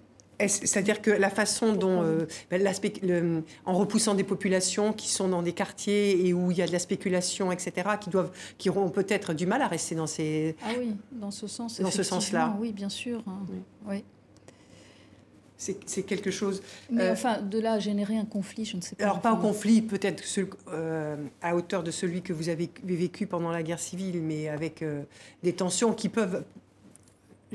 C'est-à-dire 0.48 1.02
que 1.02 1.10
la 1.10 1.30
façon 1.30 1.72
dont, 1.72 2.02
euh, 2.02 2.26
ben, 2.50 3.42
en 3.64 3.74
repoussant 3.74 4.14
des 4.14 4.24
populations 4.24 4.92
qui 4.92 5.08
sont 5.08 5.28
dans 5.28 5.42
des 5.42 5.52
quartiers 5.52 6.26
et 6.26 6.32
où 6.32 6.50
il 6.50 6.58
y 6.58 6.62
a 6.62 6.66
de 6.66 6.72
la 6.72 6.78
spéculation, 6.78 7.52
etc., 7.52 7.72
qui 8.00 8.10
doivent, 8.10 8.32
qui 8.58 8.70
auront 8.70 8.88
peut-être 8.90 9.34
du 9.34 9.46
mal 9.46 9.62
à 9.62 9.68
rester 9.68 9.94
dans 9.94 10.06
ces. 10.06 10.56
Ah 10.62 10.70
oui, 10.78 10.94
dans 11.12 11.30
ce 11.30 11.46
sens. 11.46 11.80
Dans 11.80 11.90
ce 11.90 12.02
sens-là. 12.02 12.56
Oui, 12.60 12.72
bien 12.72 12.88
sûr. 12.88 13.22
Hein. 13.26 13.40
Oui. 13.86 14.04
C'est 15.56 16.02
quelque 16.02 16.30
chose. 16.30 16.62
Mais 16.90 17.04
euh, 17.04 17.12
enfin, 17.12 17.40
de 17.40 17.58
là 17.58 17.74
à 17.74 17.78
générer 17.78 18.18
un 18.18 18.26
conflit, 18.26 18.66
je 18.66 18.76
ne 18.76 18.82
sais 18.82 18.96
pas. 18.96 19.04
Alors, 19.04 19.20
pas 19.20 19.30
un 19.30 19.36
conflit, 19.36 19.80
peut-être 19.80 20.22
euh, 20.68 21.16
à 21.40 21.56
hauteur 21.56 21.82
de 21.82 21.90
celui 21.90 22.20
que 22.20 22.34
vous 22.34 22.50
avez 22.50 22.68
vécu 22.84 23.26
pendant 23.26 23.50
la 23.50 23.62
guerre 23.62 23.78
civile, 23.78 24.20
mais 24.20 24.48
avec 24.48 24.84
des 25.42 25.52
tensions 25.54 25.94
qui 25.94 26.10
peuvent 26.10 26.44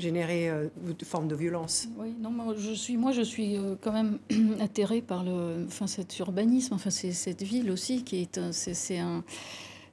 générer 0.00 0.48
euh, 0.48 0.68
une 0.86 0.94
forme 1.04 1.28
de 1.28 1.34
violence. 1.34 1.88
Oui, 1.98 2.14
non, 2.20 2.30
moi 2.30 2.54
je 2.56 2.72
suis, 2.72 2.96
moi, 2.96 3.12
je 3.12 3.22
suis 3.22 3.56
euh, 3.56 3.76
quand 3.80 3.92
même 3.92 4.18
atterrée 4.60 5.00
par 5.00 5.24
le, 5.24 5.64
enfin, 5.66 5.86
cet 5.86 6.18
urbanisme, 6.18 6.74
enfin, 6.74 6.90
c'est 6.90 7.12
cette 7.12 7.42
ville 7.42 7.70
aussi 7.70 8.02
qui 8.02 8.22
est, 8.22 8.40
c'est 8.52 8.98
un, 8.98 9.24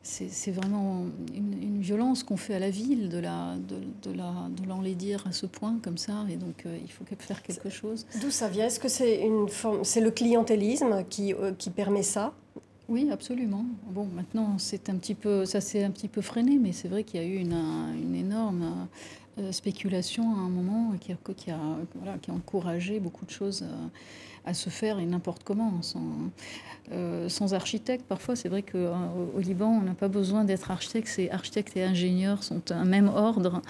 c'est 0.01 0.51
vraiment 0.51 1.05
une, 1.35 1.81
violence 1.81 2.23
qu'on 2.23 2.37
fait 2.37 2.55
à 2.55 2.59
la 2.59 2.69
ville 2.69 3.09
de 3.09 3.19
la, 3.19 3.55
de, 3.55 4.09
de 4.09 4.15
la, 4.15 4.33
de 4.49 4.67
l'enlaidir 4.67 5.25
à 5.27 5.31
ce 5.31 5.45
point 5.45 5.79
comme 5.81 5.97
ça, 5.97 6.25
et 6.29 6.35
donc 6.35 6.65
euh, 6.65 6.77
il 6.81 6.91
faut 6.91 7.05
faire 7.19 7.41
quelque 7.43 7.69
chose. 7.69 8.05
D'où 8.21 8.31
ça 8.31 8.47
vient? 8.47 8.65
Est-ce 8.65 8.79
que 8.79 8.89
c'est 8.89 9.21
une 9.21 9.47
forme, 9.47 9.83
c'est 9.83 10.01
le 10.01 10.11
clientélisme 10.11 11.03
qui, 11.09 11.33
qui 11.57 11.69
permet 11.69 12.03
ça? 12.03 12.33
Oui, 12.89 13.09
absolument. 13.11 13.65
Bon, 13.89 14.05
maintenant, 14.05 14.57
c'est 14.57 14.89
un 14.89 14.95
petit 14.95 15.15
peu, 15.15 15.45
ça 15.45 15.59
s'est 15.59 15.83
un 15.83 15.91
petit 15.91 16.07
peu 16.07 16.21
freiné, 16.21 16.57
mais 16.57 16.71
c'est 16.71 16.87
vrai 16.87 17.03
qu'il 17.03 17.21
y 17.21 17.23
a 17.23 17.27
eu 17.27 17.35
une, 17.35 17.53
une 17.53 18.15
énorme 18.15 18.87
euh, 19.39 19.51
spéculation 19.51 20.23
à 20.35 20.39
un 20.39 20.49
moment 20.49 20.93
qui 20.99 21.11
a, 21.11 21.15
qui, 21.35 21.51
a, 21.51 21.59
voilà, 21.93 22.17
qui 22.17 22.31
a 22.31 22.33
encouragé 22.33 22.99
beaucoup 22.99 23.23
de 23.23 23.29
choses 23.29 23.63
à, 24.45 24.53
se 24.55 24.69
faire 24.69 24.97
et 24.97 25.05
n'importe 25.05 25.43
comment, 25.43 25.81
sans, 25.81 26.01
euh, 26.91 27.29
sans 27.29 27.53
architecte. 27.53 28.05
Parfois, 28.07 28.35
c'est 28.35 28.49
vrai 28.49 28.63
qu'au 28.63 28.79
au 29.35 29.39
Liban, 29.39 29.67
on 29.67 29.81
n'a 29.81 29.93
pas 29.93 30.07
besoin 30.07 30.43
d'être 30.43 30.71
architecte. 30.71 31.09
C'est 31.09 31.29
architecte 31.29 31.75
et 31.77 31.83
ingénieur 31.83 32.43
sont 32.43 32.71
un 32.71 32.85
même 32.85 33.09
ordre. 33.09 33.61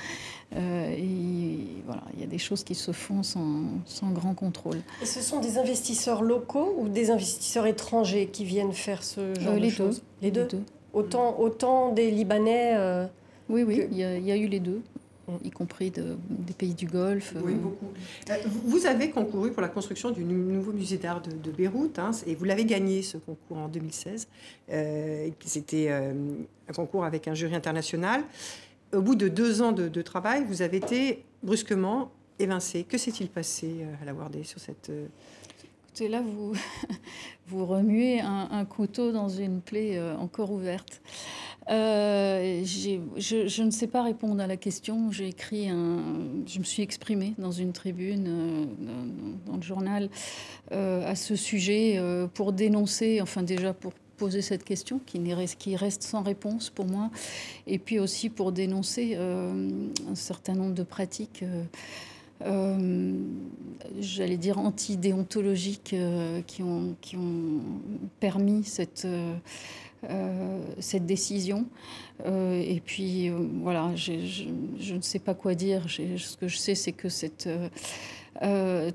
Euh, 0.56 0.96
et 0.96 1.82
voilà, 1.86 2.04
il 2.14 2.22
y 2.22 2.24
a 2.24 2.28
des 2.28 2.38
choses 2.38 2.64
qui 2.64 2.76
se 2.76 2.92
font 2.94 3.24
sans, 3.24 3.64
sans, 3.86 4.12
grand 4.12 4.36
contrôle. 4.36 4.78
Et 5.02 5.06
ce 5.06 5.22
sont 5.22 5.42
des 5.42 5.58
investisseurs 5.58 6.22
locaux 6.22 6.76
ou 6.78 6.88
des 6.88 7.12
investisseurs 7.12 7.66
étrangers 7.66 8.28
qui 8.28 8.46
viennent 8.46 8.74
faire 8.74 9.04
ce 9.04 9.34
genre 9.40 9.60
de 9.60 9.70
choses 9.70 10.04
Les 10.22 10.32
deux. 10.32 10.48
Autant, 10.94 11.38
autant 11.40 11.92
des 11.92 12.10
Libanais. 12.10 13.10
oui, 13.50 13.64
oui, 13.64 13.88
il 13.92 13.98
y, 13.98 14.02
y, 14.02 14.32
a 14.32 14.38
eu 14.38 14.48
les 14.48 14.62
deux 14.62 14.82
y 15.44 15.52
compris 15.52 15.92
des 15.92 16.54
pays 16.58 16.74
du 16.74 16.88
Golfe. 16.88 17.34
Oui, 17.44 17.54
euh. 17.54 17.58
beaucoup. 17.58 17.88
Euh, 18.30 18.36
vous 18.66 18.86
avez 18.86 19.10
concouru 19.10 19.52
pour 19.52 19.62
la 19.62 19.68
construction 19.68 20.12
du 20.12 20.24
nouveau 20.24 20.72
musée 20.72 20.98
d'art 20.98 21.22
de, 21.22 21.52
Beyrouth, 21.52 22.00
hein, 22.00 22.12
et 22.26 22.36
vous 22.36 22.46
l'avez 22.46 22.66
gagné 22.66 23.02
ce 23.02 23.18
concours 23.18 23.58
en 23.58 23.68
2016. 23.68 24.28
Euh, 24.70 25.30
C'était 25.44 25.88
euh, 25.90 26.14
un 26.68 26.74
concours 26.74 27.06
avec 27.06 27.28
un 27.28 27.34
jury 27.34 27.56
international. 27.56 28.24
Au 28.94 29.02
bout 29.02 29.16
de 29.16 29.28
deux 29.28 29.62
ans 29.62 29.74
de, 29.74 30.02
travail, 30.02 30.46
vous 30.48 30.62
avez 30.62 30.78
été 30.78 31.24
brusquement 31.44 32.12
évincé. 32.40 32.84
Que 32.84 32.98
s'est-il 32.98 33.30
passé 33.30 33.86
à 34.02 34.06
la 34.06 34.14
Wardé 34.14 34.44
sur 34.44 34.60
cette... 34.60 34.90
Écoutez, 35.88 36.08
là, 36.08 36.22
vous, 36.22 36.54
vous 37.48 37.66
remuez 37.66 38.22
un, 38.22 38.48
un, 38.50 38.64
couteau 38.64 39.12
dans 39.12 39.28
une 39.28 39.60
plaie 39.60 40.00
encore 40.18 40.52
ouverte. 40.52 41.02
Euh, 41.70 42.64
je, 42.64 43.62
ne 43.62 43.72
sais 43.72 43.88
pas 43.88 44.04
répondre 44.04 44.42
à 44.42 44.48
la 44.48 44.58
question. 44.58 45.12
J'ai 45.12 45.28
écrit 45.28 45.70
un, 45.70 46.00
je 46.46 46.60
me 46.60 46.64
suis 46.64 46.82
exprimée 46.82 47.34
dans 47.38 47.52
une 47.52 47.74
tribune 47.74 48.26
euh, 48.28 48.66
dans, 49.46 49.58
le 49.58 49.62
journal 49.62 50.10
euh, 50.72 51.10
à 51.10 51.16
ce 51.16 51.36
sujet 51.36 52.02
pour 52.34 52.54
dénoncer, 52.54 53.22
enfin 53.22 53.44
déjà 53.44 53.74
pour 53.74 53.94
poser 54.18 54.42
cette 54.42 54.64
question 54.64 55.00
qui, 55.06 55.76
reste 55.76 56.04
sans 56.04 56.24
réponse 56.24 56.70
pour 56.70 56.86
moi, 56.86 57.12
et 57.68 57.78
puis 57.78 58.00
aussi 58.00 58.30
pour 58.30 58.52
dénoncer 58.52 59.16
un 59.16 60.16
certain 60.16 60.54
nombre 60.54 60.74
de 60.74 60.84
pratiques. 60.84 61.44
j'allais 64.00 64.38
dire 64.38 64.58
antidéontologiques 64.58 65.96
qui, 66.48 66.64
ont, 66.64 66.96
permis 68.20 68.64
cette, 68.64 69.08
cette 70.80 71.06
décision. 71.06 71.66
Euh, 72.26 72.62
et 72.66 72.82
puis, 72.84 73.30
euh, 73.30 73.36
voilà, 73.62 73.92
je, 73.96 74.94
ne 74.94 75.02
sais 75.02 75.20
pas 75.20 75.34
quoi 75.34 75.56
dire. 75.56 75.84
Ce 75.90 76.38
que 76.38 76.48
je 76.48 76.58
sais, 76.58 76.76
c'est 76.76 76.92
que 76.92 77.10
cette 77.10 77.50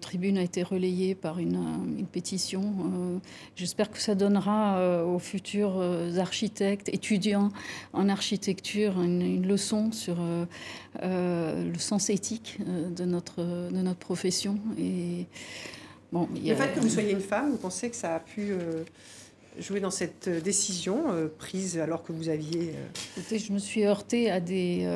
tribune 0.01 0.38
a 0.38 0.42
été 0.42 0.62
relayée 0.62 1.14
par 1.14 1.38
une, 1.38 2.07
pétition. 2.12 3.20
J'espère 3.57 3.90
que 3.90 3.98
ça 3.98 4.14
donnera 4.14 5.05
aux 5.05 5.18
futurs 5.18 5.83
architectes, 6.16 6.88
étudiants 6.88 7.51
en 7.92 8.09
architecture, 8.09 9.01
une, 9.01 9.44
leçon 9.46 9.90
sur 9.90 10.18
le 11.03 11.79
sens 11.79 12.09
éthique 12.11 12.59
de, 12.94 13.05
notre, 13.05 13.42
de 13.42 13.83
notre 13.83 13.98
profession. 13.98 14.59
Et, 14.79 15.27
bon, 16.12 16.29
Le 16.35 16.55
fait 16.55 16.72
que 16.75 16.81
vous 16.81 16.88
soyez 16.88 17.11
une 17.11 17.20
femme, 17.20 17.51
vous 17.51 17.57
pensez 17.57 17.90
que 17.90 17.96
ça 17.96 18.14
a 18.14 18.20
pu 18.20 18.53
jouer 19.59 19.81
dans 19.81 19.91
cette 19.91 20.29
euh, 20.29 20.41
décision 20.41 21.12
euh, 21.12 21.29
prise 21.29 21.79
alors 21.79 22.03
que 22.03 22.12
vous 22.12 22.29
aviez... 22.29 22.75
Euh, 23.31 23.38
je 23.38 23.53
me 23.53 23.59
suis 23.59 23.85
heurtée 23.85 24.31
à 24.31 24.41
des... 24.41 24.87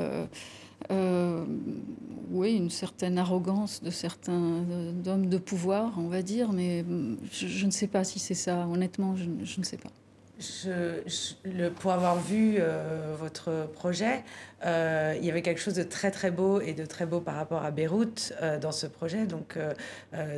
oui, 2.30 2.54
une 2.54 2.70
certaine 2.70 3.18
arrogance 3.18 3.82
de 3.82 3.90
certains 3.90 4.64
hommes 5.06 5.28
de 5.28 5.38
pouvoir, 5.38 5.94
on 5.98 6.08
va 6.08 6.22
dire, 6.22 6.52
mais 6.52 6.84
je, 7.32 7.66
ne 7.66 7.70
sais 7.70 7.86
pas 7.86 8.04
si 8.04 8.18
c'est 8.18 8.34
ça. 8.34 8.66
Honnêtement, 8.66 9.16
je 9.16 9.60
ne 9.60 9.64
sais 9.64 9.78
pas. 9.78 9.90
Je, 10.38 11.00
le, 11.44 11.70
pour 11.70 11.92
avoir 11.92 12.20
vu 12.20 12.56
euh, 12.58 13.14
votre 13.18 13.68
projet, 13.72 14.22
euh, 14.66 15.14
il 15.18 15.24
y 15.24 15.30
avait 15.30 15.40
quelque 15.40 15.60
chose 15.60 15.72
de 15.72 15.82
très 15.82 16.10
très 16.10 16.30
beau 16.30 16.60
et 16.60 16.74
de 16.74 16.84
très 16.84 17.06
beau 17.06 17.20
par 17.20 17.36
rapport 17.36 17.64
à 17.64 17.70
Beyrouth 17.70 18.34
euh, 18.42 18.58
dans 18.58 18.72
ce 18.72 18.86
projet. 18.86 19.24
Donc, 19.24 19.58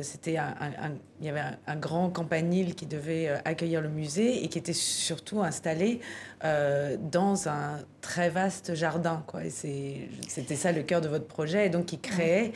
c'était 0.01 0.37
un, 0.37 0.53
il 1.19 1.25
y 1.25 1.29
avait 1.29 1.43
un, 1.67 1.75
grand 1.75 2.09
campanile 2.09 2.75
qui 2.75 2.85
devait 2.85 3.29
accueillir 3.43 3.81
le 3.81 3.89
musée 3.89 4.43
et 4.43 4.47
qui 4.47 4.57
était 4.57 4.73
surtout 4.73 5.41
installé 5.41 5.99
dans 6.41 7.49
un 7.49 7.79
très 8.01 8.29
vaste 8.29 8.75
jardin. 8.75 9.25
C'était 9.49 10.55
ça 10.55 10.71
le 10.71 10.83
cœur 10.83 11.01
de 11.01 11.09
votre 11.09 11.27
projet, 11.27 11.65
et 11.67 11.69
donc 11.69 11.87
qui 11.87 11.99
créait 11.99 12.53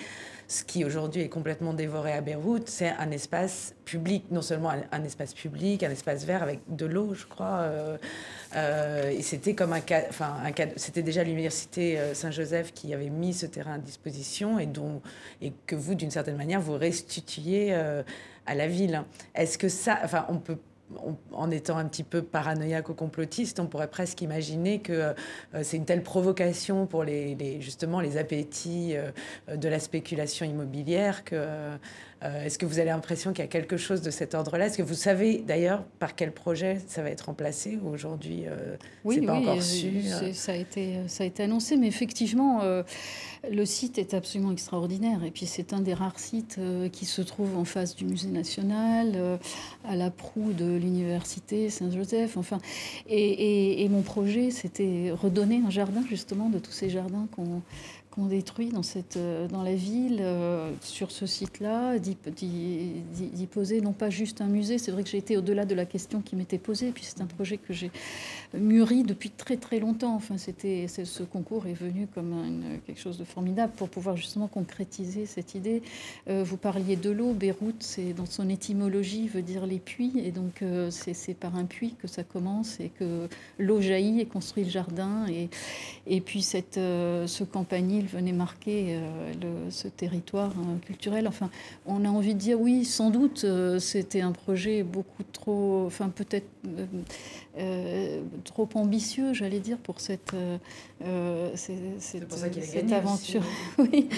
ce 0.48 0.64
qui 0.64 0.86
aujourd'hui 0.86 1.22
est 1.22 1.30
complètement 1.30 1.74
dévoré 1.74 2.14
à 2.14 2.22
Beyrouth, 2.22 2.68
c'est 2.68 2.90
un 2.90 3.12
espace 3.12 3.74
public, 3.86 4.26
non 4.32 4.42
seulement 4.42 4.72
un, 4.92 5.04
espace 5.04 5.34
public, 5.34 5.84
un 5.84 5.92
espace 5.92 6.26
vert 6.26 6.44
avec 6.44 6.60
de 6.68 6.86
l'eau, 6.86 7.14
je 7.14 7.26
crois. 7.26 7.62
Euh, 7.62 7.98
euh, 8.56 9.10
et 9.10 9.22
c'était 9.22 9.56
comme 9.56 9.74
un 9.74 9.80
cas, 9.82 10.04
enfin, 10.10 10.36
un 10.44 10.52
c'était 10.76 11.02
déjà 11.02 11.24
l'université 11.24 12.00
euh, 12.00 12.14
Saint-Joseph 12.14 12.74
qui 12.74 12.94
avait 12.94 13.10
mis 13.10 13.34
ce 13.34 13.46
terrain 13.46 13.76
à 13.76 13.78
disposition 13.78 14.60
et 14.60 14.66
dont 14.66 15.02
et 15.42 15.54
que 15.66 15.76
vous, 15.76 15.96
d'une 15.96 16.12
certaine 16.12 16.38
manière, 16.38 16.62
vous 16.62 16.78
restituiez 16.78 17.74
à 17.74 18.56
la 18.56 18.68
ville. 18.68 19.04
Est-ce 19.36 19.58
que 19.58 19.70
ça, 19.70 20.00
enfin, 20.04 20.26
on 20.30 20.38
peut 20.38 20.58
en 21.32 21.52
étant 21.52 21.78
un 21.78 21.86
petit 21.86 22.04
peu 22.04 22.22
paranoïaque 22.22 22.90
ou 22.90 22.94
complotiste, 22.94 23.60
on 23.60 23.68
pourrait 23.68 23.90
presque 23.90 24.22
imaginer 24.22 24.80
que 24.80 24.94
euh, 24.94 25.14
c'est 25.64 25.78
une 25.78 25.86
telle 25.86 26.04
provocation 26.04 26.86
pour 26.86 27.04
les, 27.04 27.60
justement 27.62 28.00
les 28.00 28.18
appétits 28.18 28.96
euh, 28.96 29.12
de 29.56 29.68
la 29.68 29.80
spéculation 29.80 30.46
immobilière 30.46 31.24
que 31.24 31.36
euh, 32.24 32.46
est-ce 32.46 32.58
que 32.58 32.66
vous 32.66 32.80
avez 32.80 32.90
l'impression 32.90 33.32
qu'il 33.32 33.44
y 33.44 33.48
a 33.48 33.50
quelque 33.50 33.78
chose 33.78 34.02
de 34.02 34.12
cet 34.12 34.34
ordre-là? 34.34 34.68
Est-ce 34.68 34.78
que 34.78 34.84
vous 34.84 34.94
savez 34.94 35.44
d'ailleurs 35.46 35.84
par 36.00 36.16
quel 36.16 36.32
projet 36.32 36.80
ça 36.88 37.02
va 37.02 37.10
être 37.10 37.26
remplacé? 37.26 37.78
Ou 37.84 37.90
aujourd'hui 37.90 38.46
oui, 39.04 39.16
c'est 39.16 39.26
pas 39.26 39.36
encore 39.36 39.62
sûr. 39.62 39.92
ça 40.34 40.54
a 40.54 40.56
été 40.56 41.00
ça 41.08 41.24
a 41.24 41.28
été 41.28 41.44
annoncé, 41.44 41.76
mais 41.78 41.88
effectivement 41.88 42.62
le 43.50 43.66
site 43.66 43.98
est 43.98 44.14
absolument 44.14 44.52
extraordinaire. 44.52 45.24
Et 45.24 45.32
puis 45.32 45.46
c'est 45.46 45.74
un 45.74 45.82
des 45.82 45.94
rares 45.94 46.20
sites 46.20 46.60
qui 46.92 47.06
se 47.06 47.22
trouve 47.22 47.58
en 47.58 47.66
face 47.66 47.96
du 47.96 48.06
musée 48.06 48.30
national, 48.30 49.40
à 49.88 49.96
la 49.96 50.10
proue 50.10 50.54
de 50.54 50.78
l'université 50.78 51.70
Saint-Joseph. 51.70 52.38
Enfin, 52.38 52.60
et, 53.10 53.88
mon 53.90 54.02
projet, 54.02 54.52
c'était 54.52 55.12
redonner 55.12 55.62
un 55.66 55.70
jardin 55.70 56.04
justement 56.10 56.50
de 56.50 56.60
tous 56.60 56.72
ces 56.72 56.90
jardins 56.90 57.28
qu'on 57.36 57.62
qu'on 58.14 58.28
détruit 58.28 58.70
dans, 58.70 58.84
cette, 58.84 59.18
euh, 59.18 59.48
dans 59.48 59.64
la 59.64 59.74
ville, 59.74 60.20
euh, 60.22 60.72
sur 60.82 61.10
ce 61.10 61.26
site-là, 61.26 61.98
d'y 61.98 62.16
poser 63.48 63.82
non 63.82 63.92
pas 63.92 64.12
juste 64.12 64.40
un 64.40 64.48
musée, 64.48 64.78
c'est 64.78 64.92
vrai 64.92 65.04
que 65.04 65.10
j'ai 65.10 65.18
été 65.18 65.36
au-delà 65.36 65.66
de 65.66 65.74
la 65.74 65.86
question 65.86 66.22
qui 66.22 66.36
m'était 66.36 66.60
posée, 66.60 66.92
puis 66.92 67.04
c'est 67.06 67.22
un 67.22 67.26
projet 67.26 67.58
que 67.58 67.74
j'ai 67.74 67.90
mûri 68.54 69.02
depuis 69.02 69.32
très 69.32 69.58
très 69.58 69.80
longtemps. 69.80 70.14
Enfin, 70.14 70.38
c'était, 70.38 70.88
ce 70.88 71.24
concours 71.24 71.66
est 71.66 71.74
venu 71.74 72.08
comme 72.14 72.62
quelque 72.86 73.00
chose 73.00 73.18
de 73.18 73.24
formidable 73.24 73.74
pour 73.76 73.90
pouvoir 73.90 74.16
justement 74.16 74.48
concrétiser 74.48 75.26
cette 75.26 75.56
idée. 75.56 75.82
Euh, 76.30 76.44
vous 76.44 76.58
parliez 76.58 76.96
de 76.96 77.10
l'eau, 77.10 77.34
Beyrouth, 77.34 77.82
c'est 77.82 78.14
dans 78.14 78.28
son 78.28 78.48
étymologie 78.48 79.28
veut 79.28 79.42
dire 79.42 79.66
les 79.66 79.80
puits, 79.80 80.14
et 80.24 80.32
donc 80.32 80.64
c'est, 80.92 81.34
par 81.34 81.56
un 81.56 81.66
puits 81.66 81.96
que 82.00 82.08
ça 82.08 82.24
commence 82.24 82.80
et 82.80 82.90
que 82.90 83.28
l'eau 83.58 83.82
jaillit 83.82 84.20
et 84.20 84.26
construit 84.26 84.66
le 84.66 84.70
jardin, 84.70 85.26
et, 85.28 85.50
et 86.06 86.22
puis 86.22 86.44
cette, 86.44 86.76
ce 86.76 87.44
campanile 87.44 88.03
venait 88.08 88.32
marquer 88.32 88.96
euh, 88.96 89.70
ce 89.70 89.88
territoire 89.88 90.52
hein, 90.58 90.78
culturel. 90.86 91.28
Enfin, 91.28 91.50
on 91.86 92.06
a 92.06 92.10
envie 92.10 92.34
de 92.34 92.40
dire 92.40 92.60
oui, 92.60 92.86
sans 92.86 93.10
doute, 93.10 93.44
euh, 93.44 93.80
c'était 93.80 94.22
un 94.22 94.32
projet 94.32 94.84
beaucoup 94.84 95.24
trop, 95.32 95.84
enfin 95.86 96.10
peut-être 96.10 96.48
euh, 97.58 98.22
trop 98.44 98.70
ambitieux, 98.76 99.34
j'allais 99.34 99.60
dire, 99.60 99.78
pour 99.78 100.00
cette, 100.00 100.36
cette, 101.56 102.94
aventure. 102.94 103.44
oui. 103.78 104.10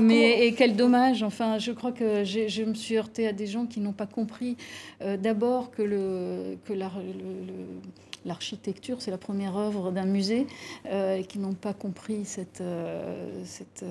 Mais 0.00 0.46
et 0.46 0.54
quel 0.54 0.76
dommage. 0.76 1.22
Enfin, 1.22 1.58
je 1.58 1.72
crois 1.72 1.92
que 1.92 2.24
je 2.24 2.62
me 2.62 2.74
suis 2.74 2.96
heurtée 2.96 3.26
à 3.26 3.32
des 3.32 3.46
gens 3.46 3.66
qui 3.66 3.80
n'ont 3.80 3.92
pas 3.92 4.06
compris 4.06 4.56
d'abord 5.00 5.70
que 5.70 5.82
le 5.82 6.56
que 6.64 6.72
la, 6.72 6.90
le 6.96 7.64
l'architecture, 8.24 9.00
c'est 9.00 9.10
la 9.10 9.18
première 9.18 9.56
œuvre 9.56 9.90
d'un 9.90 10.06
musée, 10.06 10.46
euh, 10.86 11.22
qui 11.22 11.38
n'ont 11.38 11.54
pas 11.54 11.74
compris 11.74 12.24
cette, 12.24 12.60
euh, 12.60 13.42
cette 13.44 13.84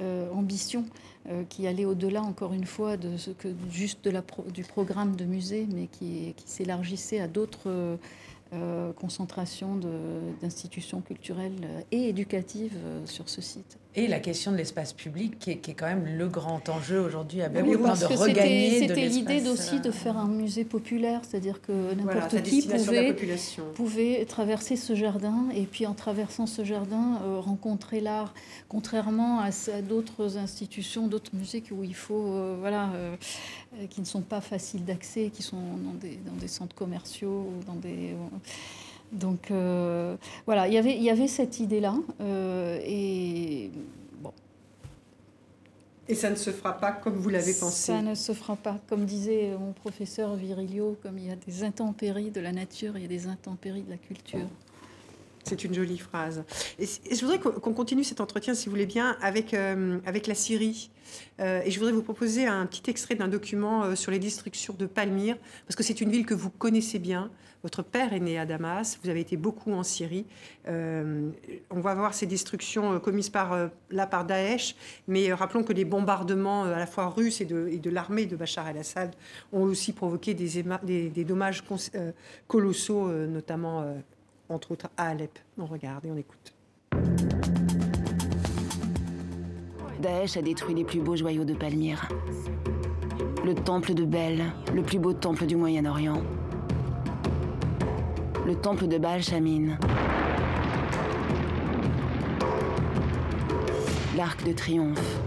euh, 0.00 0.30
ambition 0.32 0.84
qui 1.48 1.66
allait 1.66 1.86
au-delà, 1.86 2.20
encore 2.20 2.52
une 2.52 2.66
fois, 2.66 2.98
de 2.98 3.12
juste 3.70 4.06
du 4.52 4.62
programme 4.62 5.16
de 5.16 5.24
musée, 5.24 5.66
mais 5.72 5.86
qui 5.86 6.34
s'élargissait 6.44 7.18
à 7.18 7.28
d'autres 7.28 7.96
concentrations 9.00 9.80
d'institutions 10.42 11.00
culturelles 11.00 11.66
et 11.92 12.10
éducatives 12.10 12.76
sur 13.06 13.30
ce 13.30 13.40
site. 13.40 13.78
Et 13.96 14.08
la 14.08 14.18
question 14.18 14.50
de 14.50 14.56
l'espace 14.56 14.92
public, 14.92 15.38
qui 15.38 15.52
est, 15.52 15.56
qui 15.58 15.70
est, 15.70 15.74
quand 15.74 15.86
même 15.86 16.18
le 16.18 16.26
grand 16.26 16.68
enjeu 16.68 16.98
aujourd'hui 16.98 17.42
à 17.42 17.48
Beyrouth, 17.48 18.00
de 18.00 18.16
regagner 18.16 18.80
C'était 18.80 19.06
l'idée 19.06 19.48
aussi 19.48 19.78
de 19.78 19.92
faire 19.92 20.16
un 20.16 20.26
musée 20.26 20.64
populaire, 20.64 21.20
c'est-à 21.22 21.38
dire 21.38 21.60
que 21.62 21.94
n'importe 21.94 22.42
qui 22.42 22.66
pouvait, 22.66 23.14
pouvait, 23.74 24.24
traverser 24.24 24.74
ce 24.74 24.96
jardin 24.96 25.46
et 25.54 25.62
puis 25.62 25.86
en 25.86 25.94
traversant 25.94 26.46
ce 26.46 26.64
jardin 26.64 27.20
euh, 27.22 27.38
rencontrer 27.38 28.00
l'art, 28.00 28.34
contrairement 28.68 29.40
à, 29.40 29.50
d'autres 29.82 30.38
institutions, 30.38 31.06
d'autres 31.06 31.30
musées 31.32 31.62
où 31.70 31.84
il 31.84 31.94
faut, 31.94 32.32
euh, 32.32 32.56
voilà, 32.58 32.90
euh, 32.94 33.16
qui 33.90 34.00
ne 34.00 34.06
sont 34.06 34.22
pas 34.22 34.40
faciles 34.40 34.84
d'accès, 34.84 35.30
qui 35.32 35.44
sont 35.44 35.56
dans 35.56 35.94
des, 36.00 36.18
dans 36.26 36.36
des 36.40 36.48
centres 36.48 36.74
commerciaux, 36.74 37.46
dans 37.68 37.76
des 37.76 38.16
donc 39.14 39.50
euh, 39.50 40.16
voilà, 40.46 40.68
y 40.68 40.76
il 40.76 41.02
y 41.02 41.10
avait 41.10 41.28
cette 41.28 41.60
idée-là. 41.60 41.94
Euh, 42.20 42.80
et 42.84 43.70
bon. 44.20 44.32
Et 46.08 46.14
ça 46.14 46.30
ne 46.30 46.36
se 46.36 46.50
fera 46.50 46.74
pas 46.74 46.92
comme 46.92 47.14
vous 47.14 47.30
l'avez 47.30 47.54
pensé? 47.54 47.92
Ça 47.92 48.02
ne 48.02 48.14
se 48.14 48.32
fera 48.32 48.56
pas. 48.56 48.78
Comme 48.88 49.04
disait 49.06 49.56
mon 49.58 49.72
professeur 49.72 50.34
Virilio, 50.34 50.98
comme 51.02 51.18
il 51.18 51.26
y 51.26 51.30
a 51.30 51.36
des 51.36 51.64
intempéries 51.64 52.30
de 52.30 52.40
la 52.40 52.52
nature, 52.52 52.96
il 52.96 53.02
y 53.02 53.06
a 53.06 53.08
des 53.08 53.26
intempéries 53.26 53.82
de 53.82 53.90
la 53.90 53.96
culture. 53.96 54.48
C'est 55.44 55.62
une 55.62 55.74
jolie 55.74 55.98
phrase. 55.98 56.42
Et, 56.78 56.86
je 56.86 57.20
voudrais 57.20 57.38
qu'on 57.38 57.74
continue 57.74 58.02
cet 58.02 58.20
entretien, 58.20 58.54
si 58.54 58.66
vous 58.66 58.70
voulez 58.70 58.86
bien, 58.86 59.16
avec, 59.20 59.52
euh, 59.52 59.98
avec 60.06 60.26
la 60.26 60.34
Syrie. 60.34 60.90
Euh, 61.38 61.60
et 61.64 61.70
je 61.70 61.78
voudrais 61.78 61.92
vous 61.92 62.02
proposer 62.02 62.46
un 62.46 62.64
petit 62.66 62.90
extrait 62.90 63.14
d'un 63.14 63.28
document 63.28 63.84
euh, 63.84 63.94
sur 63.94 64.10
les 64.10 64.18
destructions 64.18 64.74
de 64.76 64.86
Palmyre, 64.86 65.36
parce 65.66 65.76
que 65.76 65.82
c'est 65.82 66.00
une 66.00 66.10
ville 66.10 66.24
que 66.24 66.34
vous 66.34 66.50
connaissez 66.50 66.98
bien. 66.98 67.30
Votre 67.64 67.82
père 67.82 68.12
est 68.12 68.20
né 68.20 68.38
à 68.38 68.44
Damas, 68.44 68.98
vous 69.02 69.08
avez 69.08 69.20
été 69.20 69.38
beaucoup 69.38 69.72
en 69.72 69.82
Syrie. 69.82 70.26
on 70.68 71.80
va 71.80 71.94
voir 71.94 72.12
ces 72.12 72.26
destructions 72.26 73.00
commises 73.00 73.30
par, 73.30 73.70
là 73.90 74.06
par 74.06 74.26
Daesh, 74.26 74.76
mais 75.08 75.32
rappelons 75.32 75.62
que 75.62 75.72
les 75.72 75.86
bombardements 75.86 76.64
à 76.64 76.78
la 76.78 76.86
fois 76.86 77.08
russes 77.08 77.40
et 77.40 77.46
de, 77.46 77.90
l'armée 77.90 78.26
de 78.26 78.36
Bachar 78.36 78.68
el-Assad 78.68 79.14
ont 79.50 79.62
aussi 79.62 79.94
provoqué 79.94 80.34
des 80.34 81.24
dommages 81.24 81.64
colossaux, 82.46 83.08
notamment 83.08 83.94
entre 84.50 84.72
autres 84.72 84.90
à 84.98 85.08
Alep. 85.08 85.38
On 85.56 85.64
regarde 85.64 86.04
et 86.04 86.10
on 86.10 86.18
écoute. 86.18 86.52
Daesh 90.02 90.36
a 90.36 90.42
détruit 90.42 90.74
les 90.74 90.84
plus 90.84 91.00
beaux 91.00 91.16
joyaux 91.16 91.44
de 91.44 91.54
Palmyre. 91.54 92.06
Le 93.42 93.54
temple 93.54 93.94
de 93.94 94.04
Bel, 94.04 94.52
le 94.74 94.82
plus 94.82 94.98
beau 94.98 95.14
temple 95.14 95.46
du 95.46 95.56
Moyen-Orient. 95.56 96.22
Le 98.46 98.54
temple 98.54 98.88
de 98.88 98.98
Baal 98.98 99.22
Shamin. 99.22 99.78
L'arc 104.18 104.44
de 104.44 104.52
triomphe. 104.52 105.18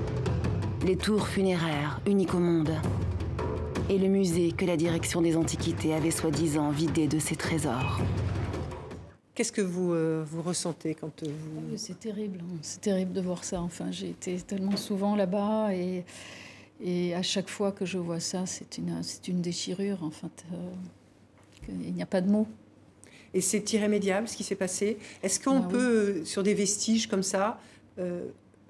Les 0.85 0.95
tours 0.95 1.27
funéraires, 1.27 1.99
uniques 2.05 2.35
au 2.35 2.39
monde. 2.39 2.73
Et 3.89 3.97
le 3.97 4.07
musée 4.07 4.51
que 4.51 4.65
la 4.65 4.77
direction 4.77 5.21
des 5.21 5.35
Antiquités 5.35 5.95
avait 5.95 6.11
soi-disant 6.11 6.69
vidé 6.69 7.07
de 7.07 7.17
ses 7.17 7.35
trésors. 7.35 7.99
Qu'est-ce 9.33 9.51
que 9.51 9.61
vous, 9.61 9.93
euh, 9.93 10.23
vous 10.23 10.43
ressentez 10.43 10.93
quand 10.93 11.23
euh, 11.23 11.25
vous... 11.27 11.61
Oh, 11.73 11.75
c'est 11.75 11.99
terrible, 11.99 12.39
hein. 12.43 12.57
c'est 12.61 12.81
terrible 12.81 13.13
de 13.13 13.21
voir 13.21 13.43
ça. 13.43 13.61
Enfin, 13.61 13.89
j'ai 13.89 14.09
été 14.09 14.39
tellement 14.41 14.77
souvent 14.77 15.15
là-bas 15.15 15.73
et, 15.73 16.05
et 16.83 17.15
à 17.15 17.23
chaque 17.23 17.49
fois 17.49 17.71
que 17.71 17.83
je 17.83 17.97
vois 17.97 18.19
ça, 18.19 18.45
c'est 18.45 18.77
une, 18.77 19.01
c'est 19.01 19.27
une 19.27 19.41
déchirure. 19.41 20.03
En 20.03 20.11
fait, 20.11 20.45
euh, 20.53 21.71
il 21.83 21.95
n'y 21.95 22.03
a 22.03 22.07
pas 22.07 22.21
de 22.21 22.29
mots. 22.29 22.47
Et 23.33 23.41
c'est 23.41 23.73
irrémédiable 23.73 24.27
ce 24.27 24.35
qui 24.35 24.43
s'est 24.43 24.55
passé. 24.55 24.97
Est-ce 25.23 25.39
qu'on 25.39 25.59
bah 25.59 25.67
peut, 25.69 26.25
sur 26.25 26.43
des 26.43 26.53
vestiges 26.53 27.07
comme 27.07 27.23
ça, 27.23 27.59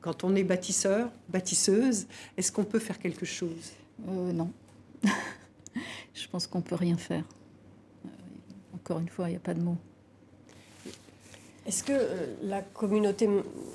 quand 0.02 0.24
on 0.24 0.36
est 0.36 0.44
bâtisseur, 0.44 1.10
bâtisseuse, 1.30 2.08
est-ce 2.38 2.52
qu'on 2.52 2.64
peut 2.64 2.80
faire 2.80 3.00
quelque 3.00 3.26
chose? 3.26 3.74
Non. 4.06 4.52
je 6.14 6.28
pense 6.32 6.48
qu'on 6.48 6.62
peut 6.62 6.76
rien 6.76 6.98
faire. 6.98 7.24
encore 8.74 9.00
une 9.00 9.10
fois, 9.10 9.28
il 9.28 9.32
n'y 9.32 9.38
a 9.38 9.42
pas 9.42 9.54
de 9.54 9.62
mots. 9.62 9.78
Est-ce 11.68 11.84
que 11.84 11.92
euh, 11.92 12.36
la 12.44 12.62
communauté 12.62 13.30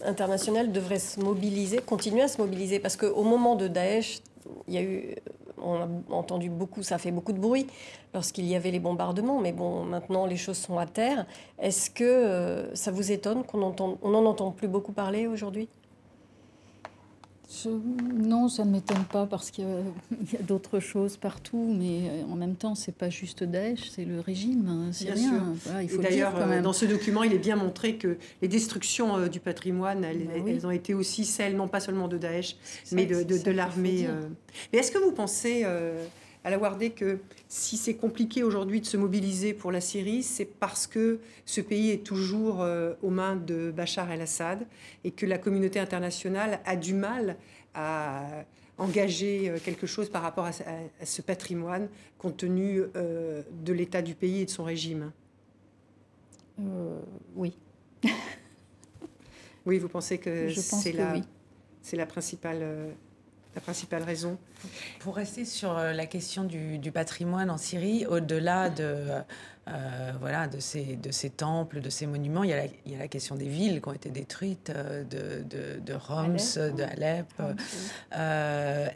internationale 0.04 0.72
devrait 0.72 0.98
se 0.98 1.20
mobiliser, 1.20 1.78
continuer 1.78 2.22
à 2.22 2.28
se 2.28 2.40
mobiliser? 2.40 2.78
Parce 2.78 2.96
qu'au 2.96 3.22
moment 3.22 3.54
de 3.54 3.68
Daesh, 3.68 4.20
il 4.68 4.74
y 4.74 4.78
a 4.78 4.82
eu, 4.82 5.14
on 5.58 5.74
a 5.74 5.88
entendu 6.10 6.50
beaucoup, 6.50 6.82
ça 6.82 6.98
fait 6.98 7.10
beaucoup 7.10 7.32
de 7.32 7.38
bruit 7.38 7.66
lorsqu'il 8.14 8.46
y 8.46 8.54
avait 8.54 8.70
les 8.70 8.80
bombardements, 8.80 9.40
mais 9.40 9.52
bon, 9.52 9.84
maintenant 9.84 10.26
les 10.26 10.36
choses 10.36 10.58
sont 10.58 10.78
à 10.78 10.86
terre. 10.86 11.26
Est-ce 11.58 11.90
que 11.90 12.04
euh, 12.04 12.74
ça 12.74 12.90
vous 12.90 13.12
étonne 13.12 13.44
qu'on 13.44 13.58
n'en 13.58 14.24
entend 14.24 14.50
plus 14.50 14.68
beaucoup 14.68 14.92
parler 14.92 15.26
aujourd'hui? 15.26 15.68
Non, 18.14 18.48
ça 18.48 18.64
ne 18.64 18.70
m'étonne 18.70 19.04
pas 19.04 19.26
parce 19.26 19.50
qu'il 19.50 19.64
y 20.32 20.36
a, 20.36 20.42
d'autres 20.42 20.80
choses 20.80 21.16
partout, 21.16 21.74
mais 21.78 22.08
euh, 22.08 22.32
en 22.32 22.36
même 22.36 22.56
temps, 22.56 22.74
c'est 22.74 22.94
pas 22.94 23.10
juste 23.10 23.44
Daesh, 23.44 23.90
c'est 23.90 24.04
le 24.04 24.20
régime 24.20 24.66
hein, 24.68 24.92
syrien. 24.92 25.54
Voilà, 25.64 25.86
D'ailleurs, 26.02 26.36
euh, 26.36 26.62
dans 26.62 26.72
ce 26.72 26.86
document, 26.86 27.22
il 27.22 27.32
est 27.32 27.38
bien 27.38 27.56
montré 27.56 27.96
que 27.96 28.16
les 28.40 28.48
destructions 28.48 29.16
euh, 29.16 29.28
du 29.28 29.40
patrimoine, 29.40 30.04
elles, 30.04 30.26
bah 30.26 30.66
ont 30.68 30.70
été 30.70 30.94
aussi 30.94 31.24
celles 31.24 31.56
non 31.56 31.68
pas 31.68 31.80
seulement 31.80 32.08
de 32.08 32.18
Daesh, 32.18 32.56
mais 32.92 33.06
de, 33.06 33.22
de, 33.22 33.50
l'armée. 33.50 34.08
Mais 34.72 34.78
est-ce 34.78 34.92
que 34.92 34.98
vous 34.98 35.12
pensez 35.12 35.64
à 36.44 36.50
la 36.50 36.58
Wardé 36.58 36.90
que 36.90 37.18
si 37.48 37.76
c'est 37.76 37.94
compliqué 37.94 38.42
aujourd'hui 38.42 38.80
de 38.80 38.86
se 38.86 38.96
mobiliser 38.96 39.54
pour 39.54 39.70
la 39.70 39.80
Syrie, 39.80 40.22
c'est 40.22 40.44
parce 40.44 40.86
que 40.86 41.20
ce 41.46 41.60
pays 41.60 41.90
est 41.90 42.04
toujours 42.04 42.62
euh, 42.62 42.94
aux 43.02 43.10
mains 43.10 43.36
de 43.36 43.70
Bachar 43.70 44.10
el-Assad 44.10 44.66
et 45.04 45.12
que 45.12 45.26
la 45.26 45.38
communauté 45.38 45.78
internationale 45.78 46.60
a 46.64 46.76
du 46.76 46.94
mal 46.94 47.36
à, 47.74 48.44
engager 48.78 49.52
quelque 49.64 49.86
chose 49.86 50.08
par 50.08 50.22
rapport 50.22 50.46
à, 50.46 50.52
ce 51.04 51.22
patrimoine 51.22 51.88
compte 52.18 52.38
tenu 52.38 52.82
de 52.94 53.72
l'état 53.72 54.02
du 54.02 54.14
pays 54.14 54.40
et 54.40 54.44
de 54.46 54.50
son 54.50 54.64
régime 54.64 55.12
Oui. 57.36 57.54
oui, 59.66 59.78
vous 59.78 59.88
pensez 59.88 60.18
que 60.18 60.50
c'est 60.52 60.92
la, 60.92 61.14
c'est 61.82 61.96
la 61.96 62.06
principale 62.06 62.94
la 63.54 63.60
principale 63.60 64.02
raison 64.02 64.38
Pour 65.00 65.16
rester 65.16 65.44
sur 65.44 65.76
euh, 65.76 65.92
la 65.92 66.06
question 66.06 66.44
du, 66.44 66.92
patrimoine 66.92 67.50
en 67.50 67.58
Syrie, 67.58 68.06
au-delà 68.06 68.70
de, 68.70 69.08
euh, 69.68 70.12
voilà, 70.20 70.46
de, 70.46 70.58
ces, 70.58 70.96
de 70.96 71.10
ces 71.10 71.30
temples, 71.30 71.80
de 71.80 71.90
ces 71.90 72.06
monuments, 72.06 72.44
il 72.44 72.50
y, 72.50 72.52
a 72.54 72.56
la, 72.56 72.66
il 72.86 72.92
y 72.92 72.94
a 72.94 72.98
la 72.98 73.08
question 73.08 73.34
des 73.34 73.48
villes 73.48 73.80
qui 73.80 73.88
ont 73.88 73.92
été 73.92 74.10
détruites, 74.10 74.70
euh, 74.70 75.04
de, 75.04 75.42
de, 75.42 75.80
de 75.80 75.94
Homs, 76.08 76.36
de 76.76 76.82
Alep. 76.82 77.26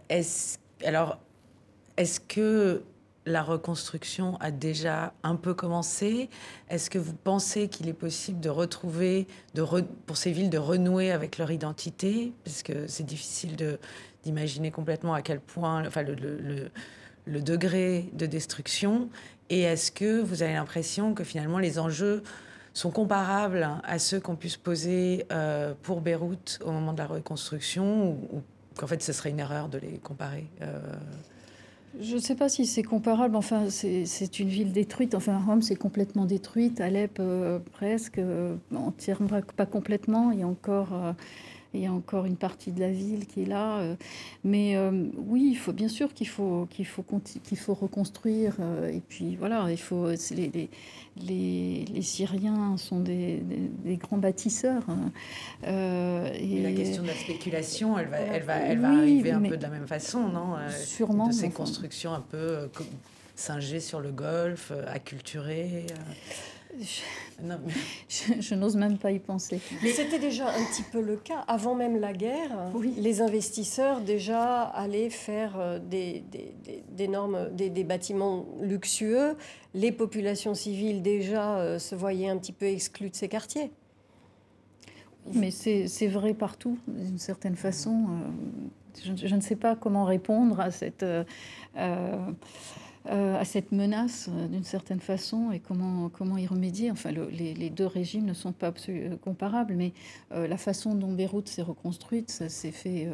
est 0.09 0.59
alors, 0.85 1.19
est-ce 1.97 2.21
que 2.21 2.83
la 3.25 3.43
reconstruction 3.43 4.37
a 4.37 4.51
déjà 4.51 5.13
un 5.23 5.37
peu 5.37 5.53
commencé? 5.55 6.31
Est-ce 6.69 6.91
que 6.91 6.99
vous 6.99 7.15
pensez 7.15 7.69
qu'il 7.69 7.89
est 7.89 7.95
possible 7.95 8.41
de 8.41 8.51
retrouver, 8.51 9.27
de 9.55 9.65
pour 10.07 10.17
ces 10.17 10.33
villes, 10.33 10.51
de 10.51 10.59
renouer 10.59 11.11
avec 11.11 11.39
leur 11.39 11.51
identité? 11.51 12.33
Parce 12.45 12.63
que 12.63 12.87
c'est 12.87 13.07
difficile 13.07 13.57
de, 13.57 13.79
d'imaginer 14.27 14.73
complètement 14.73 15.15
à 15.15 15.23
quel 15.23 15.41
point, 15.41 15.87
enfin, 15.87 16.03
le, 16.03 17.41
degré 17.41 18.11
de 18.13 18.27
destruction. 18.27 19.09
Et 19.51 19.63
est-ce 19.63 19.93
que 19.93 20.21
vous 20.21 20.43
avez 20.43 20.55
l'impression 20.55 21.15
que 21.15 21.25
finalement 21.25 21.59
les 21.59 21.79
enjeux 21.79 22.23
sont 22.75 22.91
comparables 22.91 23.69
à 23.85 23.99
ceux 23.99 24.21
qu'on 24.21 24.37
puisse 24.37 24.57
poser 24.57 25.25
euh, 25.33 25.73
pour 25.83 26.01
Beyrouth 26.01 26.59
au 26.65 26.73
moment 26.73 26.93
de 26.93 26.99
la 26.99 27.07
reconstruction 27.07 28.11
ou, 28.11 28.43
qu'en 28.77 28.87
fait 28.87 29.03
ce 29.03 29.13
serait 29.13 29.31
une 29.31 29.39
erreur 29.39 29.69
de 29.69 29.79
les 29.79 29.99
comparer 29.99 30.47
euh? 30.61 30.79
Je 31.99 32.17
ne 32.17 32.21
sais 32.21 32.35
pas 32.35 32.51
si 32.51 32.67
c'est 32.67 32.83
comparable. 32.83 33.37
Enfin, 33.37 33.71
c'est 33.71 34.39
une 34.39 34.49
ville 34.49 34.71
détruite. 34.71 35.15
Enfin, 35.15 35.39
Rome, 35.39 35.63
c'est 35.63 35.77
complètement 35.77 36.27
détruite. 36.27 36.79
Alep, 36.83 37.17
euh, 37.21 37.59
presque. 37.73 38.21
entièrement, 38.75 39.41
pas 39.57 39.65
complètement. 39.65 40.31
Il 40.31 40.41
y 40.41 40.43
a 40.43 40.47
encore 40.47 40.89
il 41.77 41.83
y 41.83 41.87
a 41.87 41.93
encore 41.93 42.25
une 42.25 42.37
partie 42.37 42.73
de 42.73 42.81
la 42.81 42.91
ville 42.91 43.27
qui 43.27 43.43
est 43.43 43.47
là. 43.47 43.79
Euh, 43.79 43.95
mais 44.45 44.77
euh, 44.77 45.05
oui, 45.17 45.49
il 45.51 45.57
faut 45.57 45.73
bien 45.73 45.89
sûr 45.89 46.13
qu'il 46.15 46.29
faut 46.29 46.67
qu'il 46.71 46.87
faut 46.87 47.05
qu'il 47.45 47.59
faut 47.59 47.75
reconstruire. 47.75 48.57
Euh, 48.61 48.91
et 48.91 49.01
puis 49.01 49.37
voilà, 49.37 49.67
il 49.71 49.79
faut 49.79 50.09
les, 50.31 50.71
les, 51.17 51.85
les, 51.93 52.03
Syriens 52.03 52.77
sont 52.77 53.01
des, 53.01 53.43
des, 53.85 53.97
grands 53.97 54.19
bâtisseurs. 54.19 54.85
Hein. 54.89 55.11
et 55.63 56.63
la 56.63 56.73
question 56.73 57.03
de 57.03 57.09
la 57.09 57.15
spéculation, 57.15 57.99
elle 57.99 58.09
va 58.09 58.19
elle 58.19 58.43
va 58.43 58.57
elle 58.57 58.79
va 58.81 58.89
arriver 58.89 59.33
un 59.33 59.43
peu 59.43 59.57
de 59.57 59.63
la 59.63 59.71
même 59.71 59.87
façon, 59.87 60.29
non 60.29 60.57
Sûrement. 60.71 61.29
De 61.29 61.33
ces 61.33 61.51
constructions 61.51 62.15
un 62.15 62.21
peu 62.21 62.69
singées 63.35 63.81
sur 63.81 64.01
le 64.01 64.13
golfe, 64.13 64.73
acculturées. 64.89 65.87
Je, 68.09 68.55
n'ose 68.55 68.77
même 68.77 68.99
pas 68.99 69.11
y 69.11 69.19
penser. 69.19 69.61
Mais 69.83 69.91
c'était 69.91 70.19
déjà 70.19 70.49
un 70.49 70.65
petit 70.73 70.83
peu 70.83 71.01
le 71.01 71.17
cas. 71.17 71.45
Avant 71.49 71.75
même 71.75 72.01
la 72.01 72.13
guerre, 72.13 72.73
les 72.97 73.21
investisseurs 73.21 74.01
déjà 74.01 74.63
allaient 74.63 75.11
faire 75.11 75.59
euh, 75.59 75.79
des, 75.79 76.25
des, 76.93 77.09
normes, 77.09 77.51
des, 77.55 77.85
bâtiments 77.85 78.47
luxueux. 78.61 79.37
Les 79.75 79.93
populations 79.93 80.55
civiles 80.55 81.03
déjà 81.03 81.59
euh, 81.59 81.79
se 81.79 81.95
voyaient 81.95 82.29
un 82.29 82.39
petit 82.39 82.53
peu 82.53 82.67
exclues 82.67 83.11
de 83.11 83.17
ces 83.17 83.29
quartiers. 83.29 83.71
Mais 85.35 85.51
c'est 85.51 86.07
vrai 86.07 86.35
partout, 86.35 86.79
d'une 86.87 87.19
certaine 87.19 87.57
façon. 87.57 88.07
Euh, 89.05 89.15
je, 89.17 89.35
ne 89.35 89.41
sais 89.41 89.57
pas 89.57 89.77
comment 89.77 90.05
répondre 90.05 90.61
à 90.61 90.71
cette... 90.71 91.03
Euh, 91.03 91.25
à 93.09 93.45
cette 93.45 93.73
menace 93.73 94.29
euh, 94.29 94.49
d'une 94.49 94.65
certaine 94.65 95.01
façon 95.01 95.53
et 95.53 95.61
comment, 95.61 96.09
comment 96.09 96.37
y 96.37 96.47
remédier. 96.47 96.91
Enfin, 96.91 97.11
les, 97.11 97.71
deux 97.71 97.87
régimes 97.87 98.25
ne 98.25 98.35
sont 98.35 98.53
pas 98.53 98.73
euh, 98.89 99.17
comparables, 99.17 99.75
mais 99.75 99.93
la 100.31 100.57
façon 100.57 100.95
dont 100.95 101.13
Beyrouth 101.13 101.49
s'est 101.49 101.63
reconstruite, 101.63 102.31
ça 102.31 102.49
s'est 102.49 102.71
fait 102.71 103.09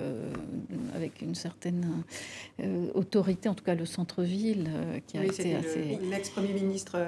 avec 0.95 1.23
une 1.23 1.35
certaine 1.35 1.87
autorité, 2.95 3.49
en 3.49 3.55
tout 3.55 3.65
cas 3.65 3.75
le 3.75 3.87
centre-ville, 3.87 4.71
qui 5.07 5.19
a 5.19 5.25
été 5.25 5.55
assez... 5.55 5.99
L'ex-premier 6.11 6.53
ministre 6.53 6.99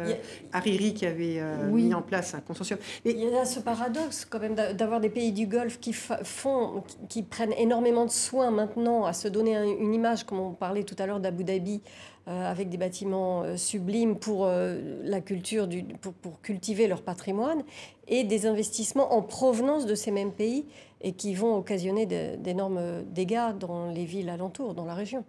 Hariri 0.53 0.95
qui 0.95 1.07
avait 1.07 1.41
mis 1.71 1.95
en 1.95 2.03
place 2.03 2.35
un 2.35 2.41
consortium. 2.41 2.79
Mais... 3.05 3.13
Il 3.13 3.21
y 3.21 3.37
a 3.37 3.45
ce 3.45 3.61
paradoxe 3.61 4.25
quand 4.25 4.41
même 4.41 4.55
d'avoir 4.55 5.01
des 5.01 5.11
pays 5.11 5.33
du 5.33 5.47
Golfe 5.47 5.81
qui, 5.81 5.93
font, 5.93 6.85
qui 7.09 7.23
prennent 7.23 7.55
énormément 7.55 8.05
de 8.05 8.11
soin 8.11 8.51
maintenant 8.51 9.05
à 9.05 9.13
se 9.13 9.29
donner 9.29 9.57
une 9.57 9.95
image, 9.95 10.25
comme 10.25 10.41
on 10.41 10.53
parlait 10.53 10.85
tout 10.85 10.97
à 10.99 11.07
l'heure 11.07 11.21
d'Abu 11.21 11.45
Dhabi, 11.45 11.81
euh, 11.83 12.14
avec 12.27 12.71
des 12.71 12.77
bâtiments 12.77 13.43
euh, 13.43 13.57
sublimes 13.57 14.17
pour 14.17 14.47
euh, 14.47 14.79
la 15.03 15.21
culture, 15.21 15.69
pour, 16.01 16.41
cultiver 16.41 16.87
leur 16.87 17.03
patrimoine, 17.03 17.63
et 18.09 18.25
des 18.25 18.47
investissements 18.47 19.15
en 19.15 19.23
provenance 19.23 19.87
de 19.87 19.95
ces 19.95 20.11
mêmes 20.11 20.33
pays 20.33 20.65
et 21.01 21.13
qui 21.13 21.35
vont 21.35 21.57
occasionner 21.57 22.07
d'énormes 22.07 23.03
dégâts 23.13 23.57
dans 23.59 23.91
les 23.91 24.05
villes 24.05 24.31
alentours, 24.31 24.75
dans 24.75 24.87
la 24.87 24.95
région. 24.95 25.25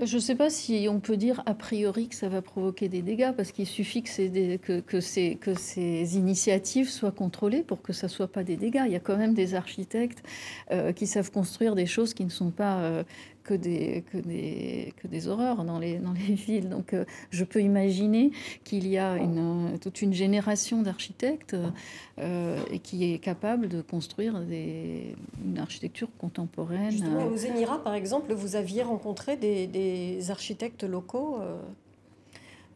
Je 0.00 0.16
ne 0.16 0.20
sais 0.20 0.34
pas 0.34 0.50
si 0.50 0.88
on 0.90 1.00
peut 1.00 1.16
dire 1.16 1.42
a 1.46 1.54
priori 1.54 2.08
que 2.08 2.14
ça 2.14 2.28
va 2.28 2.42
provoquer 2.42 2.88
des 2.88 3.00
dégâts, 3.00 3.32
parce 3.34 3.50
qu'il 3.50 3.66
suffit 3.66 4.02
que, 4.02 5.00
ces, 5.00 6.16
initiatives 6.16 6.90
soient 6.90 7.12
contrôlées 7.12 7.62
pour 7.62 7.80
que 7.80 7.92
ça 7.92 8.08
ne 8.08 8.12
soit 8.12 8.28
pas 8.28 8.44
des 8.44 8.56
dégâts. 8.56 8.82
Il 8.86 8.92
y 8.92 8.96
a 8.96 9.00
quand 9.00 9.16
même 9.16 9.32
des 9.32 9.54
architectes 9.54 10.22
qui 10.96 11.06
savent 11.06 11.30
construire 11.30 11.74
des 11.74 11.86
choses 11.86 12.12
qui 12.12 12.24
ne 12.24 12.30
sont 12.30 12.50
pas 12.50 13.04
que 13.46 13.54
des, 13.54 14.04
que 14.10 14.18
des, 14.18 14.92
que 15.00 15.06
des 15.06 15.28
horreurs 15.28 15.64
dans 15.64 15.78
les, 15.78 15.98
dans 15.98 16.12
les 16.12 16.34
villes. 16.46 16.68
Donc 16.68 16.92
euh, 16.92 17.04
je 17.30 17.44
peux 17.44 17.62
imaginer 17.62 18.32
qu'il 18.64 18.86
y 18.88 18.98
a 18.98 19.16
une, 19.16 19.78
toute 19.80 20.02
une 20.02 20.12
génération 20.12 20.82
d'architectes 20.82 21.56
euh, 22.18 22.58
et 22.70 22.80
qui 22.80 23.12
est 23.12 23.18
capable 23.18 23.68
de 23.68 23.80
construire 23.80 24.40
des, 24.40 25.14
une 25.44 25.58
architecture 25.58 26.08
contemporaine. 26.18 26.90
Justement, 26.90 27.26
aux 27.26 27.36
Émirats, 27.36 27.82
par 27.82 27.94
exemple, 27.94 28.34
vous 28.34 28.56
aviez 28.56 28.82
rencontré 28.82 29.36
des, 29.36 29.66
des 29.66 30.30
architectes 30.30 30.82
locaux 30.84 31.38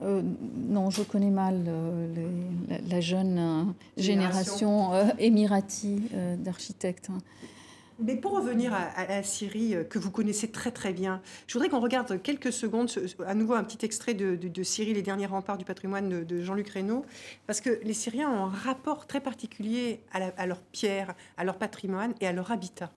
euh, 0.03 0.23
non, 0.71 0.89
je 0.89 1.03
connais 1.03 1.29
mal 1.29 1.63
la, 2.89 3.01
jeune 3.03 3.75
génération, 3.99 4.93
émirati 5.19 6.01
d'architectes. 6.39 7.11
Mais 8.03 8.17
pour 8.17 8.33
revenir 8.33 8.73
à, 8.73 9.07
la 9.07 9.23
Syrie, 9.23 9.75
euh, 9.75 9.85
que 9.85 9.99
vous 9.99 10.11
connaissez 10.11 10.49
très 10.49 10.71
très 10.71 10.93
bien, 10.93 11.21
je 11.47 11.53
voudrais 11.53 11.69
qu'on 11.69 11.81
regarde 11.81 12.21
quelques 12.23 12.53
secondes, 12.53 12.91
à 13.27 13.35
nouveau 13.35 13.55
un 13.55 13.65
petit 13.65 13.85
extrait 13.85 14.15
de, 14.15 14.63
Syrie, 14.63 14.95
les 14.95 15.03
derniers 15.03 15.27
remparts 15.27 15.59
du 15.59 15.65
patrimoine 15.65 16.25
de, 16.25 16.41
Jean-Luc 16.41 16.71
Reynaud, 16.71 17.05
parce 17.47 17.61
que 17.61 17.81
les 17.83 17.93
Syriens 17.93 18.31
ont 18.31 18.45
un 18.45 18.49
rapport 18.49 19.07
très 19.07 19.21
particulier 19.21 20.01
à, 20.13 20.31
à 20.37 20.47
leur 20.47 20.61
pierre, 20.61 21.15
à 21.37 21.45
leur 21.45 21.59
patrimoine 21.59 22.15
et 22.21 22.27
à 22.27 22.33
leur 22.33 22.51
habitat. 22.51 22.91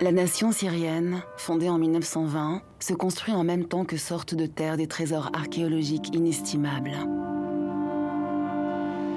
La 0.00 0.12
nation 0.12 0.52
syrienne, 0.52 1.22
fondée 1.36 1.68
en 1.68 1.78
1920, 1.78 2.62
se 2.78 2.94
construit 2.94 3.34
en 3.34 3.42
même 3.42 3.64
temps 3.64 3.84
que 3.84 3.96
sortent 3.96 4.34
de 4.34 4.46
terre 4.46 4.76
des 4.76 4.86
trésors 4.86 5.30
archéologiques 5.32 6.14
inestimables. 6.14 6.92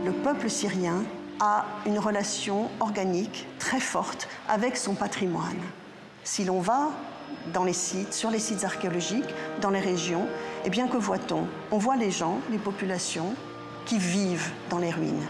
Le 0.05 0.11
peuple 0.23 0.49
syrien 0.49 1.03
a 1.42 1.66
une 1.88 1.98
relation 1.98 2.70
organique 2.80 3.48
très 3.58 3.80
forte 3.80 4.30
avec 4.48 4.78
son 4.78 4.94
patrimoine. 4.94 5.60
Si 6.24 6.46
l'on 6.46 6.62
va 6.62 6.92
dans 7.52 7.64
les 7.64 7.74
sites, 7.74 8.14
sur 8.14 8.30
les 8.30 8.38
sites 8.38 8.64
archéologiques, 8.64 9.34
dans 9.60 9.72
les 9.72 9.80
régions, 9.80 10.28
eh 10.66 10.70
bien 10.70 10.88
que 10.88 10.98
voit-on? 10.98 11.48
On 11.72 11.80
voit 11.80 11.96
les 11.96 12.12
gens, 12.12 12.39
les 12.52 12.60
populations 12.60 13.34
qui 13.86 13.98
vivent 13.98 14.52
dans 14.70 14.78
les 14.78 14.92
ruines. 14.92 15.26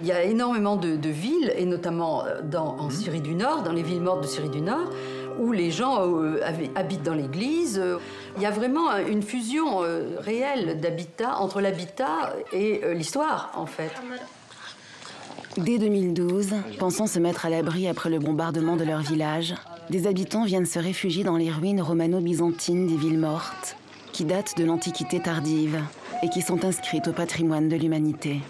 Il 0.00 0.06
y 0.06 0.12
a 0.12 0.22
énormément 0.22 0.76
de, 0.76 1.08
villes, 1.08 1.52
et 1.54 1.66
notamment 1.66 2.24
euh, 2.24 2.40
dans, 2.42 2.78
en 2.78 2.88
Syrie 2.88 3.20
du 3.20 3.34
Nord, 3.34 3.62
dans 3.62 3.72
les 3.72 3.82
villes 3.82 4.00
mortes 4.00 4.22
de 4.22 4.26
Syrie 4.26 4.48
du 4.48 4.62
Nord, 4.62 4.90
où 5.38 5.52
les 5.52 5.70
gens 5.70 6.00
euh, 6.00 6.40
habitent 6.74 7.02
dans 7.02 7.14
l'église. 7.14 7.82
Il 8.36 8.42
y 8.42 8.46
a 8.46 8.50
vraiment 8.50 8.96
une 8.96 9.22
fusion 9.22 9.82
euh, 9.82 10.16
réelle 10.18 10.80
d'habitat 10.80 11.36
entre 11.36 11.60
l'habitat 11.60 12.32
et 12.52 12.80
l'histoire, 12.94 13.52
en 13.54 13.66
fait. 13.66 13.92
Dès 15.56 15.78
2012, 15.78 16.52
pensant 16.80 17.06
se 17.06 17.20
mettre 17.20 17.46
à 17.46 17.48
l'abri 17.48 17.86
après 17.86 18.10
le 18.10 18.18
bombardement 18.18 18.76
de 18.76 18.82
leur 18.82 19.02
village, 19.02 19.54
des 19.88 20.08
habitants 20.08 20.44
viennent 20.44 20.66
se 20.66 20.80
réfugier 20.80 21.22
dans 21.22 21.36
les 21.36 21.50
ruines 21.50 21.80
romano-byzantines 21.80 22.88
des 22.88 22.96
villes 22.96 23.18
mortes, 23.18 23.76
qui 24.12 24.24
datent 24.24 24.56
de 24.56 24.64
l'Antiquité 24.64 25.20
tardive 25.20 25.78
et 26.24 26.28
qui 26.28 26.42
sont 26.42 26.64
inscrites 26.64 27.06
au 27.06 27.12
patrimoine 27.12 27.68
de 27.68 27.76
l'humanité. 27.76 28.40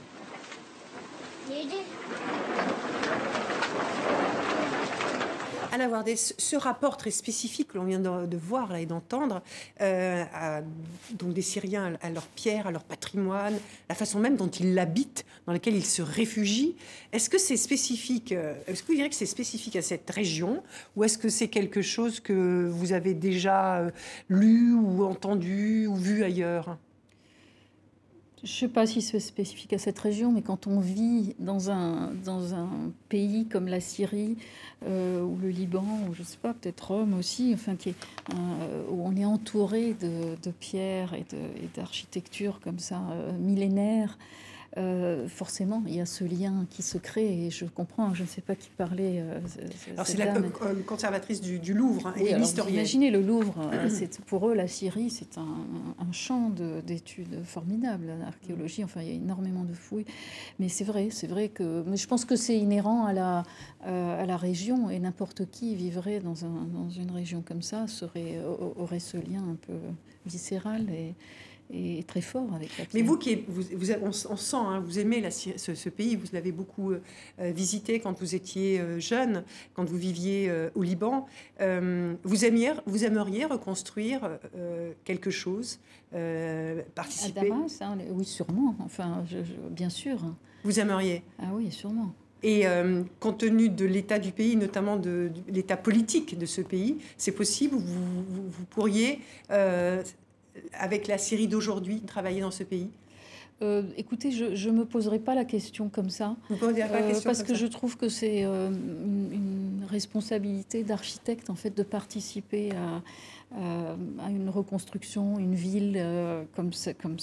Wardet, 5.88 6.16
ce 6.16 6.56
rapport 6.56 6.96
très 6.96 7.10
spécifique 7.10 7.68
que 7.68 7.78
l'on 7.78 7.84
vient 7.84 8.00
de, 8.00 8.36
voir 8.36 8.74
et 8.76 8.86
d'entendre, 8.86 9.42
euh, 9.80 10.24
donc 11.12 11.32
des 11.32 11.42
Syriens 11.42 11.96
à 12.02 12.10
leur 12.10 12.26
pierre, 12.26 12.66
à 12.66 12.70
leur 12.70 12.84
patrimoine, 12.84 13.54
la 13.88 13.94
façon 13.94 14.18
même 14.18 14.36
dont 14.36 14.48
ils 14.48 14.74
l'habitent, 14.74 15.24
dans 15.46 15.52
laquelle 15.52 15.74
ils 15.74 15.84
se 15.84 16.02
réfugient, 16.02 16.76
est-ce 17.12 17.30
que 17.30 17.38
c'est 17.38 17.56
spécifique 17.56 18.32
euh, 18.32 18.54
Est-ce 18.66 18.82
que 18.82 18.88
vous 18.88 18.94
direz 18.94 19.08
que 19.08 19.14
c'est 19.14 19.26
spécifique 19.26 19.76
à 19.76 19.82
cette 19.82 20.10
région 20.10 20.62
ou 20.96 21.04
est-ce 21.04 21.18
que 21.18 21.28
c'est 21.28 21.48
quelque 21.48 21.82
chose 21.82 22.20
que 22.20 22.68
vous 22.68 22.92
avez 22.92 23.14
déjà 23.14 23.78
euh, 23.80 23.90
lu 24.28 24.74
ou 24.74 25.04
entendu 25.04 25.86
ou 25.86 25.96
vu 25.96 26.24
ailleurs? 26.24 26.76
Je 28.44 28.50
ne 28.50 28.56
sais 28.56 28.68
pas 28.68 28.86
si 28.86 29.00
c'est 29.00 29.20
spécifique 29.20 29.72
à 29.72 29.78
cette 29.78 29.98
région, 29.98 30.30
mais 30.30 30.42
quand 30.42 30.66
on 30.66 30.78
vit 30.78 31.34
dans 31.38 31.70
un, 31.70 32.12
dans 32.24 32.54
un 32.54 32.68
pays 33.08 33.46
comme 33.46 33.68
la 33.68 33.80
Syrie 33.80 34.36
euh, 34.86 35.22
ou 35.22 35.38
le 35.40 35.48
Liban, 35.48 35.86
ou 36.08 36.14
je 36.14 36.20
ne 36.20 36.26
sais 36.26 36.36
pas, 36.36 36.52
peut-être 36.52 36.88
Rome 36.92 37.14
aussi, 37.18 37.52
enfin, 37.54 37.74
qui 37.74 37.90
est, 37.90 37.94
où 38.90 39.02
on 39.02 39.16
est 39.16 39.24
entouré 39.24 39.94
de, 39.94 40.50
pierres 40.60 41.14
et 41.14 41.24
d'architecture 41.74 42.60
comme 42.62 42.78
ça, 42.78 43.00
euh, 43.12 43.32
millénaires, 43.32 44.18
euh, 44.76 45.28
forcément, 45.28 45.84
il 45.86 45.94
y 45.94 46.00
a 46.00 46.06
ce 46.06 46.24
lien 46.24 46.66
qui 46.68 46.82
se 46.82 46.98
crée 46.98 47.46
et 47.46 47.50
je 47.50 47.64
comprends, 47.64 48.12
je 48.12 48.22
ne 48.22 48.28
sais 48.28 48.40
pas 48.40 48.56
qui 48.56 48.70
parlait. 48.70 49.20
Euh, 49.20 49.38
alors 49.92 50.04
c'est 50.04 50.18
la 50.18 50.34
conservatrice 50.84 51.40
du, 51.40 51.74
Louvre 51.74 52.08
hein, 52.08 52.14
et 52.16 52.34
l'historienne. 52.34 52.74
Imaginez 52.74 53.10
le 53.12 53.20
Louvre, 53.20 53.54
euh, 53.72 54.06
pour 54.26 54.48
eux 54.48 54.54
la 54.54 54.66
Syrie 54.66 55.10
c'est 55.10 55.38
un, 55.38 56.12
champ 56.12 56.50
d'études 56.84 57.44
formidable, 57.44 58.12
l'archéologie, 58.20 58.84
enfin 58.84 59.00
il 59.02 59.08
y 59.08 59.10
a 59.10 59.14
énormément 59.14 59.64
de 59.64 59.72
fouilles, 59.72 60.04
mais 60.58 60.68
c'est 60.68 60.84
vrai, 60.84 61.08
c'est 61.10 61.26
vrai 61.26 61.48
que, 61.48 61.82
mais 61.86 61.96
je 61.96 62.06
pense 62.06 62.24
que 62.24 62.36
c'est 62.36 62.56
inhérent 62.56 63.04
à 63.04 63.12
la, 63.12 63.42
à 63.84 64.24
la 64.24 64.36
région 64.36 64.90
et 64.90 64.98
n'importe 65.00 65.50
qui 65.50 65.74
vivrait 65.74 66.20
dans, 66.20 66.44
un, 66.44 66.66
dans, 66.72 66.88
une 66.88 67.10
région 67.10 67.42
comme 67.42 67.62
ça 67.62 67.88
serait, 67.88 68.38
aurait 68.76 69.00
ce 69.00 69.16
lien 69.16 69.42
un 69.42 69.56
peu 69.66 69.74
viscéral 70.26 70.88
et 70.90 71.14
est 71.72 72.06
très 72.06 72.20
fort 72.20 72.52
avec 72.54 72.76
la 72.78 72.84
Mais 72.94 73.02
vous 73.02 73.16
qui 73.16 73.44
vous, 73.48 73.62
vous, 73.72 73.90
on, 74.02 74.12
sent, 74.12 74.56
hein, 74.56 74.80
vous 74.84 74.98
aimez 74.98 75.20
la, 75.20 75.30
ce, 75.30 75.88
pays, 75.88 76.16
vous 76.16 76.26
l'avez 76.32 76.52
beaucoup 76.52 76.92
euh, 76.92 76.98
visité 77.38 78.00
quand 78.00 78.18
vous 78.20 78.34
étiez 78.34 78.80
euh, 78.80 79.00
jeune, 79.00 79.44
quand 79.74 79.84
vous 79.84 79.96
viviez 79.96 80.48
euh, 80.48 80.70
au 80.74 80.82
Liban. 80.82 81.26
vous, 81.60 82.44
aimiez, 82.44 82.72
vous 82.86 83.04
aimeriez 83.04 83.44
reconstruire 83.44 84.38
quelque 85.04 85.30
chose, 85.30 85.78
participer? 86.94 87.40
À 87.40 87.42
Damas, 87.44 87.78
hein, 87.80 87.98
oui, 88.10 88.24
sûrement. 88.24 88.74
Enfin, 88.80 89.24
bien 89.70 89.90
sûr. 89.90 90.18
Vous 90.64 90.80
aimeriez? 90.80 91.22
Ah 91.38 91.48
oui, 91.54 91.70
sûrement. 91.70 92.14
Et 92.42 92.64
compte 93.20 93.38
tenu 93.38 93.70
de 93.70 93.86
l'état 93.86 94.18
du 94.18 94.32
pays, 94.32 94.56
notamment 94.56 94.96
de, 94.96 95.30
l'état 95.48 95.76
politique 95.76 96.38
de 96.38 96.46
ce 96.46 96.60
pays, 96.60 96.98
c'est 97.16 97.32
possible, 97.32 97.76
vous, 97.76 98.24
vous, 98.28 98.48
vous 98.48 98.64
pourriez 98.66 99.20
avec 100.72 101.06
la 101.06 101.18
Syrie 101.18 101.48
d'aujourd'hui, 101.48 102.00
travailler 102.00 102.40
dans 102.40 102.50
ce 102.50 102.62
pays 102.64 102.90
euh, 103.62 103.82
écoutez, 103.96 104.32
je 104.32 104.68
ne 104.68 104.78
me 104.78 104.84
poserai 104.84 105.20
pas 105.20 105.34
la 105.34 105.44
question 105.44 105.88
comme 105.88 106.10
ça. 106.10 106.36
Vous 106.50 106.56
pas 106.56 106.72
la 106.72 106.86
euh, 106.86 107.08
question 107.08 107.24
Parce 107.24 107.42
que 107.42 107.54
je 107.54 107.66
trouve 107.66 107.96
que 107.96 108.08
c'est 108.08 108.44
euh, 108.44 108.68
une, 108.68 109.86
responsabilité 109.88 110.82
d'architecte, 110.82 111.50
en 111.50 111.54
fait, 111.54 111.76
de 111.76 111.84
participer 111.84 112.72
à, 112.72 113.02
à 114.24 114.30
une 114.30 114.48
reconstruction, 114.48 115.38
une 115.38 115.54
ville 115.54 116.02
comme, 116.56 116.70
comme, 117.00 117.16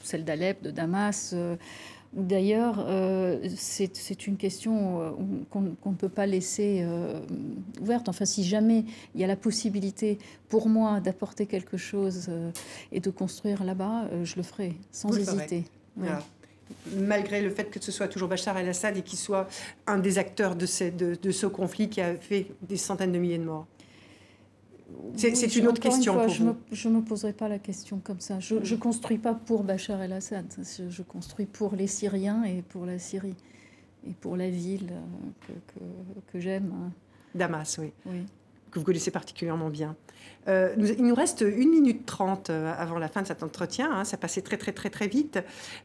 celle 0.00 0.24
d'Alep, 0.24 0.62
de 0.62 0.70
Damas 0.70 1.34
D'ailleurs, 2.16 2.82
euh, 2.88 3.46
c'est 3.56 4.26
une 4.26 4.38
question 4.38 5.02
euh, 5.02 5.10
qu'on 5.50 5.90
ne 5.90 5.96
peut 5.96 6.08
pas 6.08 6.24
laisser 6.24 6.80
euh, 6.82 7.20
ouverte. 7.82 8.08
Enfin, 8.08 8.24
si 8.24 8.42
jamais 8.42 8.86
il 9.14 9.20
y 9.20 9.24
a 9.24 9.26
la 9.26 9.36
possibilité 9.36 10.18
pour 10.48 10.70
moi 10.70 11.00
d'apporter 11.00 11.44
quelque 11.44 11.76
chose 11.76 12.30
et 12.90 13.00
de 13.00 13.10
construire 13.10 13.64
là-bas, 13.64 14.08
je 14.24 14.36
le 14.36 14.42
ferai 14.42 14.76
sans 14.90 15.14
hésiter. 15.16 15.64
Malgré 16.96 17.42
le 17.42 17.50
fait 17.50 17.70
que 17.70 17.80
ce 17.80 17.92
soit 17.92 18.08
toujours 18.08 18.28
Bachar 18.28 18.56
el-Assad 18.56 18.96
et 18.96 19.02
qu'il 19.02 19.18
soit 19.18 19.46
un 19.86 19.98
des 19.98 20.16
acteurs 20.18 20.56
de 20.56 20.66
ce 20.66 21.46
conflit 21.46 21.90
qui 21.90 22.00
a 22.00 22.16
fait 22.16 22.46
des 22.62 22.78
centaines 22.78 23.12
de 23.12 23.18
milliers 23.18 23.38
de 23.38 23.44
morts. 23.44 23.66
C'est 25.16 25.56
une 25.56 25.66
autre 25.66 25.80
question 25.80 26.14
pour 26.14 26.28
je 26.28 26.42
vous. 26.42 26.56
je 26.70 26.88
ne 26.88 26.96
me 26.96 27.00
poserai 27.02 27.32
pas 27.32 27.48
la 27.48 27.58
question 27.58 28.00
comme 28.02 28.20
ça. 28.20 28.38
Je 28.40 28.54
ne 28.56 28.76
construis 28.80 29.18
pas 29.18 29.34
pour 29.34 29.64
Bachar 29.64 30.02
el-Assad. 30.02 30.46
Je, 30.88 31.02
construis 31.02 31.46
pour 31.46 31.74
les 31.74 31.86
Syriens 31.86 32.44
et 32.44 32.62
pour 32.62 32.86
la 32.86 32.98
Syrie. 32.98 33.34
Et 34.08 34.12
pour 34.12 34.36
la 34.36 34.48
ville 34.48 34.92
euh, 34.92 35.52
que, 35.74 35.80
que, 36.32 36.40
j'aime. 36.40 36.72
Hein. 36.72 36.92
Damas, 37.34 37.80
oui. 37.80 37.92
Que 38.70 38.78
vous 38.78 38.84
connaissez 38.84 39.10
particulièrement 39.10 39.68
bien. 39.68 39.96
Euh, 40.46 40.76
il 40.78 41.04
nous 41.04 41.14
reste 41.14 41.40
une 41.40 41.70
minute 41.70 42.06
trente 42.06 42.50
euh, 42.50 42.72
avant 42.78 42.98
la 42.98 43.08
fin 43.08 43.22
de 43.22 43.26
cet 43.26 43.42
entretien. 43.42 43.90
Hein. 43.90 44.04
ça 44.04 44.16
passait 44.16 44.42
très, 44.42 44.56
très, 44.56 44.70
très, 44.70 44.90
très 44.90 45.08
vite. 45.08 45.40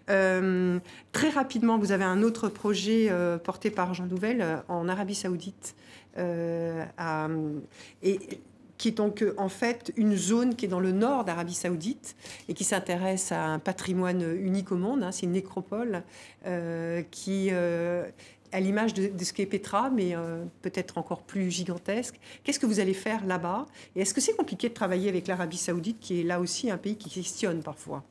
très 0.06 1.30
rapidement, 1.30 1.80
vous 1.80 1.92
avez 1.92 2.04
un 2.04 2.22
autre 2.22 2.48
projet 2.48 3.12
porté 3.44 3.72
par 3.72 3.96
Jean 3.96 4.06
Nouvel 4.06 4.46
en 4.68 4.88
Arabie 4.88 5.16
Saoudite. 5.16 5.76
À, 6.18 7.28
et 8.04 8.20
qui 8.82 8.88
est 8.88 8.98
donc 8.98 9.22
euh, 9.22 9.36
en 9.38 9.48
fait 9.48 9.94
une 9.96 10.16
zone 10.18 10.56
qui 10.56 10.66
est 10.66 10.68
dans 10.68 10.80
le 10.80 10.92
nord 10.92 11.24
d'Arabie 11.24 11.54
Saoudite 11.54 12.16
et 12.50 12.56
qui 12.56 12.64
s'intéresse 12.64 13.32
à 13.32 13.46
un 13.46 13.60
patrimoine 13.60 14.24
unique 14.40 14.72
au 14.72 14.76
monde. 14.76 15.04
Hein. 15.04 15.12
c'est 15.12 15.28
une 15.28 15.34
nécropole 15.34 16.02
euh, 16.48 17.04
qui, 17.12 17.50
euh, 17.52 18.10
à 18.52 18.60
l'image 18.60 18.96
de, 18.96 19.24
ce 19.24 19.34
qu'est 19.34 19.46
Petra, 19.46 19.92
mais 19.92 20.16
peut-être 20.64 20.98
encore 20.98 21.22
plus 21.22 21.52
gigantesque. 21.52 22.20
Qu'est-ce 22.44 22.60
que 22.60 22.66
vous 22.66 22.80
allez 22.80 22.96
faire 22.96 23.24
là-bas? 23.24 23.68
Et 23.96 24.02
est-ce 24.02 24.16
que 24.16 24.20
c'est 24.20 24.36
compliqué 24.36 24.68
de 24.68 24.74
travailler 24.74 25.10
avec 25.10 25.28
l'Arabie 25.28 25.58
Saoudite, 25.58 26.00
qui 26.00 26.20
est 26.20 26.24
là 26.24 26.40
aussi 26.40 26.72
un 26.72 26.78
pays 26.78 26.98
qui 26.98 27.10
questionne 27.10 27.62
parfois? 27.62 28.04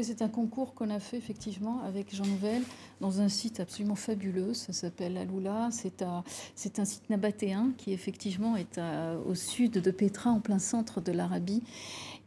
C'est 0.00 0.22
un 0.22 0.28
concours 0.28 0.72
qu'on 0.74 0.88
a 0.88 0.98
fait 0.98 1.18
effectivement 1.18 1.82
avec 1.82 2.14
Jean 2.14 2.24
Nouvel 2.24 2.62
dans 3.00 3.20
un 3.20 3.28
site 3.28 3.60
absolument 3.60 3.94
fabuleux. 3.94 4.54
Ça 4.54 4.72
s'appelle 4.72 5.18
Aloula. 5.18 5.68
C'est 5.70 6.02
un 6.02 6.84
site 6.84 7.10
nabatéen 7.10 7.72
qui 7.76 7.92
effectivement 7.92 8.56
est 8.56 8.80
au 9.26 9.34
sud 9.34 9.72
de 9.72 9.90
Petra, 9.90 10.30
en 10.30 10.40
plein 10.40 10.58
centre 10.58 11.02
de 11.02 11.12
l'Arabie. 11.12 11.62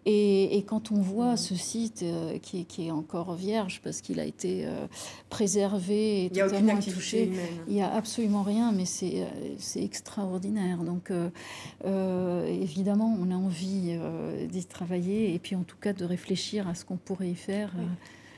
Et, 0.07 0.63
quand 0.67 0.91
on 0.91 1.01
voit 1.01 1.35
ce 1.35 1.55
site 1.55 2.03
euh, 2.03 2.37
qui, 2.37 2.65
est 2.87 2.91
encore 2.91 3.33
vierge 3.33 3.81
parce 3.83 4.01
qu'il 4.01 4.19
a 4.19 4.25
été 4.25 4.65
euh, 4.65 4.85
préservé 5.29 6.25
et 6.25 6.25
il 6.25 6.29
totalement 6.29 6.79
touché, 6.79 7.31
il 7.67 7.73
n'y 7.73 7.81
a 7.81 7.91
absolument 7.91 8.43
rien, 8.43 8.71
mais 8.71 8.85
c'est 8.85 9.23
euh, 9.23 9.81
extraordinaire. 9.81 10.83
Donc 10.83 11.11
évidemment, 11.85 13.17
on 13.19 13.31
a 13.31 13.35
envie 13.35 13.97
d'y 14.49 14.65
travailler 14.65 15.33
et 15.33 15.39
puis 15.39 15.55
en 15.55 15.63
tout 15.63 15.77
cas 15.77 15.93
de 15.93 16.05
réfléchir 16.05 16.67
à 16.67 16.75
ce 16.75 16.85
qu'on 16.85 16.97
pourrait 16.97 17.29
y 17.29 17.35
faire. 17.35 17.71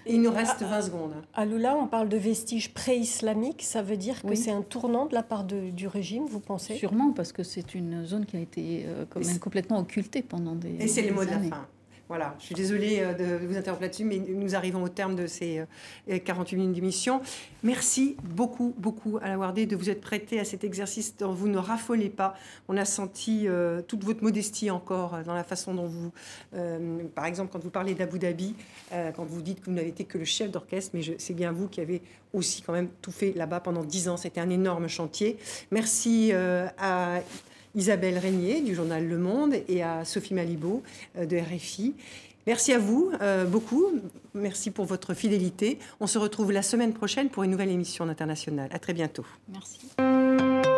Il 0.09 0.21
nous 0.21 0.31
reste 0.31 0.61
20 0.61 0.81
secondes. 0.81 1.13
À 1.33 1.45
Lula, 1.45 1.75
on 1.75 1.87
parle 1.87 2.09
de 2.09 2.17
vestiges 2.17 2.73
pré-islamiques. 2.73 3.63
Ça 3.63 3.81
veut 3.81 3.97
dire 3.97 4.21
que 4.21 4.35
c'est 4.35 4.51
un 4.51 4.61
tournant 4.61 5.05
de 5.05 5.13
la 5.13 5.23
part 5.23 5.43
du 5.43 5.87
régime, 5.87 6.25
vous 6.25 6.39
pensez? 6.39 6.75
Sûrement, 6.75 7.11
parce 7.11 7.31
que 7.31 7.43
c'est 7.43 7.75
une 7.75 8.05
zone 8.05 8.25
qui 8.25 8.37
a 8.37 8.39
été 8.39 8.85
euh, 8.87 9.05
complètement 9.39 9.79
occultée 9.79 10.21
pendant 10.21 10.55
des 10.55 10.75
Et 10.79 10.87
c'est 10.87 11.01
les 11.01 11.11
mots 11.11 11.25
de 11.25 11.31
la 11.31 11.39
fin. 11.39 11.67
Voilà, 12.09 12.35
je 12.39 12.45
suis 12.45 12.55
désolée 12.55 12.99
euh, 13.01 13.13
de 13.13 13.45
vous 13.45 13.57
interrompre 13.57 13.81
là-dessus, 13.81 14.05
mais 14.05 14.17
nous 14.17 14.55
arrivons 14.55 14.81
au 14.81 14.87
terme 14.87 15.15
de 15.15 15.27
ces 15.27 15.65
48 16.07 16.55
euh, 16.55 16.59
minutes 16.59 16.75
d'émission. 16.75 17.21
Merci 17.63 18.15
beaucoup, 18.23 18.73
beaucoup 18.77 19.17
à 19.21 19.27
la 19.27 19.37
Wardé 19.37 19.65
de 19.65 19.75
vous 19.75 19.89
être 19.89 19.99
prêté 19.99 20.39
à 20.39 20.45
cet 20.45 20.63
exercice 20.63 21.17
dont 21.17 21.33
vous 21.33 21.49
ne 21.49 21.57
raffolez 21.57 22.09
pas. 22.09 22.35
On 22.69 22.77
a 22.77 22.85
senti 22.85 23.45
euh, 23.45 23.81
toute 23.81 24.05
votre 24.05 24.23
modestie 24.23 24.71
encore 24.71 25.21
dans 25.25 25.33
la 25.33 25.43
façon 25.43 25.73
dont 25.73 25.87
vous, 25.87 26.11
par 27.13 27.25
exemple, 27.25 27.51
quand 27.51 27.59
vous 27.59 27.69
parlez 27.69 27.93
d'Abu 27.93 28.19
Dhabi, 28.19 28.55
quand 28.91 29.25
vous 29.25 29.41
dites 29.41 29.59
que 29.59 29.65
vous 29.65 29.75
n'avez 29.75 29.89
été 29.89 30.05
que 30.05 30.17
le 30.17 30.25
chef 30.25 30.51
d'orchestre, 30.51 30.91
mais 30.93 31.01
c'est 31.17 31.33
bien 31.33 31.51
vous 31.51 31.67
qui 31.67 31.81
avez 31.81 32.01
aussi 32.33 32.61
quand 32.61 32.73
même 32.73 32.89
tout 33.01 33.11
fait 33.11 33.33
là-bas 33.33 33.59
pendant 33.59 33.83
10 33.83 34.09
ans. 34.09 34.17
C'était 34.17 34.39
un 34.41 34.49
énorme 34.49 34.87
chantier. 34.87 35.37
Merci 35.71 36.31
à 36.33 37.21
Isabelle 37.77 38.17
Régnier 38.17 38.61
du 38.61 38.75
journal 38.75 39.07
Le 39.07 39.17
Monde 39.17 39.53
et 39.69 39.83
à 39.83 40.03
Sophie 40.03 40.33
Malibaud 40.33 40.83
euh, 41.17 41.25
de 41.25 41.37
RFI. 41.37 41.93
Merci 42.47 42.73
à 42.73 42.79
vous 42.79 43.11
euh, 43.21 43.45
beaucoup. 43.45 43.85
Merci 44.33 44.71
pour 44.71 44.85
votre 44.85 45.13
fidélité. 45.13 45.79
On 45.99 46.07
se 46.07 46.17
retrouve 46.17 46.51
la 46.51 46.63
semaine 46.63 46.93
prochaine 46.93 47.29
pour 47.29 47.43
une 47.43 47.51
nouvelle 47.51 47.71
émission 47.71 48.07
internationale. 48.09 48.69
À 48.73 48.79
très 48.79 48.93
bientôt. 48.93 49.25
Merci. 49.49 50.76